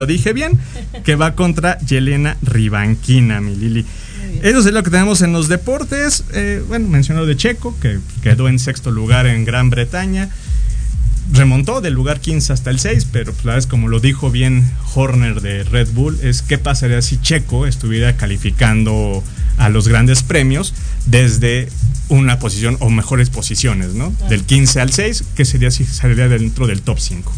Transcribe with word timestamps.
lo 0.00 0.06
dije 0.06 0.32
bien, 0.32 0.56
que 1.02 1.16
va 1.16 1.34
contra 1.34 1.76
Yelena 1.80 2.36
Ribanquina, 2.42 3.40
mi 3.40 3.56
Lili. 3.56 3.84
Eso 4.42 4.60
es 4.60 4.66
lo 4.66 4.84
que 4.84 4.90
tenemos 4.90 5.22
en 5.22 5.32
los 5.32 5.48
deportes. 5.48 6.22
Eh, 6.34 6.62
bueno, 6.68 6.86
mencionó 6.86 7.26
de 7.26 7.36
Checo, 7.36 7.76
que 7.80 7.98
quedó 8.22 8.48
en 8.48 8.60
sexto 8.60 8.92
lugar 8.92 9.26
en 9.26 9.44
Gran 9.44 9.70
Bretaña. 9.70 10.30
Remontó 11.32 11.80
del 11.80 11.94
lugar 11.94 12.20
15 12.20 12.52
hasta 12.52 12.70
el 12.70 12.78
6, 12.78 13.08
pero 13.12 13.32
pues, 13.32 13.44
la 13.44 13.54
vez 13.54 13.66
como 13.66 13.88
lo 13.88 14.00
dijo 14.00 14.30
bien 14.30 14.70
Horner 14.94 15.40
de 15.40 15.64
Red 15.64 15.88
Bull, 15.92 16.18
es 16.22 16.42
qué 16.42 16.58
pasaría 16.58 17.02
si 17.02 17.20
Checo 17.20 17.66
estuviera 17.66 18.16
calificando 18.16 19.22
a 19.58 19.68
los 19.68 19.88
grandes 19.88 20.22
premios 20.22 20.74
desde 21.06 21.68
una 22.08 22.38
posición 22.38 22.76
o 22.80 22.88
mejores 22.88 23.28
posiciones, 23.28 23.92
¿no? 23.92 24.12
Del 24.28 24.44
15 24.44 24.80
al 24.80 24.92
6, 24.92 25.24
que 25.34 25.44
sería 25.44 25.70
si 25.70 25.84
saldría 25.84 26.28
dentro 26.28 26.66
del 26.66 26.80
top 26.80 26.98
5. 26.98 27.32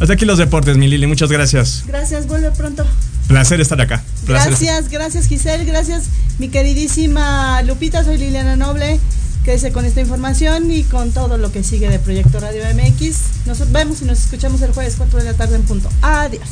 Hasta 0.00 0.14
aquí 0.14 0.24
los 0.24 0.38
deportes, 0.38 0.76
mi 0.76 0.88
Lili, 0.88 1.06
muchas 1.06 1.30
gracias. 1.30 1.84
Gracias, 1.86 2.26
vuelve 2.26 2.50
pronto. 2.52 2.86
Placer 3.28 3.60
estar 3.60 3.80
acá. 3.80 4.02
gracias, 4.26 4.90
gracias 4.90 5.26
Giselle, 5.28 5.64
gracias 5.64 6.04
mi 6.38 6.48
queridísima 6.48 7.62
Lupita, 7.62 8.04
soy 8.04 8.18
Liliana 8.18 8.56
Noble. 8.56 8.98
Quédese 9.44 9.72
con 9.72 9.84
esta 9.84 10.00
información 10.00 10.70
y 10.70 10.84
con 10.84 11.12
todo 11.12 11.36
lo 11.36 11.52
que 11.52 11.62
sigue 11.62 11.90
de 11.90 11.98
Proyecto 11.98 12.40
Radio 12.40 12.62
MX. 12.74 13.46
Nos 13.46 13.70
vemos 13.70 14.00
y 14.00 14.06
nos 14.06 14.18
escuchamos 14.20 14.62
el 14.62 14.72
jueves 14.72 14.94
4 14.96 15.18
de 15.18 15.24
la 15.26 15.34
tarde 15.34 15.56
en 15.56 15.64
punto. 15.64 15.90
Adiós. 16.00 16.48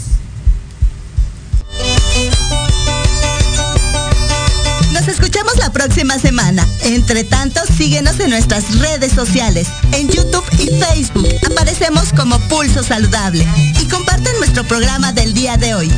Nos 4.92 5.08
escuchamos 5.08 5.56
la 5.56 5.72
próxima 5.72 6.18
semana. 6.18 6.68
Entre 6.82 7.24
tanto, 7.24 7.60
síguenos 7.78 8.20
en 8.20 8.28
nuestras 8.28 8.78
redes 8.78 9.12
sociales. 9.12 9.68
En 9.92 10.10
YouTube 10.10 10.44
y 10.58 10.66
Facebook 10.66 11.28
aparecemos 11.50 12.12
como 12.12 12.38
Pulso 12.40 12.82
Saludable. 12.82 13.46
Y 13.80 13.86
comparten 13.86 14.36
nuestro 14.38 14.64
programa 14.64 15.14
del 15.14 15.32
día 15.32 15.56
de 15.56 15.74
hoy. 15.74 15.90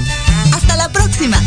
Hasta 0.52 0.76
la 0.76 0.88
próxima. 0.92 1.42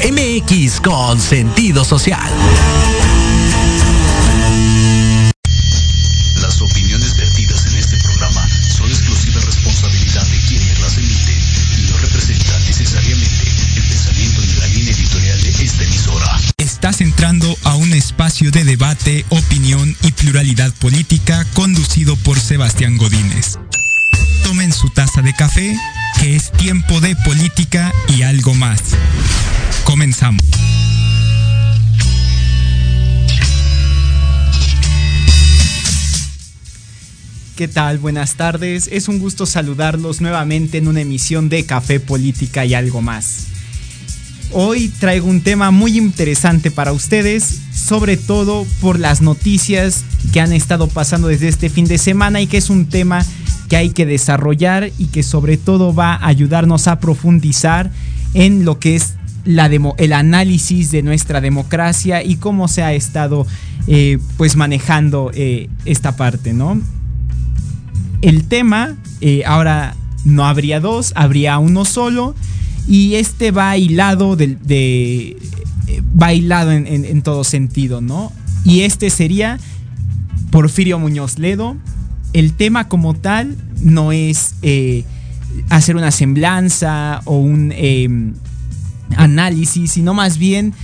MX 0.00 0.80
con 0.80 1.20
sentido 1.20 1.84
social. 1.84 2.32
Las 6.40 6.62
opiniones 6.62 7.14
vertidas 7.18 7.66
en 7.66 7.74
este 7.74 7.98
programa 7.98 8.48
son 8.74 8.88
exclusiva 8.88 9.38
responsabilidad 9.42 10.26
de 10.28 10.38
quienes 10.48 10.80
las 10.80 10.96
emiten 10.96 11.38
y 11.78 11.90
no 11.90 11.98
representan 11.98 12.64
necesariamente 12.64 13.52
el 13.76 13.82
pensamiento 13.82 14.40
ni 14.40 14.52
la 14.54 14.66
línea 14.68 14.94
editorial 14.94 15.42
de 15.42 15.50
esta 15.50 15.84
emisora. 15.84 16.40
Estás 16.56 17.02
entrando 17.02 17.54
a 17.64 17.74
un 17.74 17.92
espacio 17.92 18.50
de 18.50 18.64
debate, 18.64 19.26
opinión 19.28 19.94
y 20.02 20.10
pluralidad 20.12 20.72
política 20.76 21.44
conducido 21.52 22.16
por 22.16 22.40
Sebastián 22.40 22.96
Godínez. 22.96 23.51
¿Qué 37.62 37.68
tal? 37.68 37.98
Buenas 37.98 38.34
tardes. 38.34 38.88
Es 38.90 39.06
un 39.06 39.20
gusto 39.20 39.46
saludarlos 39.46 40.20
nuevamente 40.20 40.78
en 40.78 40.88
una 40.88 41.02
emisión 41.02 41.48
de 41.48 41.64
Café 41.64 42.00
Política 42.00 42.64
y 42.64 42.74
algo 42.74 43.02
más. 43.02 43.46
Hoy 44.50 44.88
traigo 44.88 45.28
un 45.28 45.42
tema 45.42 45.70
muy 45.70 45.96
interesante 45.96 46.72
para 46.72 46.92
ustedes, 46.92 47.60
sobre 47.72 48.16
todo 48.16 48.66
por 48.80 48.98
las 48.98 49.20
noticias 49.20 50.02
que 50.32 50.40
han 50.40 50.52
estado 50.52 50.88
pasando 50.88 51.28
desde 51.28 51.46
este 51.46 51.70
fin 51.70 51.84
de 51.84 51.98
semana 51.98 52.40
y 52.40 52.48
que 52.48 52.56
es 52.56 52.68
un 52.68 52.86
tema 52.86 53.24
que 53.68 53.76
hay 53.76 53.90
que 53.90 54.06
desarrollar 54.06 54.90
y 54.98 55.06
que 55.06 55.22
sobre 55.22 55.56
todo 55.56 55.94
va 55.94 56.14
a 56.14 56.26
ayudarnos 56.26 56.88
a 56.88 56.98
profundizar 56.98 57.92
en 58.34 58.64
lo 58.64 58.80
que 58.80 58.96
es 58.96 59.14
el 59.44 60.12
análisis 60.12 60.90
de 60.90 61.04
nuestra 61.04 61.40
democracia 61.40 62.24
y 62.24 62.38
cómo 62.38 62.66
se 62.66 62.82
ha 62.82 62.92
estado 62.92 63.46
eh, 63.86 64.18
pues 64.36 64.56
manejando 64.56 65.30
eh, 65.32 65.68
esta 65.84 66.16
parte, 66.16 66.54
¿no? 66.54 66.80
El 68.22 68.44
tema, 68.44 68.96
eh, 69.20 69.42
ahora 69.46 69.94
no 70.24 70.46
habría 70.46 70.80
dos, 70.80 71.12
habría 71.16 71.58
uno 71.58 71.84
solo 71.84 72.34
y 72.88 73.16
este 73.16 73.50
va 73.50 73.76
hilado 73.76 74.36
de, 74.36 74.56
de 74.56 75.36
va 76.20 76.32
hilado 76.32 76.72
en, 76.72 76.86
en 76.86 77.22
todo 77.22 77.44
sentido, 77.44 78.00
¿no? 78.00 78.32
Y 78.64 78.82
este 78.82 79.10
sería 79.10 79.58
Porfirio 80.50 80.98
Muñoz 80.98 81.38
Ledo. 81.38 81.76
El 82.32 82.52
tema 82.52 82.88
como 82.88 83.14
tal 83.14 83.56
no 83.80 84.12
es 84.12 84.54
eh, 84.62 85.04
hacer 85.70 85.96
una 85.96 86.10
semblanza 86.10 87.20
o 87.24 87.38
un 87.38 87.72
em, 87.74 88.34
análisis, 89.16 89.92
sino 89.92 90.14
más 90.14 90.38
bien, 90.38 90.74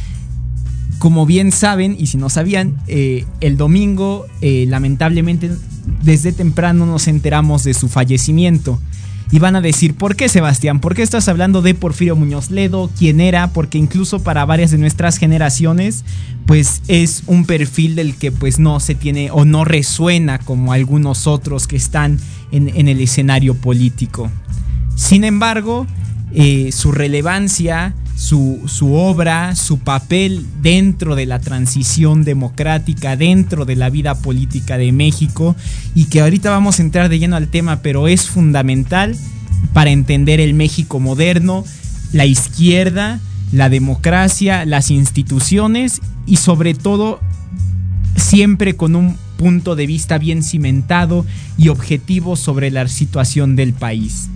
como 0.98 1.26
bien 1.26 1.52
saben, 1.52 1.96
y 1.98 2.06
si 2.06 2.18
no 2.18 2.28
sabían, 2.28 2.76
eh, 2.86 3.24
el 3.40 3.56
domingo 3.56 4.26
eh, 4.40 4.66
lamentablemente 4.68 5.50
desde 6.02 6.32
temprano 6.32 6.86
nos 6.86 7.08
enteramos 7.08 7.64
de 7.64 7.74
su 7.74 7.88
fallecimiento. 7.88 8.80
Y 9.30 9.40
van 9.40 9.56
a 9.56 9.60
decir, 9.60 9.94
¿por 9.94 10.16
qué 10.16 10.28
Sebastián? 10.28 10.80
¿Por 10.80 10.94
qué 10.94 11.02
estás 11.02 11.28
hablando 11.28 11.60
de 11.60 11.74
Porfirio 11.74 12.16
Muñoz 12.16 12.50
Ledo? 12.50 12.90
¿Quién 12.98 13.20
era? 13.20 13.52
Porque 13.52 13.76
incluso 13.76 14.22
para 14.22 14.46
varias 14.46 14.70
de 14.70 14.78
nuestras 14.78 15.18
generaciones, 15.18 16.04
pues 16.46 16.80
es 16.88 17.24
un 17.26 17.44
perfil 17.44 17.94
del 17.94 18.14
que 18.14 18.32
pues 18.32 18.58
no 18.58 18.80
se 18.80 18.94
tiene 18.94 19.30
o 19.30 19.44
no 19.44 19.66
resuena 19.66 20.38
como 20.38 20.72
algunos 20.72 21.26
otros 21.26 21.66
que 21.66 21.76
están 21.76 22.18
en, 22.52 22.88
el 22.88 23.00
escenario 23.00 23.54
político. 23.54 24.30
Sin 24.96 25.24
embargo, 25.24 25.86
eh, 26.32 26.70
su 26.72 26.92
relevancia, 26.92 27.94
su, 28.16 28.60
su, 28.66 28.94
obra, 28.94 29.54
su 29.56 29.78
papel 29.78 30.46
dentro 30.60 31.14
de 31.14 31.26
la 31.26 31.38
transición 31.38 32.24
democrática, 32.24 33.16
dentro 33.16 33.64
de 33.64 33.76
la 33.76 33.90
vida 33.90 34.14
política 34.16 34.76
de 34.76 34.92
México, 34.92 35.56
y 35.94 36.06
que 36.06 36.20
ahorita 36.20 36.50
vamos 36.50 36.78
a 36.78 36.82
entrar 36.82 37.08
de 37.08 37.18
lleno 37.18 37.36
al 37.36 37.48
tema, 37.48 37.80
pero 37.80 38.08
es 38.08 38.26
fundamental 38.26 39.16
para 39.72 39.90
entender 39.90 40.40
el 40.40 40.54
México 40.54 41.00
moderno, 41.00 41.64
la 42.12 42.26
izquierda, 42.26 43.20
la 43.52 43.68
democracia, 43.68 44.64
las 44.64 44.90
instituciones 44.90 46.00
y 46.26 46.36
sobre 46.36 46.74
todo 46.74 47.20
siempre 48.16 48.76
con 48.76 48.96
un 48.96 49.16
punto 49.36 49.76
de 49.76 49.86
vista 49.86 50.18
bien 50.18 50.42
cimentado 50.42 51.24
y 51.56 51.68
objetivo 51.68 52.36
sobre 52.36 52.70
la 52.70 52.86
situación 52.88 53.56
del 53.56 53.72
país. 53.72 54.28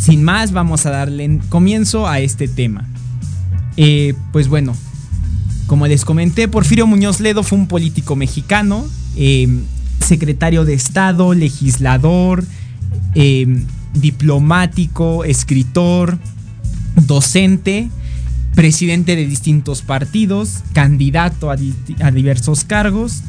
Sin 0.00 0.24
más, 0.24 0.52
vamos 0.52 0.86
a 0.86 0.90
darle 0.90 1.40
comienzo 1.50 2.08
a 2.08 2.20
este 2.20 2.48
tema. 2.48 2.88
Eh, 3.76 4.14
pues 4.32 4.48
bueno, 4.48 4.74
como 5.66 5.86
les 5.86 6.06
comenté, 6.06 6.48
Porfirio 6.48 6.86
Muñoz 6.86 7.20
Ledo 7.20 7.42
fue 7.42 7.58
un 7.58 7.66
político 7.66 8.16
mexicano, 8.16 8.86
eh, 9.16 9.46
secretario 10.00 10.64
de 10.64 10.72
Estado, 10.72 11.34
legislador, 11.34 12.44
eh, 13.14 13.46
diplomático, 13.92 15.24
escritor, 15.24 16.18
docente, 17.06 17.90
presidente 18.54 19.16
de 19.16 19.26
distintos 19.26 19.82
partidos, 19.82 20.60
candidato 20.72 21.50
a, 21.50 21.56
diversos 22.10 22.64
cargos, 22.64 23.22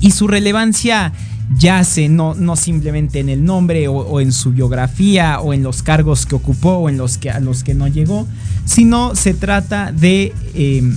y 0.00 0.12
su 0.12 0.26
relevancia 0.26 1.12
yace 1.58 2.08
no, 2.08 2.34
no 2.34 2.56
simplemente 2.56 3.20
en 3.20 3.28
el 3.28 3.44
nombre 3.44 3.88
o, 3.88 4.20
en 4.20 4.32
su 4.32 4.52
biografía 4.52 5.40
o 5.40 5.54
en 5.54 5.62
los 5.62 5.82
cargos 5.82 6.26
que 6.26 6.34
ocupó 6.34 6.76
o 6.76 6.88
en 6.88 6.96
los 6.96 7.18
que, 7.18 7.30
a 7.30 7.40
los 7.40 7.62
que 7.62 7.74
no 7.74 7.88
llegó, 7.88 8.26
sino 8.64 9.14
se 9.14 9.34
trata 9.34 9.92
de, 9.92 10.34
em, 10.54 10.96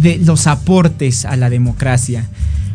de 0.00 0.18
los 0.18 0.46
aportes 0.46 1.24
a 1.24 1.36
la 1.36 1.50
democracia. 1.50 2.28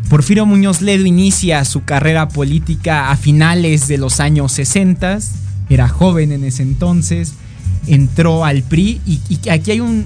Porfirio 0.09 0.45
Muñoz 0.45 0.81
Ledo 0.81 1.05
inicia 1.05 1.63
su 1.65 1.83
carrera 1.83 2.29
política 2.29 3.11
a 3.11 3.15
finales 3.15 3.87
de 3.87 3.97
los 3.97 4.19
años 4.19 4.51
60, 4.53 5.19
era 5.69 5.87
joven 5.87 6.31
en 6.31 6.43
ese 6.43 6.63
entonces, 6.63 7.33
entró 7.87 8.43
al 8.43 8.63
PRI 8.63 8.99
y, 9.05 9.21
y 9.29 9.49
aquí 9.49 9.71
hay 9.71 9.79
un, 9.79 10.05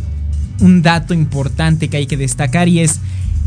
un 0.59 0.81
dato 0.81 1.13
importante 1.13 1.87
que 1.87 1.97
hay 1.97 2.05
que 2.05 2.17
destacar 2.17 2.67
y 2.67 2.79
es, 2.79 2.99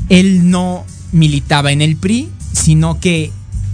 él 0.09 0.51
no 0.51 0.85
militaba 1.13 1.73
en 1.73 1.83
el 1.83 1.97
PRI, 1.97 2.29
sino 2.57 2.99
que 2.99 3.31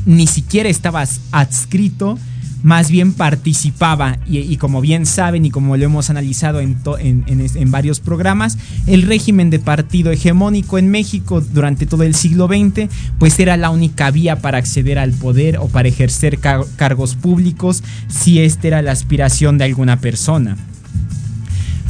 ni 0.06 0.26
siquiera 0.26 0.68
estaba 0.68 1.04
adscrito, 1.30 2.18
más 2.64 2.90
bien 2.90 3.12
participaba, 3.12 4.18
y, 4.26 4.56
como 4.56 4.80
bien 4.80 5.06
saben 5.06 5.44
y 5.44 5.50
como 5.50 5.76
lo 5.76 5.84
hemos 5.84 6.10
analizado 6.10 6.60
en, 6.60 6.76
en, 6.98 7.70
varios 7.70 8.00
programas, 8.00 8.58
el 8.86 9.02
régimen 9.02 9.50
de 9.50 9.58
partido 9.58 10.12
hegemónico 10.12 10.78
en 10.78 10.88
México 10.88 11.40
durante 11.40 11.86
todo 11.86 12.04
el 12.04 12.14
siglo 12.14 12.46
XX, 12.46 12.88
pues 13.18 13.38
era 13.40 13.56
la 13.56 13.70
única 13.70 14.10
vía 14.10 14.40
para 14.40 14.58
acceder 14.58 14.98
al 14.98 15.12
poder 15.12 15.58
o 15.58 15.68
para 15.68 15.88
ejercer 15.88 16.38
cargos 16.38 17.16
públicos 17.16 17.82
si 18.08 18.40
esta 18.40 18.68
era 18.68 18.82
la 18.82 18.92
aspiración 18.92 19.58
de 19.58 19.64
alguna 19.64 20.00
persona. 20.00 20.56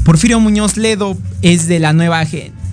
Porfirio 0.04 0.40
Muñoz 0.40 0.76
Ledo 0.76 1.16
es 1.42 1.68
de 1.68 1.78
la 1.80 1.92
nueva 1.92 2.24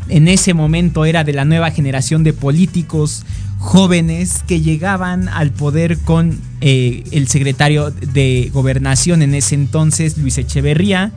en 0.09 0.27
ese 0.27 0.53
momento 0.53 1.05
era 1.05 1.23
de 1.23 1.33
la 1.33 1.45
nueva 1.45 1.71
generación 1.71 2.23
de 2.23 2.33
políticos 2.33 3.23
jóvenes 3.59 4.43
que 4.47 4.61
llegaban 4.61 5.27
al 5.27 5.51
poder 5.51 5.99
con 5.99 6.39
eh, 6.61 7.03
el 7.11 7.27
secretario 7.27 7.91
de 7.91 8.49
gobernación 8.53 9.21
en 9.21 9.35
ese 9.35 9.53
entonces, 9.55 10.17
Luis 10.17 10.37
Echeverría. 10.37 11.11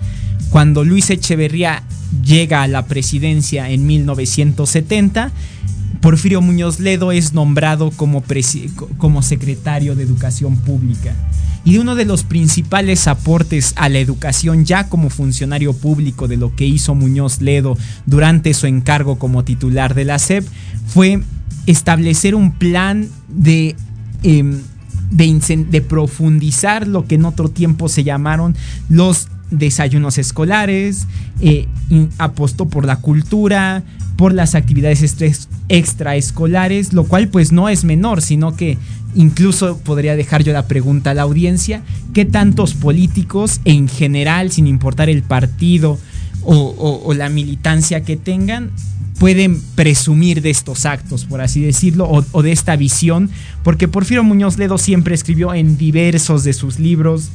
Cuando 0.50 0.85
Luis 0.85 1.09
Echeverría 1.09 1.85
llega 2.23 2.62
a 2.62 2.69
la 2.69 2.87
presidencia 2.87 3.71
en 3.71 3.87
1970, 3.87 5.31
Porfirio 6.00 6.43
Muñoz 6.43 6.81
Ledo 6.81 7.12
es 7.12 7.33
nombrado 7.33 7.93
como, 7.93 8.25
como 8.99 9.23
secretario 9.23 9.95
de 9.95 10.02
Educación 10.02 10.57
Pública. 10.57 11.14
Y 11.64 11.78
uno 11.78 11.95
de 11.95 12.05
los 12.05 12.25
principales 12.25 13.07
aportes 13.07 13.73
a 13.76 13.88
la 13.88 14.00
educación 14.00 14.64
ya 14.64 14.88
como 14.88 15.11
funcionario 15.11 15.73
público 15.75 16.26
de 16.26 16.37
lo 16.37 16.57
que 16.57 16.66
hizo 16.66 16.97
Muñoz 16.97 17.40
Ledo 17.40 17.78
durante 18.05 18.52
su 18.52 18.66
encargo 18.66 19.16
como 19.16 19.45
titular 19.45 19.95
de 19.95 20.05
la 20.05 20.19
SEP 20.19 20.45
fue 20.88 21.23
establecer 21.66 22.35
un 22.35 22.52
plan 22.52 23.09
de, 23.28 23.76
em, 24.23 24.61
de, 25.11 25.81
profundizar 25.83 26.88
lo 26.88 27.07
que 27.07 27.16
en 27.16 27.25
otro 27.25 27.49
tiempo 27.49 27.88
se 27.88 28.04
llamaron 28.04 28.57
los 28.88 29.28
desayunos 29.50 30.19
escolares, 30.19 31.07
eh, 31.40 31.69
apostó 32.19 32.69
por 32.69 32.87
la 32.87 32.97
cultura, 32.97 33.83
por 34.16 34.33
las 34.33 34.54
actividades 34.54 35.02
extraescolares, 35.69 36.92
lo 36.92 37.04
cual 37.04 37.28
pues 37.28 37.52
no 37.52 37.69
es 37.69 37.85
menor, 37.85 38.23
sino 38.23 38.57
que 38.57 38.78
incluso 39.14 39.78
podría 39.78 40.16
dejar 40.16 40.42
yo 40.42 40.52
la 40.52 40.66
pregunta 40.66 41.11
a 41.11 41.14
la 41.14 41.23
audiencia, 41.23 41.83
¿qué 42.14 42.25
tantos 42.25 42.75
políticos 42.75 43.61
en 43.64 43.88
general, 43.88 44.50
sin 44.50 44.66
importar 44.66 45.11
el 45.11 45.23
partido 45.23 45.99
o 46.45 47.14
la 47.14 47.28
militancia 47.28 48.02
que 48.02 48.16
tengan, 48.16 48.73
pueden 49.23 49.62
presumir 49.76 50.43
de 50.43 50.50
estos 50.50 50.85
actos, 50.85 51.26
por 51.26 51.43
así 51.43 51.61
decirlo, 51.61 52.11
o, 52.33 52.43
de 52.43 52.50
esta 52.50 52.75
visión, 52.75 53.31
porque 53.62 53.87
Porfirio 53.87 54.25
Muñoz 54.25 54.59
Ledo 54.59 54.79
siempre 54.79 55.14
escribió 55.14 55.55
en 55.55 55.79
diversos 55.79 56.43
de 56.43 56.52
sus 56.52 56.81
libros, 56.81 57.29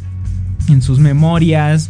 en 0.68 0.82
sus 0.82 1.00
memorias, 1.00 1.90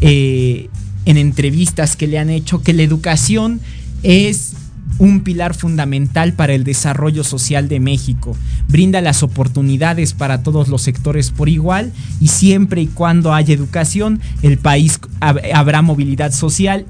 eh, 0.00 0.70
en 1.04 1.18
entrevistas 1.18 1.96
que 1.96 2.06
le 2.06 2.18
han 2.18 2.30
hecho, 2.30 2.62
que 2.62 2.72
la 2.72 2.82
educación 2.82 3.60
es 4.02 4.54
un 4.96 5.20
pilar 5.20 5.52
fundamental 5.52 6.32
para 6.32 6.54
el 6.54 6.64
desarrollo 6.64 7.22
social 7.22 7.68
de 7.68 7.78
México. 7.78 8.34
Brinda 8.68 9.02
las 9.02 9.22
oportunidades 9.22 10.14
para 10.14 10.42
todos 10.42 10.68
los 10.68 10.80
sectores 10.80 11.30
por 11.30 11.50
igual 11.50 11.92
y 12.22 12.28
siempre 12.28 12.80
y 12.80 12.86
cuando 12.86 13.34
haya 13.34 13.52
educación, 13.52 14.18
el 14.40 14.56
país 14.56 14.98
habrá 15.20 15.82
movilidad 15.82 16.32
social 16.32 16.86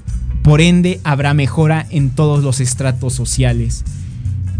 por 0.47 0.61
ende 0.61 1.01
habrá 1.03 1.33
mejora 1.33 1.85
en 1.89 2.09
todos 2.09 2.41
los 2.41 2.61
estratos 2.61 3.11
sociales. 3.11 3.83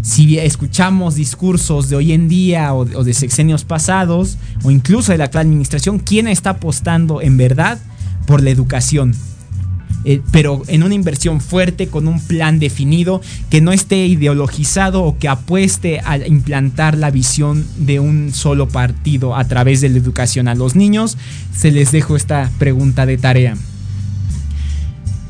si 0.02 0.38
escuchamos 0.38 1.14
discursos 1.14 1.88
de 1.88 1.96
hoy 1.96 2.12
en 2.12 2.28
día 2.28 2.74
o, 2.74 2.84
de 2.84 3.14
sexenios 3.14 3.64
pasados 3.64 4.36
o 4.62 4.70
incluso 4.70 5.12
de 5.12 5.18
la 5.18 5.24
actual 5.24 5.46
administración, 5.46 5.98
¿quién 5.98 6.28
está 6.28 6.50
apostando 6.50 7.22
en 7.22 7.38
verdad 7.38 7.78
por 8.26 8.42
la 8.42 8.50
educación? 8.50 9.14
Eh, 10.04 10.20
pero 10.30 10.62
en 10.68 10.82
una 10.82 10.94
inversión 10.94 11.40
fuerte, 11.40 11.88
con 11.88 12.06
un 12.06 12.20
plan 12.20 12.58
definido, 12.58 13.22
que 13.48 13.62
no 13.62 13.72
esté 13.72 14.06
ideologizado 14.06 15.02
o 15.04 15.18
que 15.18 15.28
apueste 15.28 16.00
a 16.04 16.18
implantar 16.18 16.98
la 16.98 17.10
visión 17.10 17.66
de 17.78 17.98
un 17.98 18.32
solo 18.34 18.68
partido 18.68 19.34
a 19.34 19.44
través 19.48 19.80
de 19.80 19.88
la 19.88 19.96
educación 19.96 20.48
a 20.48 20.54
los 20.54 20.76
niños, 20.76 21.16
se 21.56 21.70
les 21.70 21.92
dejo 21.92 22.14
esta 22.14 22.50
pregunta 22.58 23.06
de 23.06 23.16
tarea. 23.16 23.56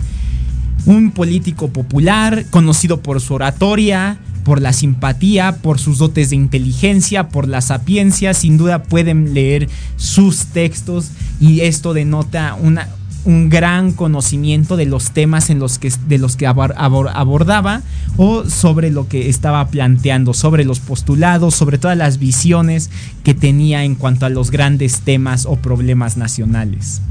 Un 0.86 1.10
político 1.10 1.70
popular, 1.70 2.46
conocido 2.52 3.02
por 3.02 3.20
su 3.20 3.34
oratoria, 3.34 4.20
por 4.44 4.62
la 4.62 4.74
simpatía, 4.74 5.54
por 5.58 5.80
sus 5.80 5.98
dotes 5.98 6.30
de 6.30 6.36
inteligencia, 6.36 7.30
por 7.30 7.48
la 7.48 7.62
sapiencia. 7.62 8.36
Sin 8.36 8.60
duda 8.60 8.84
pueden 8.84 9.34
leer 9.34 9.68
sus 9.98 10.46
textos 10.46 11.10
y 11.42 11.62
esto 11.62 11.94
denota 11.94 12.54
una, 12.54 12.88
un 13.30 13.50
gran 13.50 13.92
conocimiento 13.94 14.76
de 14.76 14.86
los 14.88 15.12
temas 15.12 15.50
en 15.52 15.60
los 15.60 15.78
que, 15.78 15.94
de 16.08 16.18
los 16.18 16.36
que 16.36 16.48
abor- 16.48 16.74
abor- 16.76 17.12
abordaba 17.14 17.84
o 18.18 18.44
sobre 18.46 18.90
lo 18.90 19.08
que 19.08 19.30
estaba 19.30 19.68
planteando, 19.68 20.34
sobre 20.34 20.66
los 20.66 20.80
postulados, 20.80 21.54
sobre 21.54 21.78
todas 21.78 21.96
las 21.96 22.18
visiones 22.18 22.90
que 23.24 23.36
tenía 23.36 23.84
en 23.84 23.94
cuanto 23.94 24.26
a 24.26 24.30
los 24.30 24.50
grandes 24.50 25.02
temas 25.02 25.46
o 25.46 25.58
problemas 25.58 26.18
nacionales. 26.18 27.02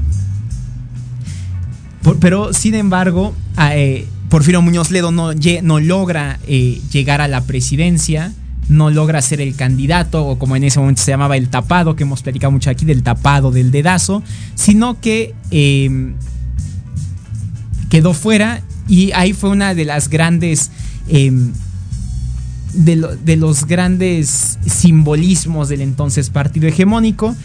Pero 2.19 2.53
sin 2.53 2.75
embargo, 2.75 3.33
eh, 3.71 4.05
Porfirio 4.29 4.61
Muñoz 4.61 4.91
Ledo 4.91 5.11
no, 5.11 5.31
no 5.63 5.79
logra 5.79 6.39
eh, 6.47 6.81
llegar 6.91 7.21
a 7.21 7.27
la 7.27 7.41
presidencia, 7.41 8.33
no 8.69 8.89
logra 8.91 9.21
ser 9.21 9.41
el 9.41 9.55
candidato, 9.55 10.25
o 10.25 10.39
como 10.39 10.55
en 10.55 10.63
ese 10.63 10.79
momento 10.79 11.01
se 11.01 11.11
llamaba 11.11 11.35
el 11.35 11.49
tapado, 11.49 11.95
que 11.95 12.03
hemos 12.03 12.21
platicado 12.21 12.51
mucho 12.51 12.69
aquí, 12.69 12.85
del 12.85 13.03
tapado, 13.03 13.51
del 13.51 13.71
dedazo, 13.71 14.23
sino 14.55 15.01
que 15.01 15.33
eh, 15.51 16.13
quedó 17.89 18.13
fuera 18.13 18.61
y 18.87 19.11
ahí 19.13 19.33
fue 19.33 19.49
una 19.49 19.73
de 19.73 19.85
las 19.85 20.07
grandes... 20.09 20.71
de, 22.73 22.95
lo- 22.95 23.15
de 23.15 23.35
los 23.35 23.65
grandes 23.65 24.59
simbolismos 24.65 25.69
del 25.69 25.81
entonces 25.81 26.29
partido 26.29 26.67
hegemónico, 26.67 27.35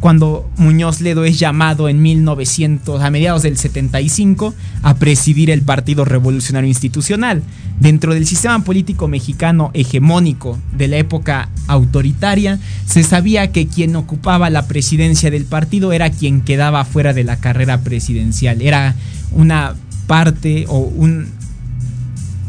cuando 0.00 0.50
Muñoz 0.56 1.02
Ledo 1.02 1.24
es 1.24 1.38
llamado 1.38 1.88
en 1.88 2.00
1900, 2.00 3.02
a 3.02 3.10
mediados 3.10 3.42
del 3.42 3.58
75, 3.58 4.54
a 4.82 4.94
presidir 4.94 5.50
el 5.50 5.62
Partido 5.62 6.06
Revolucionario 6.06 6.68
Institucional. 6.68 7.42
Dentro 7.78 8.14
del 8.14 8.26
sistema 8.26 8.64
político 8.64 9.08
mexicano 9.08 9.70
hegemónico 9.74 10.58
de 10.76 10.88
la 10.88 10.96
época 10.96 11.50
autoritaria, 11.66 12.58
se 12.86 13.02
sabía 13.02 13.52
que 13.52 13.66
quien 13.66 13.94
ocupaba 13.94 14.50
la 14.50 14.66
presidencia 14.66 15.30
del 15.30 15.44
partido 15.44 15.92
era 15.92 16.10
quien 16.10 16.40
quedaba 16.40 16.84
fuera 16.84 17.12
de 17.12 17.24
la 17.24 17.36
carrera 17.36 17.82
presidencial. 17.82 18.62
Era 18.62 18.94
una 19.32 19.74
parte 20.06 20.64
o 20.68 20.78
un, 20.78 21.28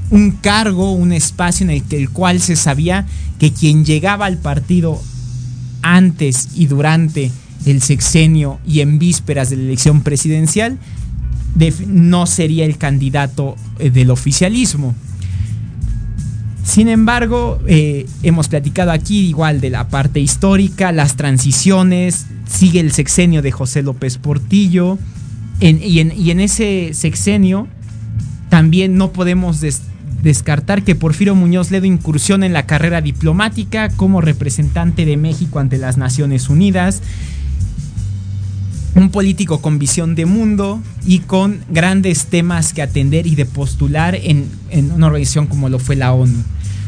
un 0.09 0.31
cargo, 0.31 0.93
un 0.93 1.11
espacio 1.11 1.65
en 1.65 1.69
el, 1.71 1.83
que, 1.83 1.97
el 1.97 2.09
cual 2.09 2.39
se 2.39 2.55
sabía 2.55 3.05
que 3.39 3.51
quien 3.51 3.85
llegaba 3.85 4.25
al 4.25 4.37
partido 4.37 5.01
antes 5.81 6.49
y 6.55 6.67
durante 6.67 7.31
el 7.65 7.81
sexenio 7.81 8.59
y 8.65 8.81
en 8.81 8.99
vísperas 8.99 9.49
de 9.49 9.57
la 9.57 9.63
elección 9.63 10.01
presidencial 10.01 10.77
no 11.87 12.25
sería 12.25 12.65
el 12.65 12.77
candidato 12.77 13.55
eh, 13.79 13.89
del 13.89 14.09
oficialismo. 14.09 14.95
Sin 16.63 16.87
embargo, 16.87 17.59
eh, 17.67 18.05
hemos 18.23 18.47
platicado 18.47 18.91
aquí 18.91 19.27
igual 19.27 19.61
de 19.61 19.69
la 19.69 19.89
parte 19.89 20.19
histórica, 20.19 20.91
las 20.91 21.17
transiciones, 21.17 22.27
sigue 22.47 22.79
el 22.79 22.91
sexenio 22.91 23.41
de 23.41 23.51
José 23.51 23.81
López 23.81 24.17
Portillo, 24.17 24.97
y, 25.59 25.99
en, 25.99 26.39
ese 26.39 26.91
sexenio 26.93 27.67
también 28.49 28.97
no 28.97 29.11
podemos 29.11 29.61
descartar 30.21 30.83
que 30.83 30.95
Porfirio 30.95 31.35
Muñoz 31.35 31.71
Ledo 31.71 31.85
incursiona 31.85 32.45
en 32.45 32.53
la 32.53 32.65
carrera 32.65 33.01
diplomática 33.01 33.89
como 33.89 34.21
representante 34.21 35.05
de 35.05 35.17
México 35.17 35.59
ante 35.59 35.77
las 35.77 35.97
Naciones 35.97 36.49
Unidas. 36.49 37.01
Un 38.95 39.09
político 39.09 39.61
con 39.61 39.79
visión 39.79 40.15
de 40.15 40.25
mundo 40.25 40.81
y 41.05 41.19
con 41.19 41.61
grandes 41.69 42.25
temas 42.25 42.73
que 42.73 42.81
atender 42.81 43.25
y 43.25 43.35
de 43.35 43.45
postular 43.45 44.15
en 44.15 44.49
una 44.93 45.07
organización 45.07 45.47
como 45.47 45.69
lo 45.69 45.79
fue 45.79 45.95
la 45.95 46.13
ONU. 46.13 46.43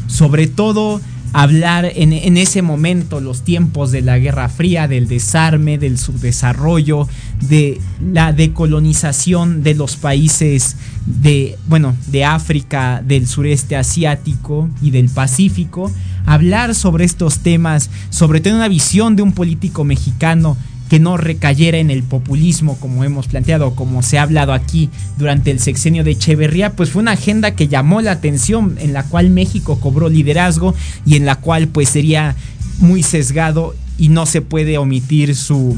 Sobre 0.06 0.46
todo 0.46 1.00
hablar 1.34 1.90
en, 1.96 2.36
ese 2.36 2.62
momento, 2.62 3.20
los 3.20 3.42
tiempos 3.42 3.90
de 3.90 4.02
la 4.02 4.18
Guerra 4.18 4.48
Fría, 4.48 4.86
del 4.86 5.08
desarme, 5.08 5.78
del 5.78 5.98
subdesarrollo, 5.98 7.08
de 7.40 7.80
la 8.00 8.32
decolonización 8.32 9.64
de 9.64 9.74
los 9.74 9.96
países 9.96 10.76
de, 11.06 11.58
bueno, 11.66 11.96
de 12.06 12.24
África, 12.24 13.02
del 13.04 13.26
sureste 13.26 13.74
asiático 13.74 14.70
y 14.80 14.92
del 14.92 15.08
Pacífico, 15.08 15.90
hablar 16.24 16.72
sobre 16.76 17.04
estos 17.04 17.40
temas, 17.40 17.90
sobre 18.10 18.40
tener 18.40 18.56
una 18.56 18.68
visión 18.68 19.16
de 19.16 19.22
un 19.22 19.32
político 19.32 19.82
mexicano 19.82 20.56
que 20.94 21.00
no 21.00 21.16
recayera 21.16 21.78
en 21.78 21.90
el 21.90 22.04
populismo 22.04 22.78
como 22.78 23.02
hemos 23.02 23.26
planteado, 23.26 23.74
como 23.74 24.00
se 24.00 24.16
ha 24.16 24.22
hablado 24.22 24.52
aquí 24.52 24.90
durante 25.18 25.50
el 25.50 25.58
sexenio 25.58 26.04
de 26.04 26.12
Echeverría, 26.12 26.76
pues 26.76 26.90
fue 26.90 27.02
una 27.02 27.10
agenda 27.10 27.56
que 27.56 27.66
llamó 27.66 28.00
la 28.00 28.12
atención, 28.12 28.76
en 28.78 28.92
la 28.92 29.02
cual 29.02 29.30
México 29.30 29.80
cobró 29.80 30.08
liderazgo 30.08 30.72
y 31.04 31.16
en 31.16 31.26
la 31.26 31.34
cual 31.34 31.66
pues 31.66 31.88
sería 31.88 32.36
muy 32.78 33.02
sesgado 33.02 33.74
y 33.98 34.08
no 34.08 34.24
se 34.24 34.40
puede 34.40 34.78
omitir 34.78 35.34
su, 35.34 35.76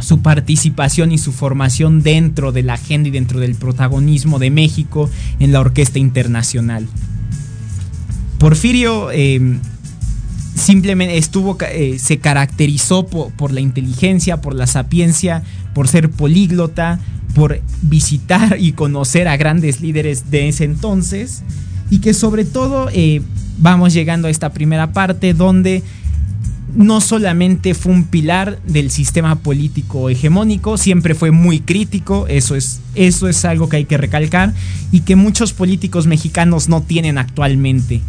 su 0.00 0.22
participación 0.22 1.12
y 1.12 1.18
su 1.18 1.30
formación 1.30 2.02
dentro 2.02 2.52
de 2.52 2.62
la 2.62 2.72
agenda 2.72 3.10
y 3.10 3.12
dentro 3.12 3.38
del 3.38 3.54
protagonismo 3.54 4.38
de 4.38 4.50
México 4.50 5.10
en 5.40 5.52
la 5.52 5.60
orquesta 5.60 5.98
internacional. 5.98 6.88
Porfirio 8.38 9.10
eh, 9.12 9.58
simplemente 10.66 11.16
estuvo, 11.16 11.56
eh, 11.60 11.96
se 12.00 12.18
caracterizó 12.18 13.06
por, 13.06 13.52
la 13.52 13.60
inteligencia, 13.60 14.40
por 14.40 14.52
la 14.52 14.66
sapiencia, 14.66 15.44
por 15.74 15.86
ser 15.86 16.10
políglota, 16.10 16.98
por 17.36 17.60
visitar 17.82 18.56
y 18.58 18.72
conocer 18.72 19.28
a 19.28 19.36
grandes 19.36 19.80
líderes 19.80 20.28
de 20.28 20.48
ese 20.48 20.64
entonces 20.64 21.44
y 21.88 22.00
que 22.00 22.12
sobre 22.14 22.44
todo 22.44 22.88
eh, 22.92 23.22
vamos 23.58 23.94
llegando 23.94 24.26
a 24.26 24.30
esta 24.32 24.52
primera 24.52 24.92
parte 24.92 25.34
donde 25.34 25.84
no 26.74 27.00
solamente 27.00 27.74
fue 27.74 27.92
un 27.92 28.02
pilar 28.02 28.58
del 28.66 28.90
sistema 28.90 29.36
político 29.36 30.10
hegemónico, 30.10 30.78
siempre 30.78 31.14
fue 31.14 31.30
muy 31.30 31.60
crítico, 31.60 32.26
eso 32.26 32.56
es, 32.56 32.80
eso 32.96 33.28
es 33.28 33.44
algo 33.44 33.68
que 33.68 33.76
hay 33.76 33.84
que 33.84 33.98
recalcar 33.98 34.52
y 34.90 35.02
que 35.02 35.14
muchos 35.14 35.52
políticos 35.52 36.08
mexicanos 36.08 36.68
no 36.68 36.82
tienen 36.82 37.18
actualmente. 37.18 38.02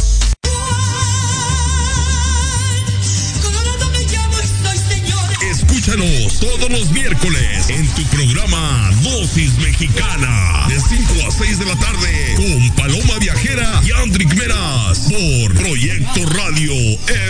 Escúchanos 5.81 6.39
todos 6.39 6.69
los 6.69 6.91
miércoles 6.91 7.69
en 7.69 7.87
tu 7.95 8.03
programa 8.03 8.91
Dosis 9.01 9.57
Mexicana 9.57 10.67
de 10.67 10.79
5 10.79 11.13
a 11.27 11.31
6 11.31 11.57
de 11.57 11.65
la 11.65 11.75
tarde 11.75 12.35
con 12.35 12.75
Paloma 12.75 13.17
Viajera 13.19 13.81
y 13.83 13.91
Andrick 13.91 14.31
Meras 14.35 14.99
por 15.09 15.55
Proyecto 15.55 16.23
Radio 16.37 16.71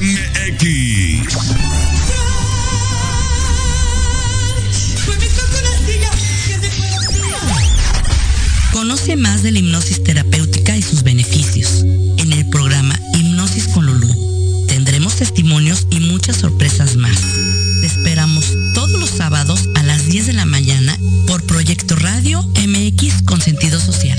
MX. 0.02 1.30
Conoce 8.74 9.16
más 9.16 9.44
de 9.44 9.52
la 9.52 9.60
hipnosis 9.60 10.04
terapéutica 10.04 10.76
y 10.76 10.82
sus 10.82 11.04
beneficios 11.04 11.86
en 12.18 12.34
el 12.34 12.46
programa 12.50 13.00
testimonios 15.22 15.86
y 15.92 16.00
muchas 16.00 16.38
sorpresas 16.38 16.96
más. 16.96 17.16
Te 17.80 17.86
esperamos 17.86 18.44
todos 18.74 19.00
los 19.00 19.12
sábados 19.12 19.70
a 19.76 19.84
las 19.84 20.08
10 20.08 20.26
de 20.26 20.34
la 20.34 20.46
mañana 20.46 20.98
por 21.28 21.44
Proyecto 21.44 21.96
Radio 21.96 22.42
MX 22.56 23.22
con 23.22 23.40
sentido 23.40 23.80
social. 23.80 24.18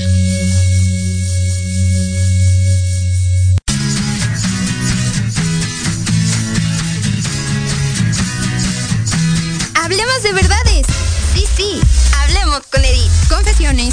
Hablemos 9.75 10.23
de 10.23 10.32
verdades. 10.32 10.87
Sí, 11.35 11.44
sí, 11.56 11.80
hablemos 12.21 12.61
con 12.71 12.85
Edith. 12.85 13.11
Confesiones, 13.28 13.92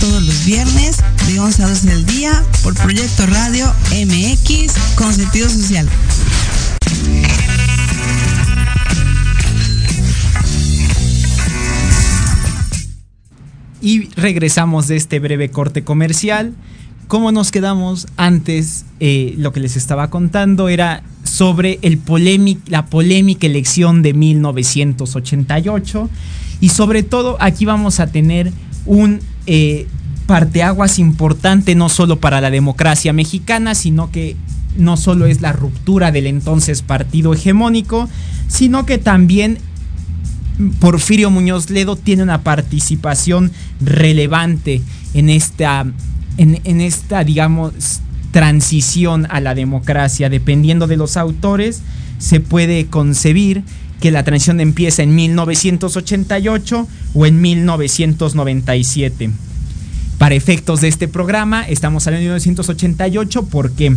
todos 0.00 0.22
los 0.22 0.44
viernes 0.44 0.98
de 1.26 1.40
11 1.40 1.62
a 1.62 1.68
12 1.68 1.88
del 1.88 2.04
día 2.04 2.44
por 2.62 2.74
Proyecto 2.74 3.24
Radio 3.24 3.66
MX 3.90 4.74
con 4.96 5.14
sentido 5.14 5.48
social. 5.48 5.88
Y 13.80 14.10
regresamos 14.10 14.88
de 14.88 14.96
este 14.96 15.20
breve 15.20 15.50
corte 15.50 15.82
comercial. 15.82 16.52
Como 17.08 17.32
nos 17.32 17.50
quedamos 17.50 18.08
antes, 18.18 18.84
eh, 19.00 19.34
lo 19.38 19.54
que 19.54 19.60
les 19.60 19.76
estaba 19.76 20.10
contando 20.10 20.68
era 20.68 21.02
sobre 21.24 21.78
el 21.80 21.98
la 22.66 22.84
polémica 22.86 23.46
elección 23.46 24.02
de 24.02 24.12
1988. 24.12 26.10
Y 26.60 26.68
sobre 26.68 27.02
todo 27.02 27.38
aquí 27.40 27.64
vamos 27.64 28.00
a 28.00 28.08
tener 28.08 28.52
un 28.84 29.20
eh, 29.46 29.86
parteaguas 30.26 30.98
importante 30.98 31.74
no 31.74 31.88
solo 31.88 32.20
para 32.20 32.40
la 32.40 32.50
democracia 32.50 33.12
mexicana, 33.12 33.74
sino 33.74 34.10
que 34.10 34.36
no 34.76 34.96
solo 34.96 35.26
es 35.26 35.40
la 35.40 35.52
ruptura 35.52 36.12
del 36.12 36.26
entonces 36.26 36.82
partido 36.82 37.32
hegemónico, 37.34 38.08
sino 38.48 38.86
que 38.86 38.98
también 38.98 39.58
Porfirio 40.80 41.30
Muñoz 41.30 41.70
Ledo 41.70 41.96
tiene 41.96 42.22
una 42.22 42.42
participación 42.42 43.52
relevante 43.80 44.82
en 45.14 45.28
esta, 45.28 45.86
en, 46.38 46.80
esta, 46.80 47.24
digamos, 47.24 48.00
transición 48.30 49.26
a 49.30 49.40
la 49.40 49.54
democracia. 49.54 50.30
Dependiendo 50.30 50.86
de 50.86 50.96
los 50.96 51.16
autores, 51.16 51.82
se 52.18 52.40
puede 52.40 52.86
concebir 52.86 53.64
que 54.00 54.10
la 54.10 54.24
transición 54.24 54.60
empieza 54.60 55.02
en 55.02 55.14
1988 55.14 56.88
o 57.14 57.26
en 57.26 57.40
1997. 57.40 59.30
Para 60.18 60.34
efectos 60.34 60.80
de 60.80 60.88
este 60.88 61.08
programa, 61.08 61.62
estamos 61.62 62.06
hablando 62.06 62.24
de 62.24 62.34
1988 62.34 63.46
porque 63.46 63.94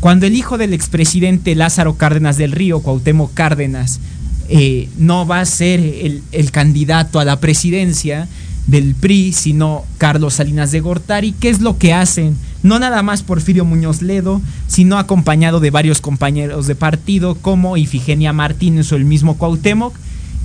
cuando 0.00 0.26
el 0.26 0.34
hijo 0.34 0.58
del 0.58 0.72
expresidente 0.72 1.54
Lázaro 1.54 1.96
Cárdenas 1.96 2.36
del 2.38 2.52
Río, 2.52 2.80
Cuauhtémoc 2.80 3.34
Cárdenas, 3.34 4.00
eh, 4.48 4.88
no 4.98 5.26
va 5.26 5.40
a 5.40 5.44
ser 5.44 5.78
el, 5.78 6.50
candidato 6.50 7.20
a 7.20 7.24
la 7.24 7.38
presidencia 7.38 8.26
del 8.66 8.94
PRI, 8.94 9.32
sino 9.32 9.84
Carlos 9.98 10.34
Salinas 10.34 10.72
de 10.72 10.80
Gortari. 10.80 11.32
¿Qué 11.32 11.50
es 11.50 11.60
lo 11.60 11.78
que 11.78 11.92
hacen? 11.92 12.36
No 12.62 12.78
nada 12.78 13.02
más 13.02 13.22
Porfirio 13.22 13.64
Muñoz 13.64 14.02
Ledo, 14.02 14.40
sino 14.66 14.98
acompañado 14.98 15.60
de 15.60 15.70
varios 15.70 16.00
compañeros 16.00 16.66
de 16.66 16.74
partido 16.74 17.34
como 17.36 17.76
Ifigenia 17.76 18.32
Martínez 18.32 18.92
o 18.92 18.96
el 18.96 19.04
mismo 19.04 19.38
Cuauhtémoc, 19.38 19.94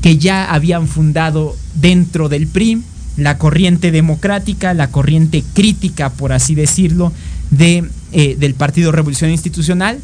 que 0.01 0.17
ya 0.17 0.54
habían 0.54 0.88
fundado 0.88 1.56
dentro 1.75 2.30
del 2.30 2.47
PRI 2.47 2.82
la 3.17 3.38
corriente 3.38 3.91
democrática, 3.91 4.73
la 4.73 4.91
corriente 4.91 5.43
crítica, 5.54 6.10
por 6.10 6.34
así 6.34 6.54
decirlo, 6.54 7.12
de, 7.49 7.86
eh, 8.12 8.36
del 8.38 8.56
Partido 8.56 8.91
Revolución 8.91 9.32
Institucional, 9.32 9.99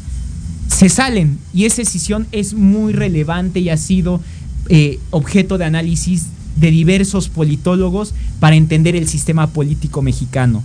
se 0.68 0.88
salen 0.88 1.38
y 1.52 1.66
esa 1.66 1.82
decisión 1.82 2.26
es 2.32 2.54
muy 2.54 2.92
relevante 2.92 3.60
y 3.60 3.68
ha 3.68 3.76
sido 3.76 4.20
eh, 4.68 4.98
objeto 5.10 5.58
de 5.58 5.66
análisis 5.66 6.26
de 6.56 6.70
diversos 6.70 7.28
politólogos 7.28 8.14
para 8.40 8.56
entender 8.56 8.96
el 8.96 9.08
sistema 9.08 9.48
político 9.48 10.02
mexicano. 10.02 10.62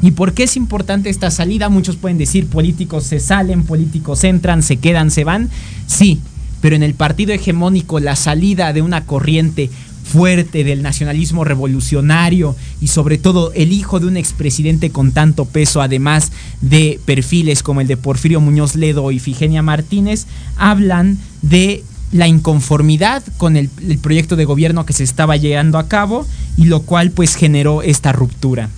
¿Y 0.00 0.12
por 0.12 0.32
qué 0.32 0.44
es 0.44 0.56
importante 0.56 1.10
esta 1.10 1.30
salida? 1.30 1.68
Muchos 1.68 1.96
pueden 1.96 2.18
decir 2.18 2.46
políticos 2.46 3.04
se 3.04 3.20
salen, 3.20 3.64
políticos 3.64 4.24
entran, 4.24 4.62
se 4.62 4.76
quedan, 4.76 5.10
se 5.10 5.24
van. 5.24 5.50
Sí, 5.86 6.20
pero 6.60 6.76
en 6.76 6.82
el 6.82 6.94
partido 6.94 7.32
hegemónico 7.32 8.00
la 8.00 8.16
salida 8.16 8.72
de 8.72 8.82
una 8.82 9.04
corriente 9.04 9.70
fuerte 10.08 10.64
del 10.64 10.82
nacionalismo 10.82 11.44
revolucionario 11.44 12.56
y 12.80 12.86
sobre 12.86 13.18
todo 13.18 13.52
el 13.52 13.72
hijo 13.72 14.00
de 14.00 14.06
un 14.06 14.16
expresidente 14.16 14.90
con 14.90 15.12
tanto 15.12 15.44
peso, 15.44 15.82
además 15.82 16.32
de 16.62 16.98
perfiles 17.04 17.62
como 17.62 17.82
el 17.82 17.88
de 17.88 17.98
Porfirio 17.98 18.40
Muñoz 18.40 18.74
Ledo 18.74 19.10
y 19.10 19.18
Figenia 19.18 19.62
Martínez, 19.62 20.26
hablan 20.56 21.18
de 21.42 21.84
la 22.10 22.26
inconformidad 22.26 23.22
con 23.36 23.56
el, 23.56 23.68
proyecto 24.00 24.36
de 24.36 24.46
gobierno 24.46 24.86
que 24.86 24.94
se 24.94 25.04
estaba 25.04 25.36
llevando 25.36 25.78
a 25.78 25.88
cabo 25.88 26.26
y 26.56 26.64
lo 26.64 26.80
cual 26.80 27.10
pues 27.10 27.34
generó 27.34 27.82
esta 27.82 28.12
ruptura. 28.12 28.70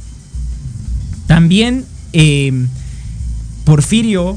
También 1.30 1.84
eh, 2.12 2.52
Porfirio 3.62 4.36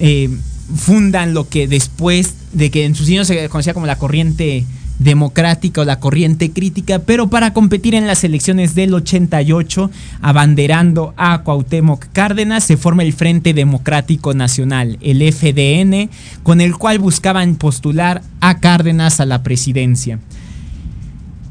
eh, 0.00 0.28
fundan 0.74 1.34
lo 1.34 1.48
que 1.48 1.68
después 1.68 2.34
de 2.52 2.72
que 2.72 2.84
en 2.84 2.96
sus 2.96 3.06
años 3.06 3.28
se 3.28 3.48
conocía 3.48 3.74
como 3.74 3.86
la 3.86 3.96
corriente 3.96 4.64
democrática 4.98 5.82
o 5.82 5.84
la 5.84 6.00
corriente 6.00 6.50
crítica, 6.50 6.98
pero 6.98 7.30
para 7.30 7.52
competir 7.52 7.94
en 7.94 8.08
las 8.08 8.24
elecciones 8.24 8.74
del 8.74 8.92
88, 8.94 9.88
abanderando 10.20 11.14
a 11.16 11.44
Cuauhtémoc 11.44 12.06
Cárdenas, 12.12 12.64
se 12.64 12.76
forma 12.76 13.04
el 13.04 13.12
Frente 13.12 13.54
Democrático 13.54 14.34
Nacional, 14.34 14.98
el 15.02 15.22
FDN, 15.32 16.10
con 16.42 16.60
el 16.60 16.76
cual 16.76 16.98
buscaban 16.98 17.54
postular 17.54 18.20
a 18.40 18.58
Cárdenas 18.58 19.20
a 19.20 19.26
la 19.26 19.44
presidencia. 19.44 20.18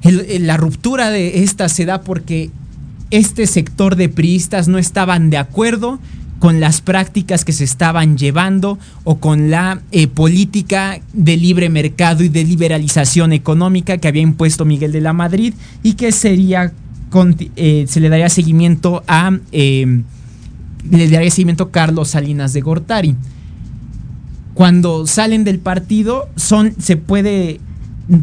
la 0.04 0.58
ruptura 0.58 1.12
de 1.12 1.44
esta 1.44 1.70
se 1.70 1.86
da 1.86 2.02
porque 2.02 2.52
este 3.12 3.48
sector 3.48 3.96
de 3.96 4.10
priistas 4.10 4.68
no 4.68 4.78
estaban 4.78 5.30
de 5.30 5.38
acuerdo 5.38 6.00
con 6.40 6.60
las 6.60 6.82
prácticas 6.82 7.46
que 7.46 7.54
se 7.54 7.64
estaban 7.64 8.18
llevando 8.18 8.78
o 9.04 9.18
con 9.18 9.50
la 9.50 9.82
eh, 9.92 10.08
política 10.08 11.00
de 11.14 11.38
libre 11.38 11.70
mercado 11.70 12.24
y 12.24 12.30
de 12.30 12.44
liberalización 12.44 13.34
económica 13.34 13.98
que 13.98 14.08
había 14.08 14.22
impuesto 14.22 14.66
Miguel 14.66 14.92
de 14.92 15.02
la 15.02 15.14
Madrid 15.14 15.54
y 15.82 15.94
que 15.94 16.12
sería 16.12 16.74
eh, 17.56 17.86
se 17.88 18.00
le 18.02 18.10
daría 18.10 18.30
seguimiento 18.30 19.04
a 19.08 19.32
em, 19.54 20.04
le 20.92 21.10
daría 21.10 21.32
seguimiento 21.32 21.66
a 21.66 21.72
Carlos 21.72 22.10
Salinas 22.10 22.54
de 22.54 22.62
Gortari. 22.62 23.16
Cuando 24.54 25.08
salen 25.08 25.44
del 25.44 25.60
partido 25.60 26.28
son 26.36 26.76
se 26.78 26.98
puede 26.98 27.60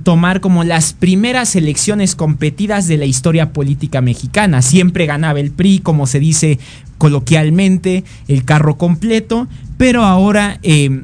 tomar 0.03 0.41
como 0.41 0.65
las 0.65 0.93
primeras 0.93 1.57
elecciones 1.57 2.15
competidas 2.15 2.87
de 2.87 2.99
la 2.99 3.05
historia 3.05 3.53
política 3.53 4.01
mexicana. 4.01 4.63
Siempre 4.63 5.07
ganaba 5.07 5.41
el 5.41 5.51
PRI, 5.51 5.81
como 5.81 6.07
se 6.07 6.21
dice 6.21 6.59
coloquialmente, 6.99 8.05
el 8.29 8.45
carro 8.45 8.77
completo, 8.79 9.49
pero 9.77 10.05
ahora 10.05 10.59
eh, 10.63 11.03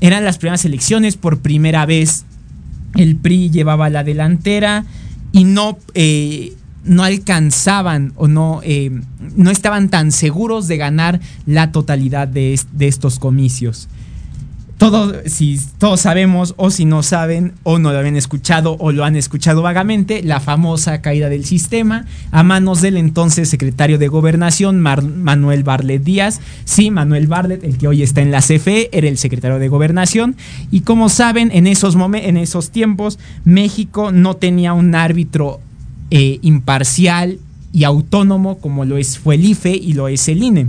eran 0.00 0.24
las 0.24 0.38
primeras 0.38 0.64
elecciones, 0.64 1.16
por 1.16 1.40
primera 1.40 1.86
vez 1.86 2.24
el 2.94 3.16
PRI 3.16 3.50
llevaba 3.50 3.90
la 3.90 4.04
delantera 4.04 4.84
y 5.32 5.44
no, 5.44 5.78
eh, 5.94 6.54
no 6.84 7.02
alcanzaban 7.02 8.12
o 8.14 8.28
no, 8.28 8.60
eh, 8.62 9.00
no 9.36 9.50
estaban 9.50 9.88
tan 9.88 10.12
seguros 10.12 10.68
de 10.68 10.76
ganar 10.76 11.20
la 11.46 11.72
totalidad 11.72 12.28
de 12.28 12.58
estos 12.78 13.18
comicios 13.18 13.88
todos, 14.80 15.14
si 15.26 15.60
todos 15.76 16.00
sabemos 16.00 16.54
o 16.56 16.70
si 16.70 16.86
no 16.86 17.02
saben 17.02 17.52
o 17.64 17.78
no 17.78 17.92
lo 17.92 17.98
habían 17.98 18.16
escuchado 18.16 18.78
o 18.80 18.92
lo 18.92 19.04
han 19.04 19.14
escuchado 19.14 19.60
vagamente, 19.60 20.22
la 20.22 20.40
famosa 20.40 21.02
caída 21.02 21.28
del 21.28 21.44
sistema 21.44 22.06
a 22.30 22.42
manos 22.42 22.80
del 22.80 22.96
entonces 22.96 23.50
secretario 23.50 23.98
de 23.98 24.08
gobernación 24.08 24.80
Manuel 24.80 25.64
Barlet 25.64 26.02
Díaz. 26.02 26.40
Sí, 26.64 26.90
Manuel 26.90 27.26
Barlet, 27.26 27.62
el 27.62 27.76
que 27.76 27.88
hoy 27.88 28.02
está 28.02 28.22
en 28.22 28.30
la 28.30 28.40
CFE, 28.40 28.88
era 28.92 29.06
el 29.06 29.18
secretario 29.18 29.58
de 29.58 29.68
gobernación. 29.68 30.34
Y 30.70 30.80
como 30.80 31.10
saben, 31.10 31.50
en 31.52 31.66
esos, 31.66 31.94
en 32.14 32.38
esos 32.38 32.70
tiempos 32.70 33.18
México 33.44 34.12
no 34.12 34.36
tenía 34.36 34.72
un 34.72 34.94
árbitro 34.94 35.60
eh, 36.10 36.38
imparcial 36.40 37.38
y 37.74 37.84
autónomo 37.84 38.56
como 38.56 38.86
lo 38.86 38.96
es 38.96 39.18
fue 39.18 39.34
el 39.34 39.44
IFE 39.44 39.76
y 39.76 39.92
lo 39.92 40.08
es 40.08 40.26
el 40.28 40.42
INE, 40.42 40.68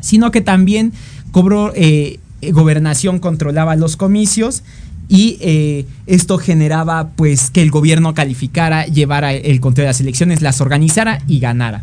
sino 0.00 0.30
que 0.30 0.40
también 0.40 0.94
cobró... 1.30 1.74
Eh, 1.76 2.20
eh, 2.40 2.52
gobernación 2.52 3.18
controlaba 3.18 3.76
los 3.76 3.96
comicios 3.96 4.62
y 5.08 5.38
eh, 5.40 5.86
esto 6.06 6.38
generaba 6.38 7.10
pues 7.16 7.50
que 7.50 7.62
el 7.62 7.70
gobierno 7.70 8.14
calificara, 8.14 8.86
llevara 8.86 9.32
el 9.32 9.60
control 9.60 9.84
de 9.84 9.88
las 9.88 10.00
elecciones, 10.00 10.42
las 10.42 10.60
organizara 10.60 11.20
y 11.26 11.40
ganara. 11.40 11.82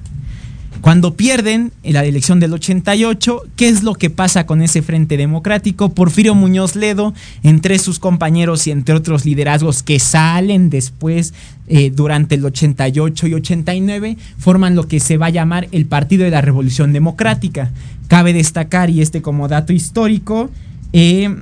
Cuando 0.81 1.15
pierden 1.15 1.71
en 1.83 1.93
la 1.93 2.05
elección 2.05 2.39
del 2.39 2.53
88, 2.53 3.41
¿qué 3.55 3.69
es 3.69 3.83
lo 3.83 3.95
que 3.95 4.09
pasa 4.09 4.45
con 4.45 4.61
ese 4.61 4.81
Frente 4.81 5.17
Democrático? 5.17 5.89
Porfirio 5.89 6.35
Muñoz 6.35 6.75
Ledo, 6.75 7.13
entre 7.43 7.79
sus 7.79 7.99
compañeros 7.99 8.67
y 8.67 8.71
entre 8.71 8.93
otros 8.93 9.25
liderazgos 9.25 9.81
que 9.81 9.99
salen 9.99 10.69
después 10.69 11.33
eh, 11.67 11.91
durante 11.93 12.35
el 12.35 12.45
88 12.45 13.27
y 13.27 13.33
89, 13.33 14.17
forman 14.37 14.75
lo 14.75 14.87
que 14.87 14.99
se 14.99 15.17
va 15.17 15.27
a 15.27 15.31
llamar 15.31 15.67
el 15.71 15.85
Partido 15.85 16.23
de 16.23 16.31
la 16.31 16.41
Revolución 16.41 16.93
Democrática. 16.93 17.71
Cabe 18.07 18.33
destacar, 18.33 18.89
y 18.91 19.01
este 19.01 19.21
como 19.21 19.47
dato 19.47 19.73
histórico, 19.73 20.51
eh, 20.93 21.35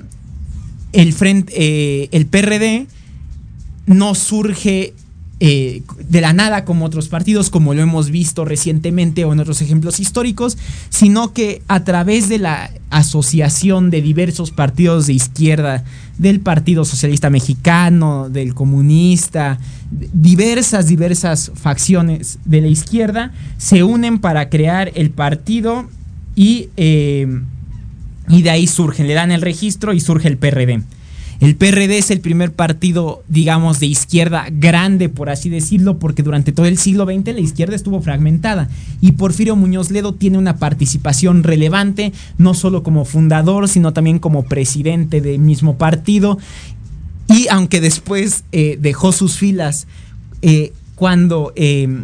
el, 0.94 1.14
frente, 1.14 1.54
eh, 1.56 2.10
el 2.12 2.28
PRD 2.28 2.88
no 3.86 4.16
surge 4.16 4.94
eh, 5.46 5.84
de 6.08 6.22
la 6.22 6.32
nada 6.32 6.64
como 6.64 6.86
otros 6.86 7.10
partidos, 7.10 7.50
como 7.50 7.74
lo 7.74 7.82
hemos 7.82 8.12
visto 8.12 8.46
recientemente 8.46 9.26
o 9.26 9.34
en 9.34 9.42
otros 9.42 9.62
ejemplos 9.62 10.00
históricos, 10.00 10.58
sino 10.90 11.34
que 11.34 11.62
a 11.68 11.84
través 11.84 12.30
de 12.30 12.40
la 12.40 12.72
asociación 12.92 13.90
de 13.90 14.02
diversos 14.02 14.52
partidos 14.52 15.06
de 15.08 15.12
izquierda, 15.12 15.84
del 16.18 16.40
Partido 16.40 16.86
Socialista 16.86 17.30
Mexicano, 17.30 18.30
del 18.30 18.54
Comunista, 18.54 19.60
diversas, 19.92 20.88
diversas 20.88 21.52
facciones 21.56 22.40
de 22.46 22.62
la 22.62 22.68
izquierda, 22.68 23.34
se 23.58 23.84
unen 23.84 24.20
para 24.20 24.48
crear 24.48 24.94
el 24.96 25.10
partido 25.10 25.90
y, 26.38 26.70
eh, 26.78 27.28
y 28.30 28.44
de 28.44 28.50
ahí 28.50 28.66
surgen, 28.66 29.08
le 29.08 29.14
dan 29.14 29.34
el 29.34 29.42
registro 29.42 29.92
y 29.92 30.00
surge 30.00 30.30
el 30.30 30.38
PRD. 30.38 30.84
El 31.40 31.56
PRD 31.56 31.98
es 31.98 32.12
el 32.12 32.22
primer 32.22 32.54
partido, 32.54 33.24
digamos, 33.28 33.80
de 33.80 33.88
izquierda 33.88 34.46
grande, 34.52 35.10
por 35.10 35.30
así 35.30 35.50
decirlo, 35.50 36.00
porque 36.00 36.24
durante 36.24 36.52
todo 36.52 36.66
el 36.66 36.78
siglo 36.78 37.06
XX 37.06 37.34
la 37.34 37.40
izquierda 37.40 37.76
estuvo 37.76 38.02
fragmentada. 38.02 38.70
Y 39.02 39.14
Porfirio 39.14 39.56
Muñoz 39.56 39.92
Ledo 39.92 40.14
tiene 40.14 40.38
una 40.38 40.58
participación 40.58 41.44
relevante, 41.44 42.14
no 42.38 42.54
solo 42.54 42.84
como 42.84 43.06
fundador, 43.06 43.68
sino 43.68 43.94
también 43.94 44.20
como 44.20 44.44
presidente 44.44 45.22
del 45.22 45.40
mismo 45.40 45.78
partido. 45.78 46.38
Y 47.28 47.48
aunque 47.50 47.82
después 47.82 48.44
eh, 48.52 48.78
dejó 48.80 49.12
sus 49.12 49.38
filas 49.38 49.88
eh, 50.42 50.74
cuando 50.96 51.54
eh, 51.56 52.04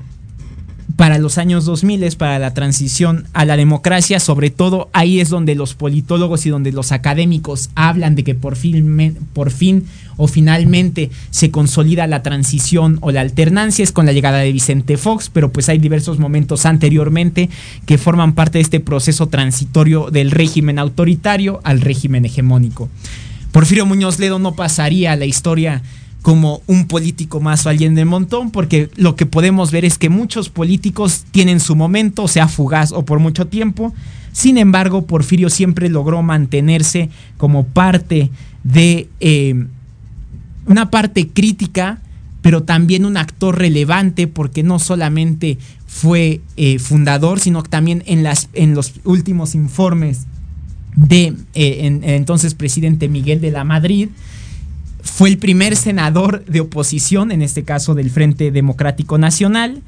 para 0.99 1.17
los 1.17 1.37
años 1.37 1.63
2000, 1.63 2.17
para 2.17 2.39
la 2.39 2.53
transición 2.53 3.23
a 3.31 3.45
la 3.45 3.55
democracia, 3.55 4.19
sobre 4.19 4.49
todo 4.49 4.89
ahí 4.91 5.21
es 5.21 5.29
donde 5.29 5.55
los 5.55 5.73
politólogos 5.73 6.45
y 6.45 6.49
donde 6.49 6.73
los 6.73 6.91
académicos 6.91 7.69
hablan 7.73 8.15
de 8.15 8.25
que 8.25 8.35
por 8.35 8.57
fin, 8.57 9.15
por 9.31 9.49
fin 9.49 9.85
o 10.17 10.27
finalmente 10.27 11.09
se 11.29 11.51
consolida 11.51 12.05
la 12.05 12.21
transición 12.21 12.97
o 12.99 13.11
la 13.11 13.21
alternancia, 13.21 13.81
es 13.81 13.93
con 13.93 14.07
la 14.07 14.11
llegada 14.11 14.39
de 14.39 14.51
Vicente 14.51 14.97
Fox, 14.97 15.31
pero 15.31 15.53
pues 15.53 15.69
hay 15.69 15.77
diversos 15.77 16.19
momentos 16.19 16.65
anteriormente 16.65 17.49
que 17.85 17.97
forman 17.97 18.33
parte 18.33 18.57
de 18.57 18.63
este 18.63 18.81
proceso 18.81 19.27
transitorio 19.27 20.11
del 20.11 20.31
régimen 20.31 20.79
autoritario 20.79 21.61
al 21.63 21.79
régimen 21.79 22.25
hegemónico. 22.25 22.89
Porfirio 23.53 23.85
Muñoz 23.85 24.19
Ledo 24.19 24.37
no 24.37 24.53
pasaría 24.53 25.13
a 25.13 25.15
la 25.15 25.25
historia 25.25 25.81
como 26.21 26.61
un 26.67 26.85
político 26.87 27.39
más 27.39 27.65
o 27.65 27.69
alguien 27.69 27.95
del 27.95 28.05
montón, 28.05 28.51
porque 28.51 28.89
lo 28.95 29.15
que 29.15 29.25
podemos 29.25 29.71
ver 29.71 29.85
es 29.85 29.97
que 29.97 30.09
muchos 30.09 30.49
políticos 30.49 31.25
tienen 31.31 31.59
su 31.59 31.75
momento, 31.75 32.27
sea 32.27 32.47
fugaz 32.47 32.91
o 32.91 33.05
por 33.05 33.19
mucho 33.19 33.47
tiempo. 33.47 33.93
Sin 34.31 34.57
embargo, 34.57 35.05
Porfirio 35.05 35.49
siempre 35.49 35.89
logró 35.89 36.21
mantenerse 36.21 37.09
como 37.37 37.65
parte 37.65 38.29
de 38.63 39.09
eh, 39.19 39.65
una 40.65 40.91
parte 40.91 41.29
crítica, 41.29 41.99
pero 42.41 42.63
también 42.63 43.05
un 43.05 43.17
actor 43.17 43.57
relevante, 43.57 44.27
porque 44.27 44.61
no 44.61 44.79
solamente 44.79 45.57
fue 45.87 46.41
eh, 46.57 46.79
fundador, 46.79 47.39
sino 47.39 47.63
también 47.63 48.03
en, 48.05 48.23
las, 48.23 48.49
en 48.53 48.75
los 48.75 48.93
últimos 49.03 49.55
informes 49.55 50.27
de 50.95 51.33
eh, 51.53 51.99
entonces 52.03 52.53
presidente 52.53 53.07
Miguel 53.07 53.41
de 53.41 53.51
la 53.51 53.63
Madrid, 53.63 54.09
fue 55.11 55.29
el 55.29 55.37
primer 55.37 55.75
senador 55.75 56.45
de 56.45 56.61
oposición, 56.61 57.31
en 57.31 57.41
este 57.41 57.63
caso 57.63 57.95
del 57.95 58.09
Frente 58.09 58.51
Democrático 58.51 59.17
Nacional, 59.17 59.81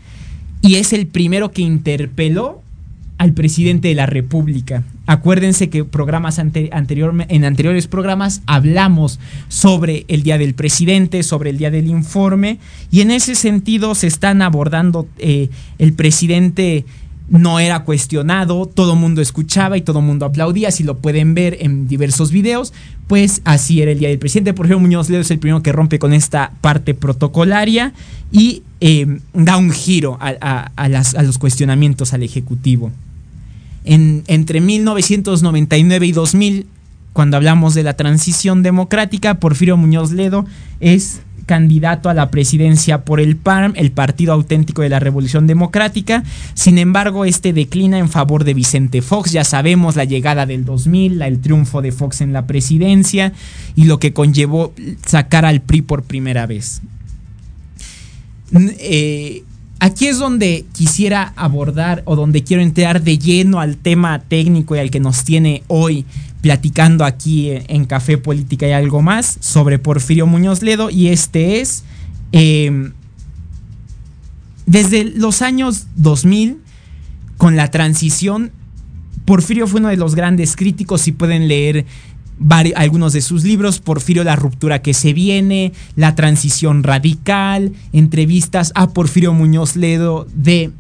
y 0.62 0.76
es 0.76 0.94
el 0.94 1.08
primero 1.08 1.52
que 1.52 1.62
interpeló 1.62 2.62
al 3.18 3.34
presidente 3.34 3.88
de 3.88 3.96
la 3.96 4.08
República. 4.08 4.84
Acuérdense 5.06 5.70
que 5.70 5.86
programas 5.86 6.40
anterior, 6.40 7.14
en 7.28 7.46
anteriores 7.46 7.88
programas 7.88 8.42
hablamos 8.48 9.20
sobre 9.48 10.06
el 10.08 10.24
Día 10.24 10.38
del 10.38 10.56
Presidente, 10.56 11.22
sobre 11.22 11.52
el 11.52 11.58
Día 11.58 11.70
del 11.70 11.88
Informe, 11.88 12.58
y 12.90 13.02
en 13.02 13.12
ese 13.12 13.36
sentido 13.36 13.94
se 13.94 14.08
están 14.08 14.42
abordando 14.42 15.08
eh, 15.18 15.50
el 15.78 15.94
presidente 15.94 16.86
no 17.32 17.60
era 17.60 17.86
cuestionado, 17.86 18.66
todo 18.66 18.96
mundo 18.96 19.22
escuchaba 19.22 19.78
y 19.78 19.82
todo 19.82 20.02
mundo 20.02 20.26
aplaudía, 20.26 20.70
si 20.70 20.84
lo 20.84 20.98
pueden 20.98 21.34
ver 21.34 21.58
en 21.62 21.88
diversos 21.88 22.30
videos, 22.30 22.74
pues 23.08 23.42
así 23.46 23.82
era 23.82 23.92
el 23.92 24.00
día 24.00 24.10
del 24.10 24.20
presidente. 24.20 24.54
Por 24.54 24.66
ejemplo, 24.66 24.82
Muñoz 24.82 25.10
Ledo 25.10 25.22
es 25.22 25.32
el 25.32 25.40
primero 25.40 25.64
que 25.64 25.72
rompe 25.72 25.98
con 25.98 26.12
esta 26.12 26.52
parte 26.60 26.94
protocolaria 26.94 27.94
y 28.34 28.64
eh, 28.82 29.20
da 29.34 29.56
un 29.56 29.72
giro 29.72 30.18
a, 30.20 31.24
los 31.24 31.38
cuestionamientos 31.38 32.14
al 32.14 32.24
Ejecutivo. 32.24 32.92
En, 33.86 34.24
entre 34.28 34.60
1999 34.60 36.06
y 36.06 36.12
2000, 36.12 36.68
cuando 37.14 37.38
hablamos 37.38 37.74
de 37.74 37.84
la 37.84 37.94
transición 37.94 38.62
democrática, 38.62 39.36
Porfirio 39.36 39.78
Muñoz 39.78 40.12
Ledo 40.12 40.46
es 40.82 41.22
candidato 41.52 42.08
a 42.08 42.14
la 42.14 42.32
presidencia 42.32 43.04
por 43.04 43.20
el 43.20 43.36
PARM, 43.36 43.74
el 43.76 43.92
Partido 43.92 44.32
Auténtico 44.32 44.84
de 44.84 44.88
la 44.88 45.02
Revolución 45.02 45.48
Democrática. 45.48 46.24
Sin 46.54 46.78
embargo, 46.78 47.26
este 47.26 47.52
declina 47.52 48.00
en 48.00 48.08
favor 48.08 48.46
de 48.46 48.54
Vicente 48.54 49.02
Fox. 49.02 49.34
Ya 49.34 49.44
sabemos 49.44 49.98
la 49.98 50.06
llegada 50.06 50.46
del 50.46 50.64
2000, 50.64 51.22
el 51.22 51.42
triunfo 51.42 51.82
de 51.82 51.92
Fox 51.92 52.22
en 52.22 52.32
la 52.32 52.48
presidencia 52.48 53.34
y 53.76 53.84
lo 53.84 54.00
que 54.00 54.14
conllevó 54.14 54.74
sacar 55.06 55.44
al 55.44 55.60
PRI 55.60 55.82
por 55.82 56.04
primera 56.04 56.46
vez. 56.46 56.82
Eh, 58.80 59.44
aquí 59.82 60.08
es 60.08 60.20
donde 60.20 60.64
quisiera 60.72 61.34
abordar 61.36 62.02
o 62.06 62.16
donde 62.16 62.46
quiero 62.46 62.64
entrar 62.64 63.02
de 63.02 63.18
lleno 63.18 63.60
al 63.60 63.76
tema 63.76 64.20
técnico 64.20 64.78
y 64.78 64.80
al 64.80 64.90
que 64.90 65.02
nos 65.02 65.26
tiene 65.26 65.64
hoy 65.68 66.06
platicando 66.42 67.06
aquí 67.06 67.50
en 67.52 67.86
Café 67.86 68.18
Política 68.18 68.68
y 68.68 68.72
algo 68.72 69.02
más 69.02 69.38
sobre 69.40 69.80
Porfirio 69.80 70.26
Muñoz 70.26 70.62
Ledo 70.62 70.90
y 70.90 71.08
este 71.08 71.62
es 71.62 71.84
em, 72.32 72.94
desde 74.66 75.04
los 75.04 75.42
años 75.42 75.88
2000 75.96 76.58
con 77.38 77.56
la 77.56 77.70
transición 77.70 78.52
Porfirio 79.26 79.68
fue 79.68 79.80
uno 79.80 79.90
de 79.90 79.98
los 79.98 80.16
grandes 80.16 80.56
críticos 80.56 81.02
si 81.02 81.12
pueden 81.12 81.48
leer 81.48 81.86
algunos 82.76 83.14
de 83.14 83.22
sus 83.22 83.44
libros, 83.44 83.80
Porfirio 83.80 84.24
la 84.24 84.36
ruptura 84.36 84.82
que 84.82 84.94
se 84.94 85.14
viene, 85.14 85.74
la 85.96 86.16
transición 86.16 86.84
radical, 86.84 87.72
entrevistas 87.94 88.72
a 88.76 88.90
Porfirio 88.90 89.34
Muñoz 89.34 89.76
Ledo 89.76 90.28
de 90.34 90.72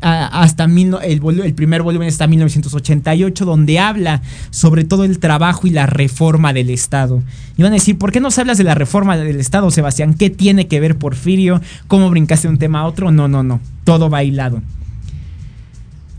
hasta 0.00 0.64
el, 0.64 1.54
primer 1.54 1.82
volumen 1.82 2.06
está 2.08 2.26
1988, 2.26 3.44
donde 3.44 3.78
habla 3.78 4.22
sobre 4.50 4.84
todo 4.84 5.04
el 5.04 5.18
trabajo 5.18 5.66
y 5.66 5.70
la 5.70 5.86
reforma 5.86 6.52
del 6.52 6.70
Estado. 6.70 7.22
Y 7.56 7.62
van 7.62 7.72
a 7.72 7.74
decir, 7.74 7.98
¿por 7.98 8.12
qué 8.12 8.20
nos 8.20 8.38
hablas 8.38 8.58
de 8.58 8.64
la 8.64 8.74
reforma 8.74 9.16
del 9.16 9.40
Estado, 9.40 9.70
Sebastián? 9.70 10.14
¿Qué 10.14 10.30
tiene 10.30 10.68
que 10.68 10.78
ver 10.78 10.96
Porfirio? 10.96 11.60
¿Cómo 11.88 12.10
brincaste 12.10 12.46
de 12.46 12.52
un 12.52 12.58
tema 12.58 12.80
a 12.80 12.86
otro? 12.86 13.10
No, 13.10 13.26
no, 13.26 13.42
no, 13.42 13.60
todo 13.84 14.08
bailado. 14.08 14.62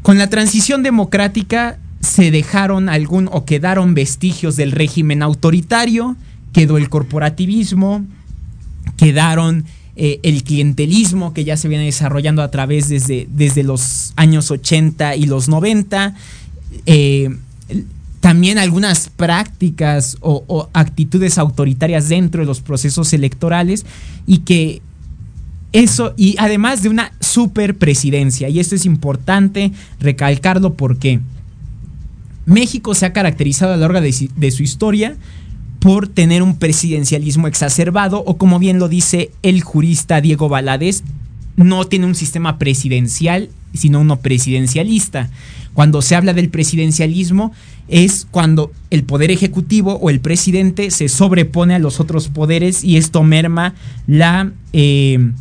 Con 0.01 0.17
la 0.17 0.27
transición 0.27 0.83
democrática 0.83 1.77
se 2.01 2.31
dejaron 2.31 2.89
algún 2.89 3.29
o 3.31 3.45
quedaron 3.45 3.93
vestigios 3.93 4.55
del 4.55 4.71
régimen 4.71 5.21
autoritario, 5.21 6.15
quedó 6.51 6.77
el 6.77 6.89
corporativismo, 6.89 8.05
quedaron 8.97 9.65
eh, 9.95 10.19
el 10.23 10.43
clientelismo 10.43 11.33
que 11.33 11.43
ya 11.43 11.57
se 11.57 11.67
viene 11.67 11.85
desarrollando 11.85 12.41
a 12.41 12.51
través 12.51 12.87
desde, 12.89 13.27
desde 13.29 13.63
los 13.63 14.13
años 14.15 14.49
80 14.51 15.15
y 15.15 15.25
los 15.25 15.49
90. 15.49 16.15
Eh, 16.85 17.35
también 18.19 18.57
algunas 18.57 19.09
prácticas 19.09 20.17
o, 20.21 20.69
actitudes 20.73 21.37
autoritarias 21.37 22.09
dentro 22.09 22.41
de 22.41 22.47
los 22.47 22.61
procesos 22.61 23.13
electorales 23.13 23.85
y 24.27 24.39
que 24.39 24.81
eso, 25.71 26.13
y 26.17 26.35
además 26.39 26.81
de 26.81 26.89
una 26.89 27.11
superpresidencia, 27.19 28.49
y 28.49 28.59
esto 28.59 28.75
es 28.75 28.85
importante 28.85 29.71
recalcarlo 29.99 30.73
porque 30.73 31.19
México 32.45 32.95
se 32.95 33.05
ha 33.05 33.13
caracterizado 33.13 33.73
a 33.73 33.77
lo 33.77 33.83
largo 33.83 34.01
de, 34.01 34.29
de 34.35 34.51
su 34.51 34.63
historia 34.63 35.15
por 35.79 36.07
tener 36.07 36.43
un 36.43 36.57
presidencialismo 36.57 37.47
exacerbado 37.47 38.23
o 38.25 38.37
como 38.37 38.59
bien 38.59 38.79
lo 38.79 38.89
dice 38.89 39.31
el 39.43 39.61
jurista 39.61 40.21
Diego 40.21 40.49
Valadez, 40.49 41.03
no 41.55 41.85
tiene 41.85 42.05
un 42.05 42.15
sistema 42.15 42.57
presidencial, 42.57 43.49
sino 43.73 43.99
uno 43.99 44.19
presidencialista. 44.19 45.29
Cuando 45.73 46.01
se 46.01 46.15
habla 46.15 46.33
del 46.33 46.49
presidencialismo 46.49 47.53
es 47.87 48.27
cuando 48.29 48.71
el 48.89 49.03
poder 49.03 49.31
ejecutivo 49.31 49.95
o 49.95 50.09
el 50.09 50.19
presidente 50.19 50.91
se 50.91 51.09
sobrepone 51.09 51.75
a 51.75 51.79
los 51.79 51.99
otros 51.99 52.27
poderes 52.27 52.83
y 52.83 52.97
esto 52.97 53.23
merma 53.23 53.73
la, 54.07 54.51
eh, 54.73 55.31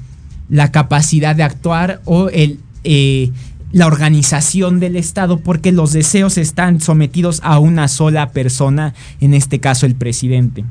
la 0.48 0.70
capacidad 0.72 1.36
de 1.36 1.42
actuar 1.42 2.00
o 2.04 2.28
el, 2.28 2.58
eh, 2.84 3.30
la 3.72 3.86
organización 3.86 4.80
del 4.80 4.96
Estado 4.96 5.40
porque 5.40 5.72
los 5.72 5.92
deseos 5.92 6.38
están 6.38 6.80
sometidos 6.80 7.40
a 7.42 7.58
una 7.58 7.88
sola 7.88 8.30
persona, 8.30 8.94
en 9.20 9.34
este 9.34 9.60
caso 9.60 9.86
el 9.86 9.94
presidente. 9.94 10.64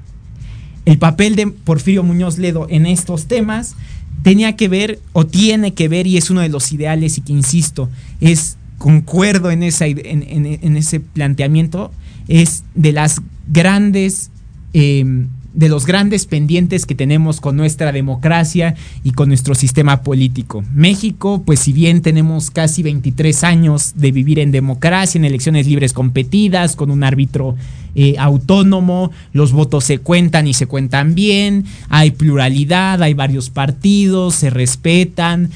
El 0.86 0.98
papel 0.98 1.36
de 1.36 1.48
Porfirio 1.48 2.04
Muñoz 2.04 2.38
Ledo 2.38 2.68
en 2.70 2.86
estos 2.86 3.26
temas 3.28 3.76
tenía 4.24 4.56
que 4.56 4.68
ver 4.68 5.00
o 5.14 5.26
tiene 5.26 5.74
que 5.74 5.88
ver 5.88 6.08
y 6.08 6.18
es 6.18 6.30
uno 6.30 6.42
de 6.42 6.50
los 6.50 6.72
ideales 6.72 7.18
y 7.18 7.22
que 7.22 7.34
insisto, 7.34 7.90
es 8.22 8.58
concuerdo 8.78 9.52
en, 9.52 9.64
esa, 9.64 9.86
en, 9.86 10.78
ese 10.78 11.00
planteamiento, 11.00 11.92
es 12.28 12.64
de 12.76 12.94
las 12.94 13.22
grandes... 13.48 14.32
Em, 14.74 15.28
de 15.58 15.70
los 15.70 15.88
grandes 15.88 16.28
pendientes 16.28 16.86
que 16.86 16.94
tenemos 16.94 17.42
con 17.42 17.58
nuestra 17.58 17.92
democracia 17.92 18.76
y 19.04 19.12
con 19.12 19.30
nuestro 19.30 19.56
sistema 19.56 20.04
político. 20.04 20.64
México, 20.72 21.42
pues 21.44 21.62
si 21.62 21.74
bien 21.74 22.04
tenemos 22.04 22.52
casi 22.52 22.84
23 22.84 23.44
años 23.44 23.94
de 23.96 24.12
vivir 24.12 24.38
en 24.38 24.52
democracia, 24.52 25.18
en 25.18 25.26
elecciones 25.26 25.66
libres 25.66 25.94
competidas, 25.94 26.76
con 26.76 26.92
un 26.92 27.04
árbitro 27.04 27.56
eh, 27.96 28.14
autónomo, 28.20 29.10
los 29.34 29.52
votos 29.52 29.84
se 29.84 29.98
cuentan 29.98 30.46
y 30.46 30.54
se 30.54 30.68
cuentan 30.68 31.16
bien, 31.16 31.66
hay 31.90 32.12
pluralidad, 32.12 33.02
hay 33.02 33.16
varios 33.16 33.50
partidos, 33.50 34.36
se 34.36 34.52
respetan, 34.52 35.50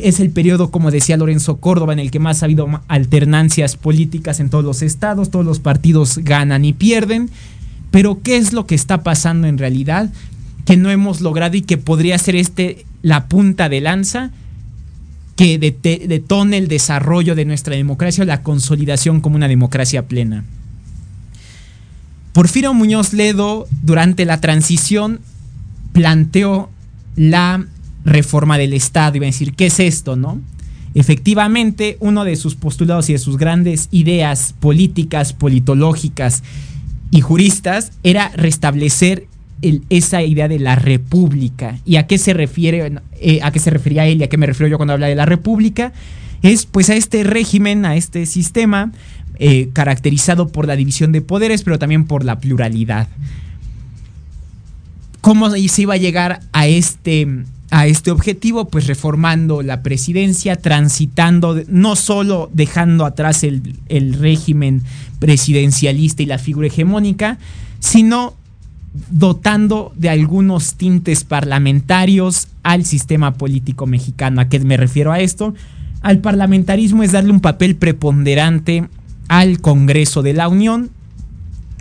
es 0.00 0.20
el 0.20 0.30
periodo, 0.30 0.70
como 0.70 0.90
decía 0.90 1.18
Lorenzo 1.18 1.58
Córdoba, 1.58 1.92
en 1.92 1.98
el 1.98 2.10
que 2.10 2.20
más 2.20 2.42
ha 2.42 2.46
habido 2.46 2.80
alternancias 2.88 3.76
políticas 3.76 4.40
en 4.40 4.48
todos 4.48 4.64
los 4.64 4.80
estados, 4.80 5.30
todos 5.30 5.44
los 5.44 5.58
partidos 5.58 6.18
ganan 6.18 6.64
y 6.64 6.72
pierden. 6.72 7.28
Pero 7.92 8.22
¿qué 8.22 8.38
es 8.38 8.52
lo 8.52 8.66
que 8.66 8.74
está 8.74 9.04
pasando 9.04 9.46
en 9.46 9.58
realidad 9.58 10.10
que 10.64 10.76
no 10.76 10.90
hemos 10.90 11.20
logrado 11.20 11.56
y 11.56 11.62
que 11.62 11.78
podría 11.78 12.18
ser 12.18 12.34
este 12.34 12.84
la 13.02 13.28
punta 13.28 13.68
de 13.68 13.80
lanza 13.80 14.30
que 15.36 15.58
detone 15.58 16.56
el 16.56 16.68
desarrollo 16.68 17.34
de 17.34 17.44
nuestra 17.44 17.76
democracia 17.76 18.22
o 18.22 18.26
la 18.26 18.42
consolidación 18.42 19.20
como 19.20 19.36
una 19.36 19.46
democracia 19.46 20.08
plena? 20.08 20.44
Porfirio 22.32 22.72
Muñoz 22.72 23.12
Ledo, 23.12 23.68
durante 23.82 24.24
la 24.24 24.40
transición, 24.40 25.20
planteó 25.92 26.70
la 27.14 27.66
reforma 28.06 28.56
del 28.56 28.72
Estado. 28.72 29.16
Iba 29.16 29.26
a 29.26 29.26
decir, 29.26 29.54
¿qué 29.54 29.66
es 29.66 29.80
esto, 29.80 30.16
no? 30.16 30.40
Efectivamente, 30.94 31.98
uno 32.00 32.24
de 32.24 32.36
sus 32.36 32.54
postulados 32.54 33.10
y 33.10 33.12
de 33.12 33.18
sus 33.18 33.36
grandes 33.36 33.88
ideas 33.90 34.54
políticas, 34.60 35.34
politológicas 35.34 36.42
y 37.12 37.20
juristas 37.20 37.92
era 38.02 38.30
restablecer 38.30 39.28
esa 39.90 40.22
idea 40.22 40.48
de 40.48 40.58
la 40.58 40.74
república. 40.74 41.78
¿Y 41.84 41.96
a 41.96 42.06
qué 42.08 42.18
se 42.18 42.32
refiere, 42.32 42.94
eh, 43.20 43.38
a 43.42 43.52
qué 43.52 43.60
se 43.60 43.70
refería 43.70 44.06
él 44.06 44.20
y 44.20 44.24
a 44.24 44.28
qué 44.28 44.38
me 44.38 44.46
refiero 44.46 44.68
yo 44.68 44.78
cuando 44.78 44.94
habla 44.94 45.06
de 45.06 45.14
la 45.14 45.26
república? 45.26 45.92
Es 46.40 46.66
pues 46.66 46.90
a 46.90 46.96
este 46.96 47.22
régimen, 47.22 47.84
a 47.84 47.96
este 47.96 48.26
sistema 48.26 48.92
eh, 49.38 49.68
caracterizado 49.74 50.48
por 50.48 50.66
la 50.66 50.74
división 50.74 51.12
de 51.12 51.20
poderes, 51.20 51.62
pero 51.62 51.78
también 51.78 52.06
por 52.06 52.24
la 52.24 52.40
pluralidad. 52.40 53.08
¿Cómo 55.20 55.50
se 55.50 55.82
iba 55.82 55.94
a 55.94 55.98
llegar 55.98 56.40
a 56.52 56.66
este, 56.66 57.44
a 57.72 57.86
este 57.86 58.10
objetivo? 58.10 58.66
Pues 58.66 58.86
reformando 58.86 59.62
la 59.62 59.82
presidencia, 59.82 60.56
transitando, 60.56 61.62
no 61.68 61.96
solo 61.96 62.50
dejando 62.52 63.06
atrás 63.06 63.42
el, 63.44 63.62
régimen 64.20 64.82
presidencialista 65.18 66.22
y 66.22 66.26
la 66.26 66.38
figura 66.38 66.66
hegemónica, 66.66 67.38
sino 67.80 68.34
dotando 69.10 69.90
de 69.96 70.10
algunos 70.10 70.74
tintes 70.74 71.24
parlamentarios 71.24 72.48
al 72.62 72.84
sistema 72.84 73.34
político 73.34 73.86
mexicano. 73.86 74.42
¿A 74.42 74.50
qué 74.50 74.60
me 74.60 74.76
refiero 74.76 75.10
a 75.10 75.20
esto? 75.20 75.54
Al 76.02 76.18
parlamentarismo 76.18 77.02
es 77.02 77.12
darle 77.12 77.32
un 77.32 77.40
papel 77.40 77.76
preponderante 77.76 78.86
al 79.28 79.62
Congreso 79.62 80.22
de 80.22 80.34
la 80.34 80.48
Unión 80.48 80.90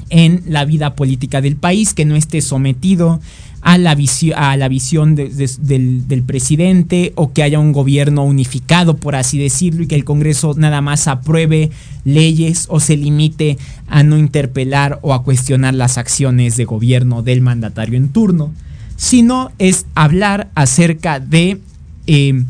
en 0.10 0.44
la 0.48 0.64
vida 0.64 0.96
política 0.96 1.42
del 1.42 1.58
país, 1.58 1.94
que 1.94 2.06
no 2.06 2.16
esté 2.16 2.40
sometido 2.40 3.20
a 3.62 3.78
la, 3.78 3.96
a 4.36 4.58
la 4.58 4.68
visión 4.68 5.16
del, 5.16 6.24
presidente 6.26 7.14
o 7.16 7.32
que 7.32 7.44
haya 7.44 7.60
un 7.60 7.72
gobierno 7.72 8.24
unificado, 8.24 8.98
por 8.98 9.16
así 9.16 9.38
decirlo, 9.38 9.84
y 9.84 9.88
que 9.88 9.96
el 9.96 10.04
Congreso 10.04 10.56
nada 10.58 10.82
más 10.82 11.08
apruebe 11.08 11.70
leyes 12.04 12.66
o 12.70 12.80
se 12.80 12.98
limite 12.98 13.58
a 13.88 14.02
no 14.04 14.18
interpelar 14.18 15.00
o 15.04 15.14
a 15.14 15.24
cuestionar 15.24 15.76
las 15.76 15.98
acciones 15.98 16.58
de 16.58 16.66
gobierno 16.66 17.22
del 17.22 17.42
mandatario 17.42 17.98
en 17.98 18.10
turno, 18.10 18.52
sino 18.96 19.52
es 19.60 19.86
hablar 19.94 20.50
acerca 20.56 21.20
de 21.20 21.60
eh, 22.08 22.44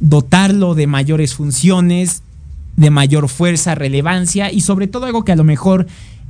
dotarlo 0.00 0.74
de 0.74 0.88
mayores 0.88 1.34
funciones, 1.34 2.22
de 2.76 2.90
mayor 2.90 3.28
fuerza, 3.28 3.74
relevancia 3.74 4.52
y 4.52 4.60
sobre 4.60 4.86
todo 4.88 5.06
algo 5.06 5.24
que 5.24 5.32
a 5.32 5.36
lo 5.36 5.44
mejor 5.44 5.86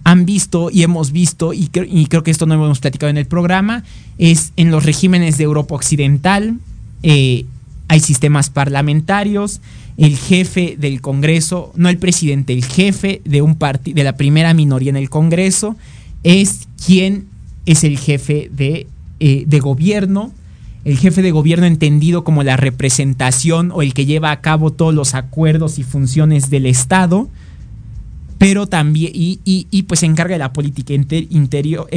han 0.09 0.25
visto 0.25 0.71
y 0.73 0.85
hemos 0.85 1.13
visto, 1.13 1.53
y, 1.53 1.69
creo 1.69 2.23
que 2.23 2.31
esto 2.31 2.47
no 2.47 2.55
hemos 2.55 2.81
platicado 2.81 3.11
en 3.11 3.19
el 3.19 3.27
programa, 3.27 3.85
es 4.17 4.55
en 4.57 4.71
los 4.71 4.87
regímenes 4.87 5.37
de 5.37 5.45
Europa 5.45 5.75
Occidental, 5.75 6.57
eh, 7.03 7.45
hay 7.89 8.01
sistemas 8.01 8.49
parlamentarios, 8.49 9.61
el 9.99 10.17
jefe 10.17 10.77
del 10.79 11.03
Congreso, 11.03 11.73
no 11.77 11.91
el 11.91 11.99
presidente, 11.99 12.55
el 12.55 12.65
jefe 12.65 13.21
de, 13.27 13.43
un 13.43 13.59
de 13.59 14.03
la 14.03 14.17
primera 14.17 14.55
minoría 14.55 14.89
en 14.89 14.97
el 14.97 15.11
Congreso, 15.11 15.77
es 16.23 16.69
quien 16.87 17.27
es 17.67 17.85
el 17.85 17.99
jefe 17.99 18.51
eh, 18.59 19.45
de 19.47 19.61
gobierno, 19.61 20.33
el 20.87 20.97
jefe 20.97 21.21
de 21.21 21.33
gobierno 21.33 21.67
entendido 21.67 22.25
como 22.25 22.43
la 22.45 22.57
representación 22.57 23.73
o 23.75 23.83
el 23.83 23.93
que 23.93 24.07
lleva 24.07 24.31
a 24.31 24.41
cabo 24.41 24.73
todos 24.73 24.95
los 24.95 25.15
acuerdos 25.15 25.79
y 25.79 25.83
funciones 25.83 26.49
del 26.49 26.65
Estado, 26.65 27.29
pero 28.39 28.69
también, 28.69 29.11
y, 29.15 29.83
pues 29.89 30.01
se 30.01 30.07
encarga 30.07 30.35
de 30.35 30.39
la 30.39 30.53
política 30.53 30.95
interior, 30.95 31.89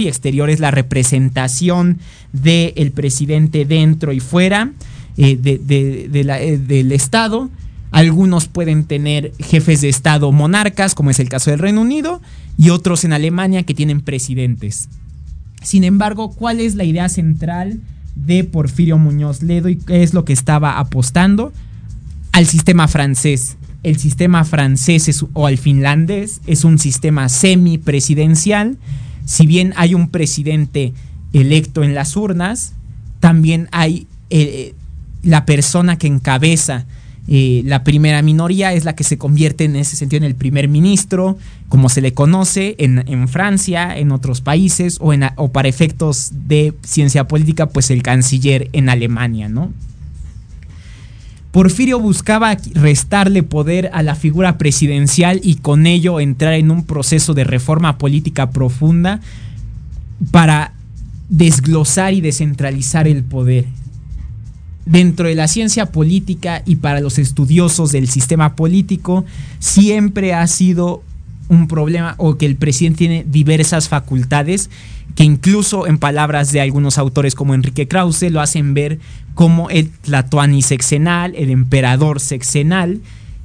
y 0.00 0.06
exterior, 0.06 0.48
es 0.48 0.60
la 0.60 0.70
representación 0.70 1.98
del 2.32 2.92
presidente 2.92 3.64
dentro 3.64 4.12
y 4.12 4.20
fuera 4.20 4.70
eh, 5.16 5.36
de, 5.36 5.60
eh, 5.66 6.58
del 6.58 6.92
Estado. 6.92 7.50
Algunos 7.90 8.46
pueden 8.46 8.84
tener 8.84 9.32
jefes 9.40 9.80
de 9.80 9.88
Estado 9.88 10.30
monarcas, 10.30 10.94
como 10.94 11.10
es 11.10 11.18
el 11.18 11.28
caso 11.28 11.50
del 11.50 11.58
Reino 11.58 11.80
Unido, 11.80 12.22
y 12.56 12.70
otros 12.70 13.04
en 13.04 13.12
Alemania 13.12 13.64
que 13.64 13.74
tienen 13.74 14.02
presidentes. 14.02 14.88
Sin 15.62 15.82
embargo, 15.82 16.30
¿cuál 16.30 16.60
es 16.60 16.76
la 16.76 16.84
idea 16.84 17.08
central 17.08 17.80
de 18.14 18.44
Porfirio 18.44 18.98
Muñoz 18.98 19.42
Ledo 19.42 19.68
y 19.68 19.76
qué 19.76 20.04
es 20.04 20.14
lo 20.14 20.24
que 20.24 20.32
estaba 20.32 20.78
apostando? 20.78 21.52
Al 22.30 22.46
sistema 22.46 22.88
francés 22.88 23.56
el 23.82 23.98
sistema 23.98 24.44
francés 24.44 25.24
o 25.32 25.48
el 25.48 25.58
finlandés 25.58 26.40
es 26.46 26.64
un 26.64 26.78
sistema 26.78 27.28
semipresidencial. 27.28 28.78
Si 29.24 29.46
bien 29.46 29.72
hay 29.76 29.94
un 29.94 30.08
presidente 30.08 30.92
electo 31.32 31.82
en 31.82 31.94
las 31.94 32.16
urnas, 32.16 32.74
también 33.20 33.68
hay 33.72 34.06
eh, 34.30 34.74
la 35.22 35.46
persona 35.46 35.98
que 35.98 36.06
encabeza 36.06 36.86
eh, 37.28 37.62
la 37.64 37.84
primera 37.84 38.20
minoría, 38.20 38.72
es 38.72 38.84
la 38.84 38.96
que 38.96 39.04
se 39.04 39.16
convierte 39.16 39.64
en 39.64 39.76
ese 39.76 39.94
sentido 39.94 40.18
en 40.18 40.24
el 40.24 40.34
primer 40.34 40.68
ministro, 40.68 41.38
como 41.68 41.88
se 41.88 42.00
le 42.00 42.12
conoce 42.12 42.74
en, 42.78 43.28
Francia, 43.28 43.96
en 43.96 44.10
otros 44.10 44.40
países, 44.40 44.98
o, 45.00 45.12
en, 45.12 45.24
o 45.36 45.52
para 45.52 45.68
efectos 45.68 46.32
de 46.48 46.74
ciencia 46.82 47.28
política, 47.28 47.68
pues 47.68 47.90
el 47.90 48.02
canciller 48.02 48.68
en 48.72 48.88
Alemania, 48.88 49.48
¿no? 49.48 49.72
Porfirio 51.52 52.00
buscaba 52.00 52.56
restarle 52.72 53.42
poder 53.42 53.90
a 53.92 54.02
la 54.02 54.14
figura 54.14 54.56
presidencial 54.56 55.38
y 55.44 55.56
con 55.56 55.86
ello 55.86 56.18
entrar 56.18 56.54
en 56.54 56.70
un 56.70 56.84
proceso 56.84 57.34
de 57.34 57.44
reforma 57.44 57.98
política 57.98 58.50
profunda 58.50 59.20
para 60.30 60.72
desglosar 61.28 62.14
y 62.14 62.22
descentralizar 62.22 63.06
el 63.06 63.22
poder. 63.22 63.66
Dentro 64.86 65.28
de 65.28 65.34
la 65.34 65.46
ciencia 65.46 65.92
política 65.92 66.62
y 66.64 66.76
para 66.76 67.00
los 67.00 67.18
estudiosos 67.18 67.92
del 67.92 68.08
sistema 68.08 68.56
político, 68.56 69.26
siempre 69.58 70.32
ha 70.32 70.46
sido 70.46 71.02
un 71.48 71.68
problema 71.68 72.14
o 72.18 72.36
que 72.36 72.46
el 72.46 72.56
presidente 72.56 72.98
tiene 72.98 73.24
diversas 73.28 73.88
facultades 73.88 74.70
que 75.14 75.24
incluso 75.24 75.86
en 75.86 75.98
palabras 75.98 76.52
de 76.52 76.60
algunos 76.60 76.98
autores 76.98 77.34
como 77.34 77.54
Enrique 77.54 77.88
Krause 77.88 78.30
lo 78.30 78.40
hacen 78.40 78.74
ver 78.74 78.98
como 79.34 79.70
el 79.70 79.90
Tlatoani 79.90 80.62
sexenal, 80.62 81.34
el 81.36 81.50
emperador 81.50 82.20
sexenal, 82.20 83.00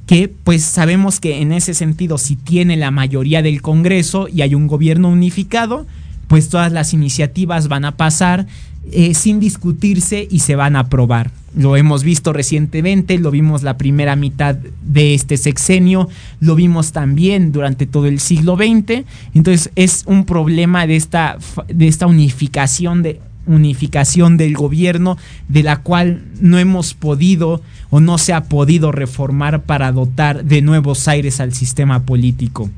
que 0.06 0.30
pues 0.30 0.64
sabemos 0.64 1.20
que 1.20 1.42
en 1.42 1.52
ese 1.52 1.74
sentido 1.74 2.18
si 2.18 2.36
tiene 2.36 2.78
la 2.78 2.92
mayoría 2.92 3.42
del 3.42 3.62
Congreso 3.62 4.28
y 4.30 4.42
hay 4.42 4.56
un 4.56 4.68
gobierno 4.68 5.10
unificado, 5.10 5.86
pues 6.28 6.50
todas 6.50 6.72
las 6.72 6.94
iniciativas 6.94 7.68
van 7.68 7.86
a 7.86 7.98
pasar 7.98 8.48
eh, 8.92 9.14
sin 9.14 9.40
discutirse 9.40 10.28
y 10.30 10.40
se 10.40 10.56
van 10.56 10.76
a 10.76 10.82
aprobar. 10.82 11.32
Lo 11.58 11.76
hemos 11.76 12.04
visto 12.04 12.34
recientemente, 12.34 13.17
lo 13.17 13.32
vimos 13.32 13.63
la 13.63 13.78
primera 13.78 14.15
mitad 14.15 14.56
de 14.56 15.15
este 15.15 15.38
sexenio, 15.38 16.08
lo 16.39 16.54
vimos 16.54 16.91
también 16.91 17.52
durante 17.52 17.88
todo 17.88 18.06
el 18.06 18.20
siglo 18.20 18.56
XX. 18.56 19.04
Entonces 19.34 19.72
es 19.76 20.04
un 20.06 20.26
problema 20.26 20.86
de 20.86 20.96
esta, 20.96 21.38
de 21.67 21.88
esta 21.88 22.06
unificación, 22.06 23.02
de, 23.02 23.20
unificación 23.48 24.38
del 24.38 24.54
gobierno 24.54 25.17
de 25.48 25.63
la 25.63 25.78
cual 25.78 26.24
no 26.39 26.60
hemos 26.60 26.93
podido 26.93 27.62
o 27.89 28.00
no 28.00 28.20
se 28.20 28.34
ha 28.34 28.43
podido 28.43 28.91
reformar 28.91 29.63
para 29.63 29.91
dotar 29.91 30.43
de 30.46 30.62
nuevos 30.62 31.08
aires 31.08 31.39
al 31.39 31.54
sistema 31.54 32.04
político. 32.04 32.70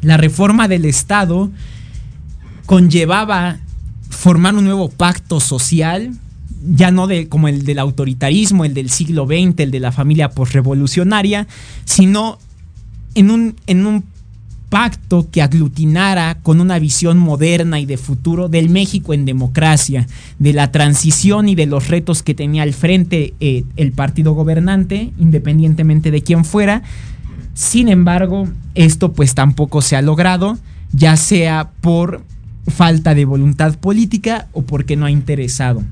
La 0.00 0.16
reforma 0.16 0.68
del 0.68 0.84
Estado 0.84 1.50
conllevaba 2.66 3.58
formar 4.08 4.54
un 4.54 4.64
nuevo 4.64 4.88
pacto 4.88 5.40
social, 5.40 6.12
ya 6.66 6.90
no 6.90 7.06
de, 7.06 7.28
como 7.28 7.48
el 7.48 7.64
del 7.64 7.78
autoritarismo, 7.78 8.64
el 8.64 8.74
del 8.74 8.90
siglo 8.90 9.26
XX, 9.26 9.60
el 9.60 9.70
de 9.70 9.80
la 9.80 9.92
familia 9.92 10.30
postrevolucionaria, 10.30 11.46
sino 11.84 12.38
en 13.14 13.30
un, 13.30 13.56
en 13.66 13.86
un 13.86 14.04
pacto 14.74 15.28
que 15.30 15.40
aglutinara 15.40 16.38
con 16.42 16.60
una 16.60 16.80
visión 16.80 17.16
moderna 17.16 17.78
y 17.78 17.86
de 17.86 17.96
futuro 17.96 18.48
del 18.48 18.70
México 18.70 19.14
en 19.14 19.24
democracia, 19.24 20.08
de 20.40 20.52
la 20.52 20.72
transición 20.72 21.48
y 21.48 21.54
de 21.54 21.66
los 21.66 21.86
retos 21.86 22.24
que 22.24 22.34
tenía 22.34 22.64
al 22.64 22.72
frente 22.72 23.34
eh, 23.38 23.62
el 23.76 23.92
partido 23.92 24.32
gobernante, 24.32 25.12
independientemente 25.18 26.10
de 26.10 26.22
quién 26.22 26.44
fuera. 26.44 26.82
Sin 27.54 27.88
embargo, 27.88 28.48
esto 28.74 29.12
pues 29.12 29.36
tampoco 29.36 29.80
se 29.80 29.94
ha 29.94 30.02
logrado, 30.02 30.58
ya 30.92 31.16
sea 31.16 31.70
por 31.80 32.24
falta 32.66 33.14
de 33.14 33.26
voluntad 33.26 33.78
política 33.78 34.48
o 34.52 34.62
porque 34.62 34.96
no 34.96 35.06
ha 35.06 35.10
interesado. 35.12 35.84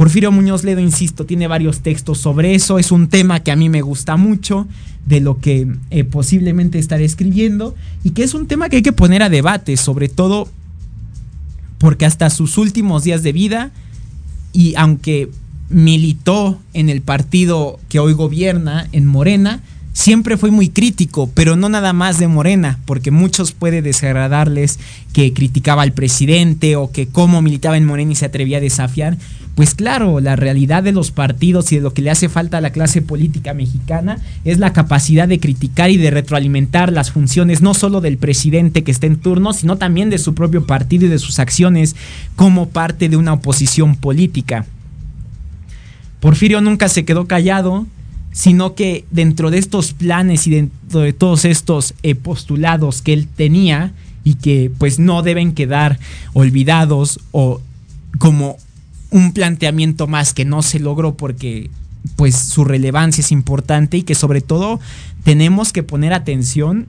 Porfirio 0.00 0.32
Muñoz 0.32 0.64
Ledo, 0.64 0.80
insisto, 0.80 1.26
tiene 1.26 1.46
varios 1.46 1.80
textos 1.80 2.16
sobre 2.16 2.54
eso, 2.54 2.78
es 2.78 2.90
un 2.90 3.08
tema 3.08 3.40
que 3.40 3.50
a 3.50 3.56
mí 3.56 3.68
me 3.68 3.82
gusta 3.82 4.16
mucho, 4.16 4.66
de 5.04 5.20
lo 5.20 5.40
que 5.40 5.68
eh, 5.90 6.04
posiblemente 6.04 6.78
estaré 6.78 7.04
escribiendo, 7.04 7.74
y 8.02 8.12
que 8.12 8.22
es 8.22 8.32
un 8.32 8.46
tema 8.46 8.70
que 8.70 8.76
hay 8.76 8.82
que 8.82 8.94
poner 8.94 9.22
a 9.22 9.28
debate, 9.28 9.76
sobre 9.76 10.08
todo 10.08 10.48
porque 11.76 12.06
hasta 12.06 12.30
sus 12.30 12.56
últimos 12.56 13.04
días 13.04 13.22
de 13.22 13.32
vida, 13.32 13.72
y 14.54 14.74
aunque 14.76 15.28
militó 15.68 16.58
en 16.72 16.88
el 16.88 17.02
partido 17.02 17.78
que 17.90 17.98
hoy 17.98 18.14
gobierna, 18.14 18.88
en 18.92 19.04
Morena, 19.04 19.60
siempre 19.92 20.38
fue 20.38 20.50
muy 20.50 20.70
crítico, 20.70 21.28
pero 21.34 21.56
no 21.56 21.68
nada 21.68 21.92
más 21.92 22.18
de 22.18 22.26
Morena, 22.26 22.78
porque 22.86 23.10
muchos 23.10 23.52
puede 23.52 23.82
desagradarles 23.82 24.78
que 25.12 25.34
criticaba 25.34 25.82
al 25.82 25.92
presidente 25.92 26.76
o 26.76 26.90
que 26.90 27.06
cómo 27.06 27.42
militaba 27.42 27.76
en 27.76 27.84
Morena 27.84 28.12
y 28.12 28.14
se 28.16 28.24
atrevía 28.24 28.56
a 28.56 28.62
desafiar. 28.62 29.18
Pues 29.60 29.74
claro, 29.74 30.20
la 30.20 30.36
realidad 30.36 30.82
de 30.82 30.92
los 30.92 31.10
partidos 31.10 31.70
y 31.70 31.76
de 31.76 31.82
lo 31.82 31.92
que 31.92 32.00
le 32.00 32.08
hace 32.08 32.30
falta 32.30 32.56
a 32.56 32.60
la 32.62 32.70
clase 32.70 33.02
política 33.02 33.52
mexicana 33.52 34.16
es 34.46 34.58
la 34.58 34.72
capacidad 34.72 35.28
de 35.28 35.38
criticar 35.38 35.90
y 35.90 35.98
de 35.98 36.10
retroalimentar 36.10 36.90
las 36.90 37.10
funciones 37.10 37.60
no 37.60 37.74
solo 37.74 38.00
del 38.00 38.16
presidente 38.16 38.82
que 38.84 38.90
está 38.90 39.06
en 39.06 39.16
turno, 39.16 39.52
sino 39.52 39.76
también 39.76 40.08
de 40.08 40.16
su 40.16 40.32
propio 40.34 40.64
partido 40.64 41.04
y 41.04 41.08
de 41.10 41.18
sus 41.18 41.38
acciones 41.38 41.94
como 42.36 42.70
parte 42.70 43.10
de 43.10 43.18
una 43.18 43.34
oposición 43.34 43.96
política. 43.96 44.64
Porfirio 46.20 46.62
nunca 46.62 46.88
se 46.88 47.04
quedó 47.04 47.26
callado, 47.26 47.86
sino 48.32 48.74
que 48.74 49.04
dentro 49.10 49.50
de 49.50 49.58
estos 49.58 49.92
planes 49.92 50.46
y 50.46 50.52
dentro 50.52 51.00
de 51.00 51.12
todos 51.12 51.44
estos 51.44 51.92
eh, 52.02 52.14
postulados 52.14 53.02
que 53.02 53.12
él 53.12 53.28
tenía 53.28 53.92
y 54.24 54.36
que 54.36 54.72
pues 54.78 54.98
no 54.98 55.20
deben 55.20 55.52
quedar 55.52 55.98
olvidados 56.32 57.20
o 57.30 57.60
como 58.18 58.56
un 59.10 59.32
planteamiento 59.32 60.06
más 60.06 60.34
que 60.34 60.44
no 60.44 60.62
se 60.62 60.78
logró 60.78 61.14
porque 61.16 61.70
pues 62.16 62.36
su 62.36 62.64
relevancia 62.64 63.22
es 63.22 63.32
importante 63.32 63.98
y 63.98 64.02
que 64.02 64.14
sobre 64.14 64.40
todo 64.40 64.80
tenemos 65.24 65.72
que 65.72 65.82
poner 65.82 66.12
atención 66.12 66.86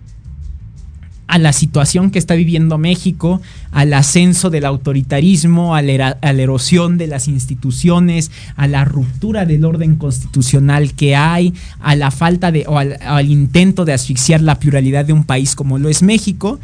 a 1.31 1.37
la 1.37 1.53
situación 1.53 2.11
que 2.11 2.19
está 2.19 2.35
viviendo 2.35 2.77
México, 2.77 3.41
al 3.71 3.93
ascenso 3.93 4.49
del 4.49 4.65
autoritarismo, 4.65 5.75
a 5.75 5.81
la, 5.81 6.17
erosión 6.21 6.97
de 6.97 7.07
las 7.07 7.29
instituciones, 7.29 8.31
a 8.57 8.67
la 8.67 8.83
ruptura 8.83 9.45
del 9.45 9.63
orden 9.63 9.95
constitucional 9.95 10.93
que 10.93 11.15
hay, 11.15 11.53
a 11.79 11.95
la 11.95 12.11
falta 12.11 12.51
de, 12.51 12.65
o 12.67 12.77
al, 12.77 13.31
intento 13.31 13.85
de 13.85 13.93
asfixiar 13.93 14.41
la 14.41 14.59
pluralidad 14.59 15.05
de 15.05 15.13
un 15.13 15.23
país 15.23 15.55
como 15.55 15.79
lo 15.79 15.87
es 15.87 16.03
México, 16.03 16.59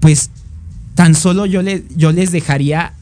pues 0.00 0.30
tan 0.94 1.14
solo 1.14 1.44
yo, 1.44 1.60
yo 1.94 2.10
les 2.10 2.32
dejaría 2.32 2.94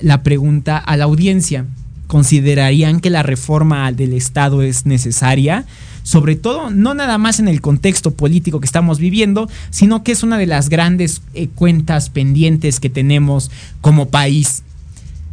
la 0.00 0.22
pregunta 0.22 0.78
a 0.78 0.96
la 0.96 1.04
audiencia. 1.04 1.64
¿Considerarían 2.06 3.00
que 3.00 3.10
la 3.10 3.22
reforma 3.22 3.92
del 3.92 4.14
Estado 4.14 4.62
es 4.62 4.86
necesaria? 4.86 5.66
sobre 6.08 6.36
todo 6.36 6.70
no 6.70 6.94
nada 6.94 7.18
más 7.18 7.38
en 7.38 7.48
el 7.48 7.60
contexto 7.60 8.14
político 8.14 8.60
que 8.60 8.64
estamos 8.64 8.98
viviendo, 8.98 9.46
sino 9.68 10.02
que 10.04 10.12
es 10.12 10.22
una 10.22 10.38
de 10.38 10.46
las 10.46 10.70
grandes 10.70 11.20
eh, 11.34 11.48
cuentas 11.54 12.08
pendientes 12.08 12.80
que 12.80 12.88
tenemos 12.88 13.50
como 13.82 14.08
país. 14.08 14.62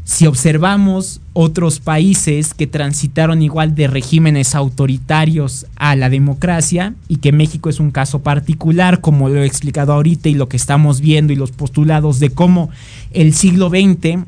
Si 0.04 0.28
observamos 0.28 1.22
otros 1.32 1.80
países 1.80 2.54
que 2.54 2.68
transitaron 2.68 3.42
igual 3.42 3.74
de 3.74 3.88
regímenes 3.88 4.54
autoritarios 4.54 5.66
a 5.78 5.96
la 5.96 6.10
democracia 6.10 6.94
y 7.08 7.18
que 7.18 7.32
México 7.32 7.70
es 7.70 7.80
un 7.80 7.92
caso 7.92 8.22
particular, 8.22 9.00
como 9.00 9.30
lo 9.30 9.42
he 9.42 9.46
explicado 9.46 9.94
ahorita 9.94 10.28
y 10.28 10.34
lo 10.34 10.50
que 10.50 10.58
estamos 10.58 11.00
viendo 11.00 11.32
y 11.32 11.38
los 11.38 11.52
postulados 11.52 12.20
de 12.20 12.32
cómo 12.32 12.70
el 13.14 13.34
siglo 13.34 13.70
XX 13.70 14.26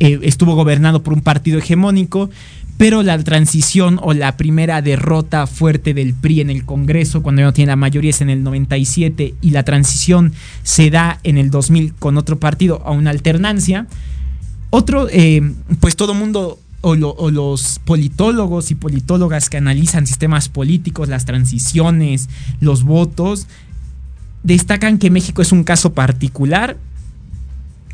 eh, 0.00 0.18
estuvo 0.22 0.54
gobernado 0.54 1.02
por 1.02 1.12
un 1.12 1.22
partido 1.22 1.58
hegemónico, 1.58 2.30
pero 2.76 3.02
la 3.02 3.18
transición 3.18 3.98
o 4.02 4.12
la 4.14 4.36
primera 4.36 4.80
derrota 4.80 5.48
fuerte 5.48 5.94
del 5.94 6.14
PRI 6.14 6.42
en 6.42 6.50
el 6.50 6.64
Congreso, 6.64 7.22
cuando 7.22 7.40
ya 7.40 7.46
no 7.46 7.52
tiene 7.52 7.72
la 7.72 7.76
mayoría, 7.76 8.10
es 8.10 8.20
en 8.20 8.30
el 8.30 8.44
97 8.44 9.34
y 9.40 9.50
la 9.50 9.64
transición 9.64 10.32
se 10.62 10.88
da 10.90 11.18
en 11.24 11.38
el 11.38 11.50
2000 11.50 11.94
con 11.94 12.16
otro 12.16 12.38
partido 12.38 12.80
a 12.86 12.92
una 12.92 13.10
alternancia, 13.10 13.86
Otro, 14.70 15.08
eh, 15.10 15.42
pues 15.80 15.96
todo 15.96 16.14
mundo 16.14 16.60
o, 16.82 16.90
o, 16.90 17.30
los 17.30 17.80
politólogos 17.84 18.70
y 18.70 18.76
politólogas 18.76 19.50
que 19.50 19.56
analizan 19.56 20.06
sistemas 20.06 20.48
políticos, 20.48 21.08
las 21.08 21.24
transiciones, 21.24 22.28
los 22.60 22.84
votos, 22.84 23.48
destacan 24.44 24.98
que 24.98 25.10
México 25.10 25.42
es 25.42 25.50
un 25.50 25.64
caso 25.64 25.94
particular 25.94 26.76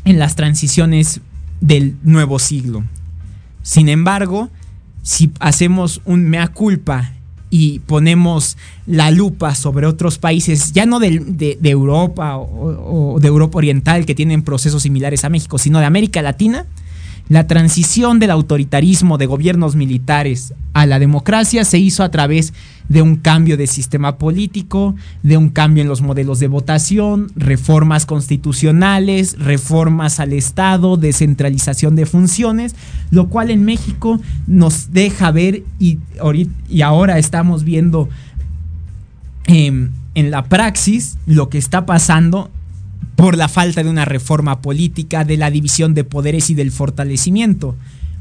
en 0.03 0.19
las 0.19 0.35
transiciones 0.35 1.21
del 1.61 1.95
nuevo 2.03 2.39
siglo. 2.39 2.83
Sin 3.61 3.89
embargo, 3.89 4.49
si 5.01 5.31
hacemos 5.39 6.01
un 6.05 6.29
mea 6.29 6.47
culpa 6.47 7.11
y 7.49 7.79
ponemos 7.79 8.57
la 8.85 9.11
lupa 9.11 9.55
sobre 9.55 9.85
otros 9.87 10.17
países, 10.17 10.73
ya 10.73 10.85
no 10.85 10.99
de, 10.99 11.57
Europa 11.63 12.37
o, 12.37 13.19
de 13.19 13.27
Europa 13.27 13.57
Oriental 13.57 14.05
que 14.05 14.15
tienen 14.15 14.41
procesos 14.41 14.83
similares 14.83 15.23
a 15.23 15.29
México, 15.29 15.57
sino 15.57 15.79
de 15.79 15.85
América 15.85 16.21
Latina, 16.21 16.65
la 17.29 17.47
transición 17.47 18.19
del 18.19 18.31
autoritarismo 18.31 19.17
de 19.17 19.25
gobiernos 19.25 19.75
militares 19.75 20.53
a 20.73 20.85
la 20.85 20.99
democracia 20.99 21.65
se 21.65 21.79
hizo 21.79 22.03
a 22.03 22.11
través 22.11 22.53
de 22.89 23.01
un 23.01 23.15
cambio 23.15 23.57
de 23.57 23.67
sistema 23.67 24.17
político, 24.17 24.95
de 25.23 25.37
un 25.37 25.49
cambio 25.49 25.81
en 25.81 25.89
los 25.89 26.01
modelos 26.01 26.39
de 26.39 26.47
votación, 26.47 27.31
reformas 27.35 28.05
constitucionales, 28.05 29.37
reformas 29.39 30.19
al 30.19 30.33
Estado, 30.33 30.97
descentralización 30.97 31.95
de 31.95 32.05
funciones, 32.05 32.75
lo 33.11 33.27
cual 33.29 33.51
en 33.51 33.65
México 33.65 34.19
nos 34.47 34.91
deja 34.91 35.31
ver 35.31 35.63
y, 35.79 35.99
y 36.69 36.81
ahora 36.81 37.17
estamos 37.17 37.63
viendo 37.63 38.09
em, 39.45 39.91
en 40.13 40.31
la 40.31 40.43
praxis 40.43 41.17
lo 41.25 41.49
que 41.49 41.57
está 41.57 41.85
pasando 41.85 42.49
por 43.15 43.37
la 43.37 43.47
falta 43.47 43.83
de 43.83 43.89
una 43.89 44.05
reforma 44.05 44.61
política, 44.61 45.23
de 45.23 45.37
la 45.37 45.49
división 45.49 45.93
de 45.93 46.03
poderes 46.03 46.49
y 46.49 46.53
del 46.53 46.71
fortalecimiento. 46.71 47.75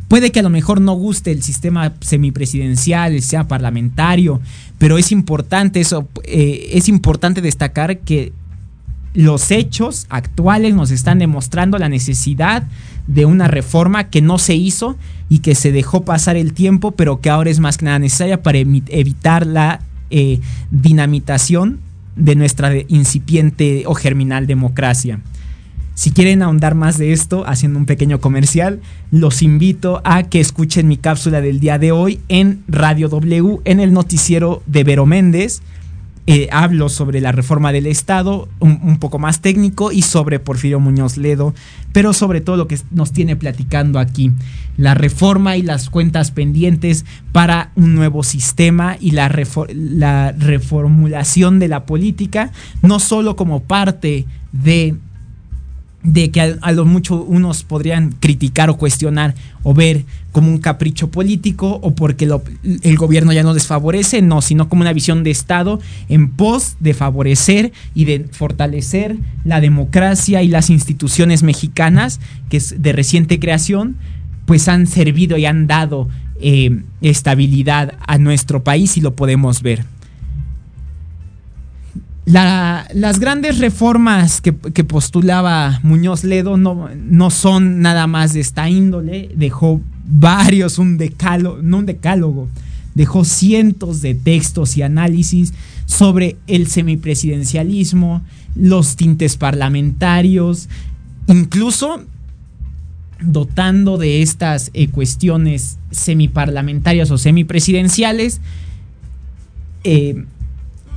Puede 0.09 0.31
que 0.33 0.41
a 0.41 0.43
lo 0.43 0.51
mejor 0.51 0.81
no 0.81 0.95
guste 0.95 1.33
el 1.33 1.43
sistema 1.43 1.95
semipresidencial, 2.01 3.21
sea 3.23 3.49
parlamentario, 3.49 4.41
pero 4.79 4.99
es 4.99 5.13
importante 5.13 5.81
eso, 5.81 6.09
eh, 6.25 6.71
es 6.73 6.89
importante 6.89 7.41
destacar 7.41 7.99
que 7.99 8.33
los 9.15 9.51
hechos 9.53 10.07
actuales 10.11 10.75
nos 10.75 10.91
están 10.91 11.21
demostrando 11.21 11.79
la 11.79 11.89
necesidad 11.89 12.65
de 13.07 13.27
una 13.27 13.49
reforma 13.49 14.11
que 14.11 14.21
no 14.21 14.39
se 14.39 14.57
hizo 14.57 14.97
y 15.29 15.39
que 15.39 15.55
se 15.55 15.73
dejó 15.73 16.05
pasar 16.05 16.37
el 16.37 16.53
tiempo, 16.53 16.91
pero 16.91 17.21
que 17.21 17.31
ahora 17.31 17.51
es 17.51 17.61
más 17.61 17.79
que 17.79 17.85
nada 17.85 17.99
necesaria 17.99 18.43
para 18.43 18.59
evitar 18.59 19.47
la 19.47 19.81
eh, 20.11 20.41
dinamitación 20.71 21.81
de 22.17 22.35
nuestra 22.35 22.73
incipiente 22.89 23.85
o 23.87 23.95
germinal 23.95 24.47
democracia. 24.47 25.21
Si 25.95 26.11
quieren 26.11 26.43
ahondar 26.43 26.75
más 26.75 26.99
de 26.99 27.13
esto, 27.13 27.45
haciendo 27.47 27.79
un 27.79 27.87
pequeño 27.87 28.21
comercial, 28.21 28.81
los 29.13 29.43
invito 29.43 30.03
a 30.05 30.25
que 30.25 30.41
escuchen 30.41 30.89
mi 30.89 30.97
cápsula 30.97 31.41
del 31.41 31.61
día 31.61 31.79
de 31.79 31.93
hoy 31.93 32.21
en 32.29 32.65
Radio 32.67 33.09
W, 33.09 33.61
en 33.65 33.79
el 33.79 33.93
noticiero 33.93 34.63
de 34.67 34.83
Vero 34.83 35.07
Méndez. 35.07 35.63
Eh, 36.27 36.49
hablo 36.51 36.89
sobre 36.89 37.21
la 37.21 37.33
reforma 37.33 37.71
del 37.71 37.87
Estado, 37.87 38.49
un, 38.59 38.99
poco 38.99 39.21
más 39.21 39.41
técnico, 39.41 39.93
y 39.93 40.03
sobre 40.03 40.41
Porfirio 40.41 40.81
Muñoz 40.81 41.17
Ledo, 41.17 41.55
pero 41.93 42.13
sobre 42.13 42.41
todo 42.41 42.57
lo 42.57 42.67
que 42.67 42.79
nos 42.91 43.13
tiene 43.13 43.37
platicando 43.37 44.01
aquí, 44.01 44.33
la 44.77 44.95
reforma 44.95 45.57
y 45.57 45.63
las 45.63 45.91
cuentas 45.91 46.31
pendientes 46.33 47.05
para 47.31 47.71
un 47.77 47.95
nuevo 47.95 48.25
sistema 48.25 48.97
y 48.99 49.13
la, 49.13 49.31
la 49.69 50.33
reformulación 50.33 51.59
de 51.61 51.69
la 51.69 51.85
política, 51.85 52.51
no 52.83 52.99
solo 52.99 53.37
como 53.37 53.61
parte 53.61 54.25
de 54.51 54.97
de 56.05 56.31
que 56.31 56.59
a, 56.61 56.73
lo 56.73 56.85
mucho 56.85 57.23
unos 57.23 57.65
podrían 57.65 58.13
criticar 58.21 58.69
o 58.71 58.77
cuestionar 58.77 59.35
o 59.63 59.73
ver 59.73 60.05
como 60.33 60.49
un 60.49 60.59
capricho 60.59 61.11
político 61.11 61.81
o 61.83 61.95
porque 61.95 62.29
el 62.83 62.97
gobierno 62.97 63.33
ya 63.33 63.43
no 63.43 63.55
les 63.55 63.67
favorece, 63.67 64.21
no, 64.21 64.43
sino 64.43 64.69
como 64.69 64.83
una 64.83 64.93
visión 64.93 65.25
de 65.25 65.31
Estado 65.31 65.81
en 66.11 66.29
pos 66.29 66.77
de 66.79 66.93
favorecer 66.93 67.73
y 67.95 68.05
de 68.05 68.27
fortalecer 68.31 69.17
la 69.45 69.61
democracia 69.61 70.43
y 70.43 70.49
las 70.49 70.69
instituciones 70.69 71.43
mexicanas, 71.43 72.21
que 72.51 72.59
es 72.59 72.83
de 72.83 72.93
reciente 72.93 73.41
creación, 73.41 73.97
pues 74.45 74.69
han 74.69 74.87
servido 74.87 75.39
y 75.39 75.47
han 75.47 75.67
dado 75.67 76.09
eh, 76.39 76.83
estabilidad 77.01 77.95
a 78.07 78.19
nuestro 78.19 78.63
país 78.63 78.99
y 78.99 79.01
lo 79.01 79.15
podemos 79.15 79.63
ver 79.63 79.87
las 82.27 83.21
grandes 83.21 83.59
reformas 83.59 84.41
que, 84.41 84.53
postulaba 84.53 85.81
Muñoz 85.83 86.25
Ledo 86.25 86.57
no, 86.57 86.89
no, 86.95 87.31
son 87.31 87.81
nada 87.81 88.07
más 88.07 88.33
de 88.33 88.41
esta 88.41 88.69
índole. 88.71 89.31
Dejó 89.37 89.81
varios, 90.07 90.79
un 90.79 90.97
decálogo, 90.97 91.59
no 91.63 91.79
un 91.79 91.87
decálogo, 91.87 92.49
dejó 92.95 93.25
cientos 93.25 94.01
de 94.01 94.15
textos 94.15 94.77
y 94.77 94.83
análisis 94.83 95.53
sobre 95.85 96.37
el 96.47 96.67
semipresidencialismo, 96.67 98.23
los 98.55 98.97
tintes 98.97 99.37
parlamentarios, 99.37 100.69
incluso 101.27 102.03
dotando 103.21 103.99
de 103.99 104.23
estas 104.23 104.71
eh, 104.75 104.89
cuestiones 104.89 105.79
semiparlamentarias 105.91 107.11
o 107.11 107.19
semipresidenciales, 107.19 108.41
eh, 109.85 110.25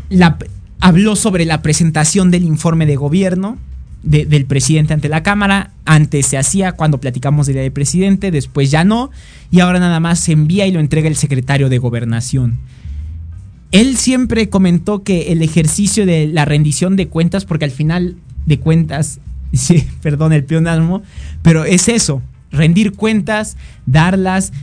la, 0.10 0.38
habló 0.80 1.16
sobre 1.16 1.46
la 1.46 1.62
presentación 1.62 2.32
del 2.32 2.44
informe 2.44 2.86
de 2.86 2.96
gobierno 2.96 3.58
del 4.04 4.46
presidente 4.46 4.94
ante 4.94 5.10
la 5.10 5.24
Cámara. 5.24 5.72
Antes 5.86 6.28
se 6.28 6.38
hacía 6.38 6.74
cuando 6.74 7.00
platicamos 7.00 7.48
de 7.48 7.54
la 7.56 7.62
del 7.62 7.72
presidente, 7.72 8.32
después 8.32 8.72
ya 8.72 8.84
no, 8.84 9.12
y 9.52 9.60
ahora 9.60 9.80
nada 9.80 10.00
más 10.00 10.20
se 10.20 10.32
envía 10.32 10.66
y 10.68 10.72
lo 10.72 10.80
entrega 10.80 11.10
el 11.10 11.16
secretario 11.16 11.68
de 11.70 11.78
gobernación. 11.78 12.58
Él 13.72 13.98
siempre 13.98 14.50
comentó 14.50 15.04
que 15.04 15.34
el 15.34 15.42
ejercicio 15.42 16.06
de 16.06 16.28
la 16.28 16.46
rendición 16.46 16.96
de 16.96 17.08
cuentas, 17.08 17.44
porque 17.44 17.66
al 17.66 17.72
final 17.72 18.16
de 18.46 18.60
cuentas, 18.60 19.20
sí, 19.54 19.86
perdón 20.02 20.32
el 20.32 20.46
pionasmo, 20.46 21.02
pero 21.42 21.66
es 21.66 21.90
eso, 21.90 22.22
rendir 22.52 22.94
cuentas, 22.94 23.58
darlas, 23.86 24.54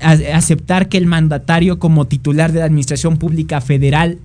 aceptar 0.00 0.88
que 0.88 0.98
el 0.98 1.06
mandatario 1.06 1.78
como 1.78 2.06
titular 2.06 2.52
de 2.52 2.60
la 2.60 2.64
Administración 2.64 3.16
Pública 3.16 3.60
Federal 3.60 4.18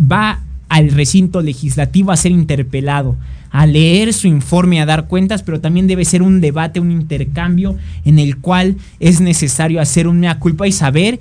va 0.00 0.40
al 0.68 0.90
recinto 0.90 1.40
legislativo 1.40 2.12
a 2.12 2.16
ser 2.16 2.32
interpelado, 2.32 3.16
a 3.50 3.66
leer 3.66 4.12
su 4.12 4.26
informe, 4.26 4.80
a 4.80 4.86
dar 4.86 5.06
cuentas, 5.06 5.42
pero 5.42 5.60
también 5.60 5.86
debe 5.86 6.04
ser 6.04 6.22
un 6.22 6.40
debate, 6.40 6.80
un 6.80 6.90
intercambio 6.90 7.76
en 8.04 8.18
el 8.18 8.38
cual 8.38 8.76
es 9.00 9.20
necesario 9.20 9.80
hacer 9.80 10.06
una 10.06 10.38
culpa 10.38 10.66
y 10.66 10.72
saber 10.72 11.20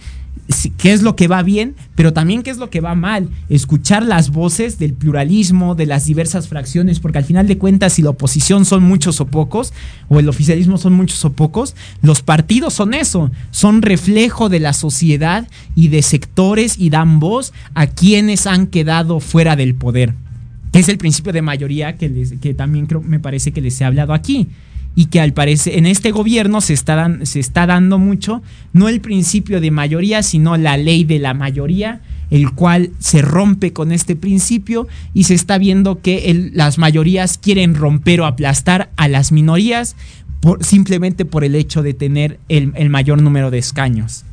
qué 0.78 0.93
es 0.93 1.02
lo 1.02 1.16
que 1.16 1.28
va 1.28 1.43
bien, 1.43 1.76
pero 1.95 2.14
también 2.14 2.41
qué 2.41 2.50
es 2.50 2.58
lo 2.58 2.70
que 2.70 2.82
va 2.82 2.95
mal. 2.95 3.30
Escuchar 3.50 4.04
las 4.04 4.30
voces 4.30 4.80
del 4.80 4.93
pluralismo, 4.93 5.76
de 5.76 5.86
las 5.86 6.06
diversas 6.06 6.48
fracciones, 6.48 7.00
porque 7.00 7.18
al 7.18 7.26
final 7.26 7.48
de 7.48 7.58
cuentas, 7.58 7.93
si 7.93 8.02
la 8.02 8.12
oposición 8.12 8.66
son 8.66 8.84
muchos 8.84 9.20
o 9.20 9.28
pocos, 9.28 9.74
o 10.08 10.20
el 10.20 10.30
oficialismo 10.30 10.78
son 10.78 10.93
muchos 10.93 11.24
o 11.26 11.34
pocos, 11.34 11.76
los 12.02 12.22
partidos 12.22 12.74
son 12.74 12.93
eso, 12.93 13.30
son 13.52 13.82
reflejo 13.82 14.50
de 14.50 14.60
la 14.60 14.74
sociedad 14.74 15.48
y 15.76 15.89
de 15.89 16.02
sectores 16.02 16.78
y 16.78 16.89
dan 16.89 17.20
voz 17.20 17.54
a 17.74 17.88
quienes 17.88 18.48
han 18.48 18.68
quedado 18.68 19.20
fuera 19.20 19.56
del 19.56 19.76
poder. 19.76 20.14
Es 20.74 20.89
el 20.89 20.98
principio 20.98 21.34
de 21.34 21.41
mayoría 21.41 21.98
que, 21.98 22.28
que 22.39 22.54
también 22.54 22.86
creo, 22.86 23.02
me 23.02 23.20
parece 23.20 23.52
que 23.52 23.62
les 23.62 23.80
he 23.82 23.86
hablado 23.86 24.14
aquí 24.14 24.48
y 24.98 25.06
que 25.06 25.22
al 25.22 25.32
parecer 25.32 25.78
en 25.78 25.86
este 25.86 26.10
gobierno 26.10 26.60
se 26.60 26.74
está, 26.74 27.20
se 27.22 27.39
está 27.39 27.68
dando 27.68 28.00
mucho, 28.00 28.41
no 28.74 28.89
el 28.89 29.00
principio 29.00 29.62
de 29.62 29.70
mayoría, 29.70 30.24
sino 30.24 30.58
la 30.58 30.76
ley 30.76 31.04
de 31.04 31.20
la 31.20 31.36
mayoría, 31.36 32.02
el 32.32 32.52
cual 32.52 32.89
se 32.98 33.22
rompe 33.22 33.74
con 33.74 33.91
este 33.91 34.16
principio 34.16 34.88
y 35.14 35.26
se 35.26 35.36
está 35.36 35.60
viendo 35.60 36.02
que 36.02 36.50
las 36.52 36.80
mayorías 36.80 37.38
quieren 37.38 37.76
romper 37.76 38.22
o 38.22 38.26
aplastar 38.26 38.89
a 38.98 39.08
las 39.08 39.32
minorías 39.32 39.95
por, 40.39 40.66
simplemente 40.66 41.26
por 41.26 41.43
el 41.43 41.54
hecho 41.54 41.84
de 41.84 41.93
tener 41.93 42.39
el, 42.50 42.72
el 42.76 42.89
mayor 42.89 43.22
número 43.22 43.52
de 43.52 43.60
escaños. 43.60 44.26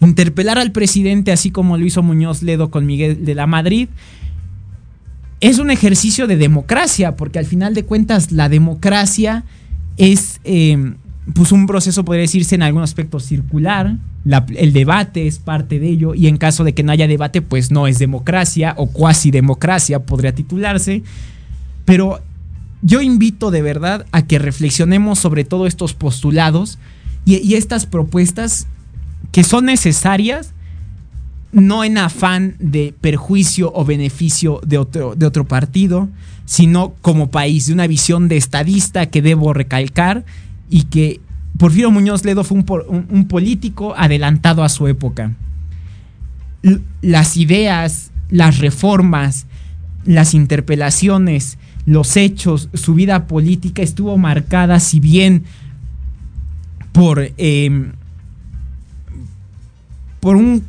Interpelar 0.00 0.58
al 0.58 0.72
presidente, 0.72 1.32
así 1.32 1.50
como 1.50 1.76
lo 1.76 1.84
hizo 1.84 2.02
Muñoz 2.02 2.42
Ledo 2.42 2.70
con 2.70 2.86
Miguel 2.86 3.26
de 3.26 3.34
la 3.34 3.46
Madrid, 3.46 3.90
es 5.40 5.58
un 5.58 5.70
ejercicio 5.70 6.26
de 6.26 6.36
democracia, 6.36 7.16
porque 7.16 7.38
al 7.38 7.46
final 7.46 7.74
de 7.74 7.84
cuentas 7.84 8.32
la 8.32 8.48
democracia 8.48 9.44
es 9.96 10.40
em, 10.44 10.96
pues 11.34 11.52
un 11.52 11.66
proceso, 11.66 12.04
podría 12.04 12.22
decirse, 12.22 12.54
en 12.54 12.62
algún 12.62 12.82
aspecto 12.82 13.20
circular. 13.20 13.96
el 14.24 14.72
debate 14.72 15.26
es 15.26 15.38
parte 15.38 15.78
de 15.78 15.88
ello 15.88 16.14
y 16.14 16.26
en 16.26 16.36
caso 16.36 16.64
de 16.64 16.74
que 16.74 16.82
no 16.82 16.92
haya 16.92 17.06
debate, 17.06 17.40
pues 17.40 17.70
no 17.70 17.86
es 17.86 17.98
democracia 17.98 18.74
o 18.76 18.86
cuasi 18.86 19.30
democracia, 19.30 20.00
podría 20.00 20.34
titularse. 20.34 21.02
Pero 21.84 22.20
yo 22.82 23.00
invito 23.00 23.50
de 23.50 23.62
verdad 23.62 24.06
a 24.12 24.26
que 24.26 24.38
reflexionemos 24.38 25.18
sobre 25.18 25.44
todos 25.44 25.68
estos 25.68 25.94
postulados 25.94 26.78
y 27.24 27.54
estas 27.54 27.84
propuestas 27.84 28.66
que 29.32 29.44
son 29.44 29.66
necesarias 29.66 30.54
no 31.52 31.84
en 31.84 31.98
afán 31.98 32.56
de 32.58 32.94
perjuicio 33.00 33.72
o 33.74 33.84
beneficio 33.84 34.60
de 34.66 34.78
otro, 34.78 35.14
de 35.14 35.26
otro 35.26 35.46
partido, 35.46 36.08
sino 36.44 36.94
como 37.02 37.30
país, 37.30 37.66
de 37.66 37.72
una 37.72 37.86
visión 37.86 38.28
de 38.28 38.36
estadista 38.36 39.06
que 39.06 39.22
debo 39.22 39.52
recalcar, 39.52 40.24
y 40.70 40.84
que 40.84 41.20
Porfirio 41.58 41.90
Muñoz 41.90 42.24
Ledo 42.24 42.44
fue 42.44 42.62
un, 42.88 43.28
político 43.28 43.94
adelantado 43.96 44.62
a 44.62 44.68
su 44.68 44.86
época. 44.86 45.32
las 47.02 47.36
ideas, 47.36 48.10
las 48.30 48.58
reformas, 48.58 49.46
las 50.04 50.34
interpelaciones, 50.34 51.56
los 51.86 52.16
hechos, 52.16 52.68
su 52.74 52.94
vida 52.94 53.26
política 53.26 53.82
estuvo 53.82 54.18
marcada, 54.18 54.80
si 54.80 55.00
bien 55.00 55.44
por, 56.92 57.30
em, 57.36 57.92
por 60.20 60.36
un 60.36 60.62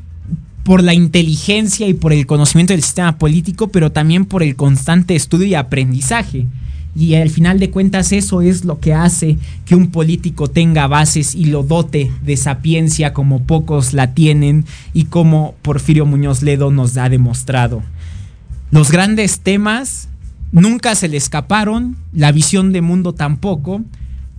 por 0.64 0.84
la 0.84 0.94
inteligencia 0.94 1.88
y 1.88 1.94
por 1.94 2.14
el 2.14 2.26
conocimiento 2.26 2.74
del 2.74 2.84
sistema 2.84 3.18
político, 3.18 3.70
pero 3.70 3.92
también 3.92 4.26
por 4.26 4.44
el 4.44 4.56
constante 4.56 5.16
estudio 5.16 5.48
y 5.48 5.56
aprendizaje. 5.56 6.46
Y 6.96 7.16
al 7.16 7.30
final 7.30 7.60
de 7.60 7.70
cuentas 7.70 8.12
eso 8.12 8.42
es 8.42 8.66
lo 8.66 8.80
que 8.80 8.94
hace 8.94 9.38
que 9.66 9.76
un 9.76 9.92
político 9.92 10.48
tenga 10.48 10.88
bases 10.88 11.36
y 11.36 11.46
lo 11.46 11.64
dote 11.64 12.12
de 12.24 12.36
sapiencia 12.36 13.14
como 13.14 13.44
pocos 13.44 13.94
la 13.94 14.14
tienen 14.14 14.66
y 14.94 15.06
como 15.06 15.56
Porfirio 15.62 16.06
Muñoz 16.06 16.42
Ledo 16.42 16.72
nos 16.72 16.98
ha 16.98 17.10
demostrado. 17.10 17.84
Los 18.72 18.92
grandes 18.92 19.40
temas 19.40 20.10
nunca 20.52 20.96
se 20.96 21.08
le 21.08 21.18
escaparon, 21.18 21.96
la 22.12 22.32
visión 22.32 22.72
de 22.74 22.82
mundo 22.82 23.14
tampoco, 23.14 23.82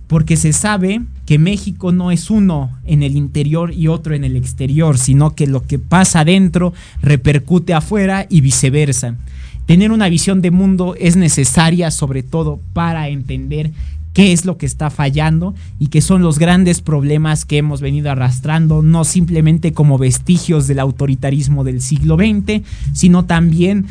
porque 0.07 0.35
se 0.35 0.53
sabe 0.53 1.01
que 1.31 1.39
México 1.39 1.93
no 1.93 2.11
es 2.11 2.29
uno 2.29 2.77
en 2.83 3.03
el 3.03 3.15
interior 3.15 3.73
y 3.73 3.87
otro 3.87 4.13
en 4.15 4.25
el 4.25 4.35
exterior, 4.35 4.97
sino 4.97 5.33
que 5.33 5.47
lo 5.47 5.65
que 5.65 5.79
pasa 5.79 6.19
adentro 6.19 6.73
repercute 7.01 7.73
afuera 7.73 8.27
y 8.29 8.41
viceversa. 8.41 9.15
Tener 9.65 9.93
una 9.93 10.09
visión 10.09 10.41
de 10.41 10.51
mundo 10.51 10.93
es 10.99 11.15
necesaria 11.15 11.89
sobre 11.89 12.21
todo 12.21 12.59
para 12.73 13.07
entender 13.07 13.71
qué 14.11 14.33
es 14.33 14.43
lo 14.43 14.57
que 14.57 14.65
está 14.65 14.89
fallando 14.89 15.55
y 15.79 15.87
qué 15.87 16.01
son 16.01 16.21
los 16.21 16.37
grandes 16.37 16.81
problemas 16.81 17.45
que 17.45 17.59
hemos 17.59 17.79
venido 17.79 18.11
arrastrando, 18.11 18.81
no 18.81 19.05
simplemente 19.05 19.71
como 19.71 19.97
vestigios 19.97 20.67
del 20.67 20.79
autoritarismo 20.79 21.63
del 21.63 21.79
siglo 21.79 22.17
XX, 22.17 22.61
sino 22.91 23.23
también 23.23 23.85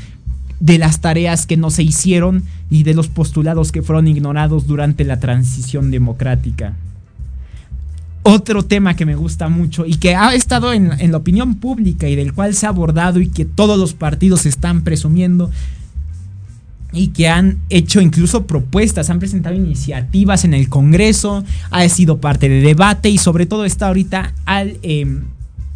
de 0.60 0.76
las 0.76 1.00
tareas 1.00 1.46
que 1.46 1.56
no 1.56 1.70
se 1.70 1.84
hicieron 1.84 2.42
y 2.68 2.82
de 2.82 2.92
los 2.92 3.08
postulados 3.08 3.72
que 3.72 3.80
fueron 3.80 4.08
ignorados 4.08 4.66
durante 4.66 5.04
la 5.04 5.20
transición 5.20 5.90
democrática. 5.90 6.76
Otro 8.22 8.62
tema 8.62 8.96
que 8.96 9.06
me 9.06 9.14
gusta 9.14 9.48
mucho 9.48 9.86
y 9.86 9.94
que 9.94 10.14
ha 10.14 10.34
estado 10.34 10.74
en, 10.74 10.90
la 11.10 11.16
opinión 11.16 11.54
pública 11.54 12.06
y 12.06 12.16
del 12.16 12.34
cual 12.34 12.54
se 12.54 12.66
ha 12.66 12.68
abordado 12.68 13.20
y 13.20 13.28
que 13.28 13.46
todos 13.46 13.78
los 13.78 13.94
partidos 13.94 14.44
están 14.44 14.82
presumiendo 14.82 15.50
y 16.92 17.08
que 17.08 17.28
han 17.28 17.58
hecho 17.70 18.00
incluso 18.00 18.46
propuestas, 18.46 19.08
han 19.08 19.20
presentado 19.20 19.54
iniciativas 19.54 20.44
en 20.44 20.52
el 20.52 20.68
Congreso, 20.68 21.44
ha 21.70 21.88
sido 21.88 22.18
parte 22.18 22.48
de 22.48 22.60
debate 22.60 23.08
y 23.08 23.16
sobre 23.16 23.46
todo 23.46 23.64
está 23.64 23.86
ahorita 23.86 24.34
al, 24.44 24.76
em, 24.82 25.22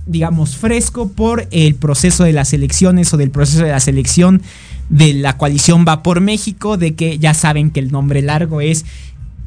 digamos, 0.06 0.56
fresco 0.56 1.08
por 1.08 1.48
el 1.50 1.76
proceso 1.76 2.24
de 2.24 2.32
las 2.34 2.52
elecciones 2.52 3.14
o 3.14 3.16
del 3.16 3.30
proceso 3.30 3.64
de 3.64 3.70
la 3.70 3.80
selección 3.80 4.42
de 4.90 5.14
la 5.14 5.38
coalición 5.38 5.86
Va 5.88 6.02
por 6.02 6.20
México, 6.20 6.76
de 6.76 6.94
que 6.94 7.18
ya 7.18 7.32
saben 7.32 7.70
que 7.70 7.80
el 7.80 7.90
nombre 7.90 8.20
largo 8.20 8.60
es 8.60 8.84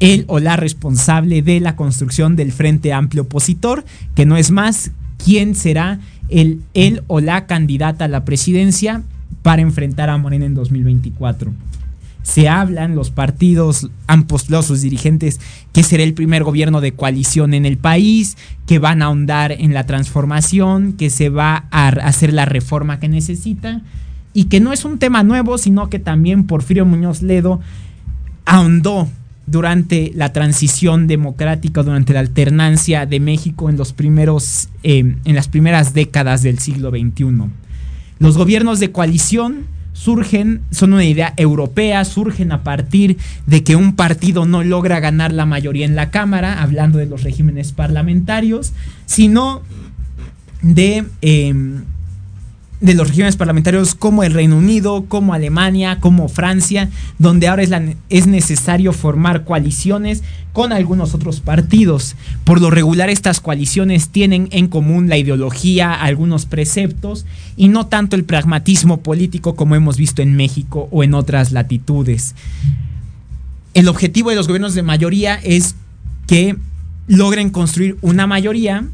el 0.00 0.24
o 0.28 0.38
la 0.38 0.56
responsable 0.56 1.42
de 1.42 1.60
la 1.60 1.76
construcción 1.76 2.36
del 2.36 2.52
Frente 2.52 2.92
Amplio 2.92 3.22
Opositor, 3.22 3.84
que 4.14 4.26
no 4.26 4.36
es 4.36 4.50
más 4.50 4.92
quién 5.22 5.54
será 5.54 6.00
el, 6.28 6.62
el 6.74 7.02
o 7.06 7.20
la 7.20 7.46
candidata 7.46 8.04
a 8.04 8.08
la 8.08 8.24
presidencia 8.24 9.02
para 9.42 9.62
enfrentar 9.62 10.10
a 10.10 10.18
Morena 10.18 10.46
en 10.46 10.54
2024. 10.54 11.52
Se 12.22 12.48
hablan, 12.48 12.94
los 12.94 13.10
partidos 13.10 13.88
han 14.06 14.24
postulado 14.24 14.62
sus 14.62 14.82
dirigentes 14.82 15.40
que 15.72 15.82
será 15.82 16.02
el 16.02 16.12
primer 16.12 16.44
gobierno 16.44 16.82
de 16.82 16.92
coalición 16.92 17.54
en 17.54 17.64
el 17.64 17.78
país, 17.78 18.36
que 18.66 18.78
van 18.78 19.00
a 19.00 19.06
ahondar 19.06 19.52
en 19.52 19.72
la 19.72 19.86
transformación, 19.86 20.92
que 20.92 21.08
se 21.08 21.30
va 21.30 21.64
a 21.70 21.88
hacer 21.88 22.34
la 22.34 22.44
reforma 22.44 23.00
que 23.00 23.08
necesita 23.08 23.80
y 24.34 24.44
que 24.44 24.60
no 24.60 24.74
es 24.74 24.84
un 24.84 24.98
tema 24.98 25.22
nuevo, 25.22 25.56
sino 25.56 25.88
que 25.88 25.98
también 25.98 26.44
Porfirio 26.44 26.84
Muñoz 26.84 27.22
Ledo 27.22 27.60
ahondó 28.44 29.08
durante 29.50 30.12
la 30.14 30.32
transición 30.32 31.06
democrática, 31.06 31.82
durante 31.82 32.12
la 32.12 32.20
alternancia 32.20 33.06
de 33.06 33.20
México 33.20 33.70
en 33.70 33.76
los 33.76 33.92
primeros, 33.92 34.68
eh, 34.82 35.16
en 35.24 35.34
las 35.34 35.48
primeras 35.48 35.94
décadas 35.94 36.42
del 36.42 36.58
siglo 36.58 36.90
XXI. 36.90 37.50
Los 38.18 38.36
gobiernos 38.36 38.80
de 38.80 38.90
coalición 38.90 39.66
surgen, 39.92 40.60
son 40.70 40.92
una 40.92 41.04
idea 41.04 41.34
europea, 41.36 42.04
surgen 42.04 42.52
a 42.52 42.62
partir 42.62 43.16
de 43.46 43.64
que 43.64 43.74
un 43.74 43.96
partido 43.96 44.46
no 44.46 44.62
logra 44.62 45.00
ganar 45.00 45.32
la 45.32 45.46
mayoría 45.46 45.86
en 45.86 45.96
la 45.96 46.10
Cámara, 46.10 46.62
hablando 46.62 46.98
de 46.98 47.06
los 47.06 47.24
regímenes 47.24 47.72
parlamentarios, 47.72 48.72
sino 49.06 49.62
de 50.62 51.04
em, 51.20 51.84
de 52.80 52.94
los 52.94 53.08
regímenes 53.08 53.36
parlamentarios 53.36 53.94
como 53.94 54.22
el 54.22 54.32
Reino 54.32 54.56
Unido, 54.56 55.06
como 55.08 55.34
Alemania, 55.34 55.98
como 56.00 56.28
Francia, 56.28 56.88
donde 57.18 57.48
ahora 57.48 57.62
es, 57.62 57.70
es, 58.08 58.26
necesario 58.28 58.92
formar 58.92 59.44
coaliciones 59.44 60.22
con 60.52 60.72
algunos 60.72 61.14
otros 61.14 61.40
partidos. 61.40 62.14
Por 62.44 62.60
lo 62.60 62.70
regular 62.70 63.10
estas 63.10 63.40
coaliciones 63.40 64.10
tienen 64.10 64.48
en 64.52 64.68
común 64.68 65.08
la 65.08 65.18
ideología, 65.18 65.92
algunos 65.92 66.46
preceptos 66.46 67.26
y 67.56 67.68
no 67.68 67.86
tanto 67.86 68.14
el 68.14 68.24
pragmatismo 68.24 69.00
político 69.00 69.56
como 69.56 69.74
hemos 69.74 69.96
visto 69.96 70.22
en 70.22 70.36
México 70.36 70.88
o 70.92 71.02
en 71.02 71.14
otras 71.14 71.50
latitudes. 71.50 72.36
El 73.74 73.88
objetivo 73.88 74.30
de 74.30 74.36
los 74.36 74.46
gobiernos 74.46 74.74
de 74.74 74.82
mayoría 74.82 75.34
es 75.36 75.74
que 76.26 76.56
logren 77.08 77.50
construir 77.50 77.96
una 78.02 78.26
mayoría 78.26 78.84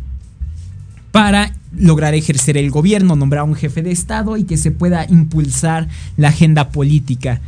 para 1.15 1.53
lograr 1.79 2.12
ejercer 2.15 2.57
el 2.57 2.73
gobierno, 2.73 3.15
nombrar 3.15 3.45
un 3.45 3.55
jefe 3.55 3.83
de 3.83 3.93
Estado 3.93 4.37
y 4.37 4.43
que 4.43 4.57
se 4.57 4.73
pueda 4.73 5.07
impulsar 5.09 5.87
la 6.17 6.31
agenda 6.31 6.71
política. 6.71 7.41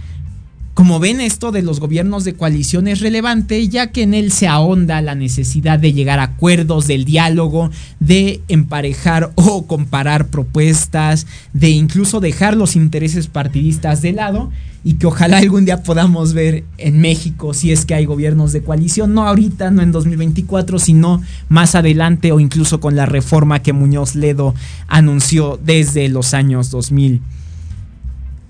Como 0.76 1.00
ven, 1.00 1.22
esto 1.22 1.52
de 1.52 1.62
los 1.62 1.80
gobiernos 1.80 2.24
de 2.24 2.34
coalición 2.34 2.86
es 2.86 3.00
relevante, 3.00 3.66
ya 3.66 3.92
que 3.92 4.02
en 4.02 4.12
él 4.12 4.30
se 4.30 4.46
ahonda 4.46 5.00
la 5.00 5.14
necesidad 5.14 5.78
de 5.78 5.94
llegar 5.94 6.18
a 6.18 6.24
acuerdos, 6.24 6.86
del 6.86 7.06
diálogo, 7.06 7.70
de 7.98 8.42
emparejar 8.48 9.32
o 9.36 9.66
comparar 9.66 10.26
propuestas, 10.26 11.26
de 11.54 11.70
incluso 11.70 12.20
dejar 12.20 12.58
los 12.58 12.76
intereses 12.76 13.26
partidistas 13.26 14.02
de 14.02 14.12
lado 14.12 14.50
y 14.84 14.96
que 14.96 15.06
ojalá 15.06 15.38
algún 15.38 15.64
día 15.64 15.82
podamos 15.82 16.34
ver 16.34 16.64
en 16.76 17.00
México 17.00 17.54
si 17.54 17.72
es 17.72 17.86
que 17.86 17.94
hay 17.94 18.04
gobiernos 18.04 18.52
de 18.52 18.62
coalición, 18.62 19.14
no 19.14 19.26
ahorita, 19.26 19.70
no 19.70 19.80
en 19.80 19.92
2024, 19.92 20.78
sino 20.78 21.22
más 21.48 21.74
adelante 21.74 22.32
o 22.32 22.38
incluso 22.38 22.80
con 22.80 22.96
la 22.96 23.06
reforma 23.06 23.62
que 23.62 23.72
Muñoz 23.72 24.14
Ledo 24.14 24.54
anunció 24.88 25.58
desde 25.64 26.10
los 26.10 26.34
años 26.34 26.70
2000. 26.70 27.22